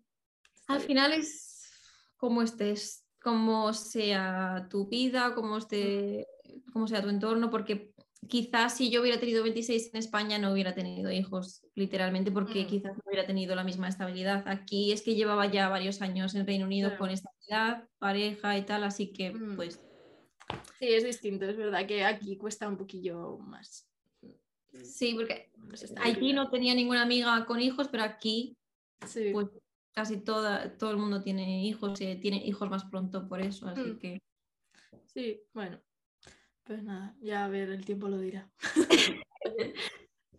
[0.68, 1.72] Al final es
[2.16, 6.28] como estés, como sea tu vida, como, esté,
[6.72, 7.93] como sea tu entorno, porque
[8.28, 12.68] quizás si yo hubiera tenido 26 en España no hubiera tenido hijos, literalmente, porque mm.
[12.68, 14.44] quizás no hubiera tenido la misma estabilidad.
[14.48, 18.84] Aquí es que llevaba ya varios años en Reino Unido con estabilidad, pareja y tal,
[18.84, 19.56] así que mm.
[19.56, 19.80] pues
[20.80, 23.88] Sí, es distinto, es verdad que aquí cuesta un poquillo más.
[24.84, 25.52] Sí, porque
[26.02, 28.58] allí no tenía ninguna amiga con hijos, pero aquí
[29.06, 29.30] Sí.
[29.32, 29.48] pues
[29.92, 33.82] casi toda, todo el mundo tiene hijos y tiene hijos más pronto por eso, así
[33.82, 34.00] Mm.
[34.00, 34.22] que
[35.06, 35.80] Sí, bueno.
[36.66, 38.50] Pues nada, ya a ver, el tiempo lo dirá.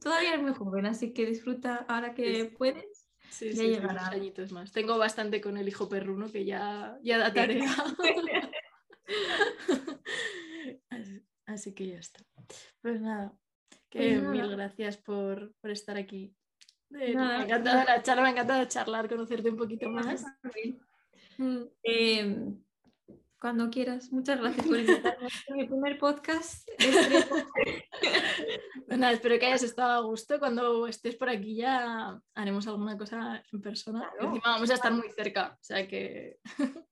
[0.01, 2.51] todavía es muy joven, así que disfruta ahora que Sí.
[2.57, 3.09] puedes.
[3.31, 4.09] Sí, Ya sí, llegará.
[4.09, 4.73] añitos más.
[4.73, 7.67] Tengo bastante con el hijo perruno que ya, ya da tarea.
[10.91, 12.21] así, así que ya está.
[12.81, 13.37] Pues nada,
[13.91, 14.33] que Pues nada.
[14.33, 16.35] mil gracias por, por estar aquí.
[16.91, 17.39] Eh, Nada.
[17.39, 20.25] me ha encantado la charla, me ha encantado charlar, conocerte un poquito más.
[21.83, 22.55] Eh,
[23.45, 26.67] cuando quieras, muchas gracias por invitarme a mi primer podcast.
[26.79, 27.45] Espero-
[28.89, 30.39] nada, espero que hayas estado a gusto.
[30.39, 34.09] Cuando estés por aquí ya haremos alguna cosa en persona.
[34.13, 34.29] Claro.
[34.29, 36.39] Encima vamos a estar muy cerca, o sea que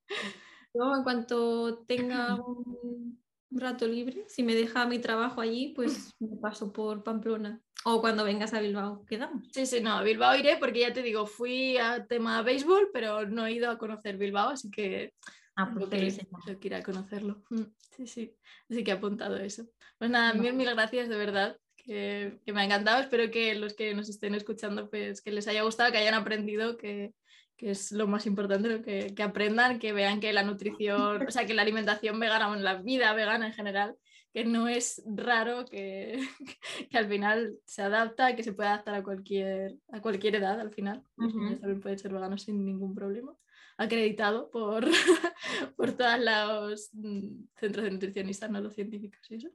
[0.74, 3.18] Yo, en cuanto tenga un
[3.50, 7.62] rato libre, si me deja mi trabajo allí, pues me paso por Pamplona.
[7.86, 9.48] O cuando vengas a Bilbao, quedamos.
[9.52, 13.26] Sí, sí, no, a Bilbao iré porque ya te digo, fui a tema béisbol, pero
[13.26, 15.14] no he ido a conocer Bilbao, así que
[15.56, 16.28] Ah, enseño.
[16.44, 17.42] tengo que ir a conocerlo.
[17.50, 17.64] Mm,
[17.96, 18.34] Sí, sí,
[18.70, 19.64] así que he apuntado eso.
[19.98, 23.02] Pues nada, mil, mil gracias de verdad, que, que me ha encantado.
[23.02, 26.78] Espero que los que nos estén escuchando, pues que les haya gustado, que hayan aprendido,
[26.78, 27.12] que,
[27.56, 31.30] que es lo más importante, lo que, que aprendan, que vean que la nutrición, o
[31.30, 33.94] sea, que la alimentación vegana o la vida vegana en general,
[34.32, 36.18] que no es raro, que,
[36.90, 40.70] que al final se adapta, que se puede adaptar a cualquier, a cualquier edad al
[40.72, 41.04] final.
[41.18, 41.38] Ujú.
[41.40, 43.36] niños también pueden ser veganos sin ningún problema.
[43.82, 44.84] Acreditado por,
[45.76, 49.48] por todos los mm, centros de nutricionistas, no los científicos y eso.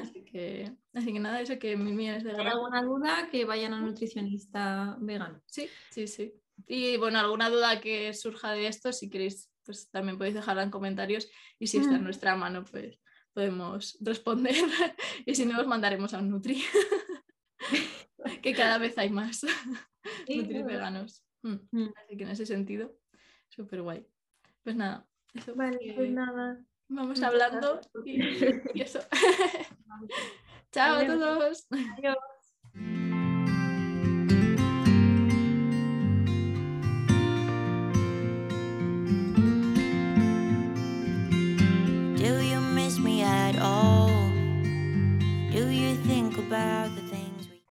[0.00, 3.44] Así que, así que nada, eso que mil millones de Si hay alguna duda, que
[3.44, 5.42] vayan a nutricionista vegano.
[5.46, 6.32] Sí, sí, sí.
[6.66, 10.70] Y bueno, alguna duda que surja de esto, si queréis, pues también podéis dejarla en
[10.70, 11.28] comentarios
[11.58, 12.98] y si está en nuestra mano, pues
[13.34, 14.54] podemos responder
[15.26, 16.62] y si no, os mandaremos a un Nutri.
[18.42, 19.44] que cada vez hay más
[20.26, 20.66] Sí, claro.
[20.66, 21.22] veganos.
[21.42, 21.88] Mm, Mm.
[21.96, 22.96] Así que en ese sentido,
[23.56, 24.06] súper guay.
[24.62, 25.54] Pues nada, eso.
[25.54, 26.62] Vale, que pues nada.
[26.88, 28.20] Vamos muchas hablando y,
[28.74, 29.00] y eso.
[30.72, 31.66] Chao a todos.
[31.98, 32.16] Adiós.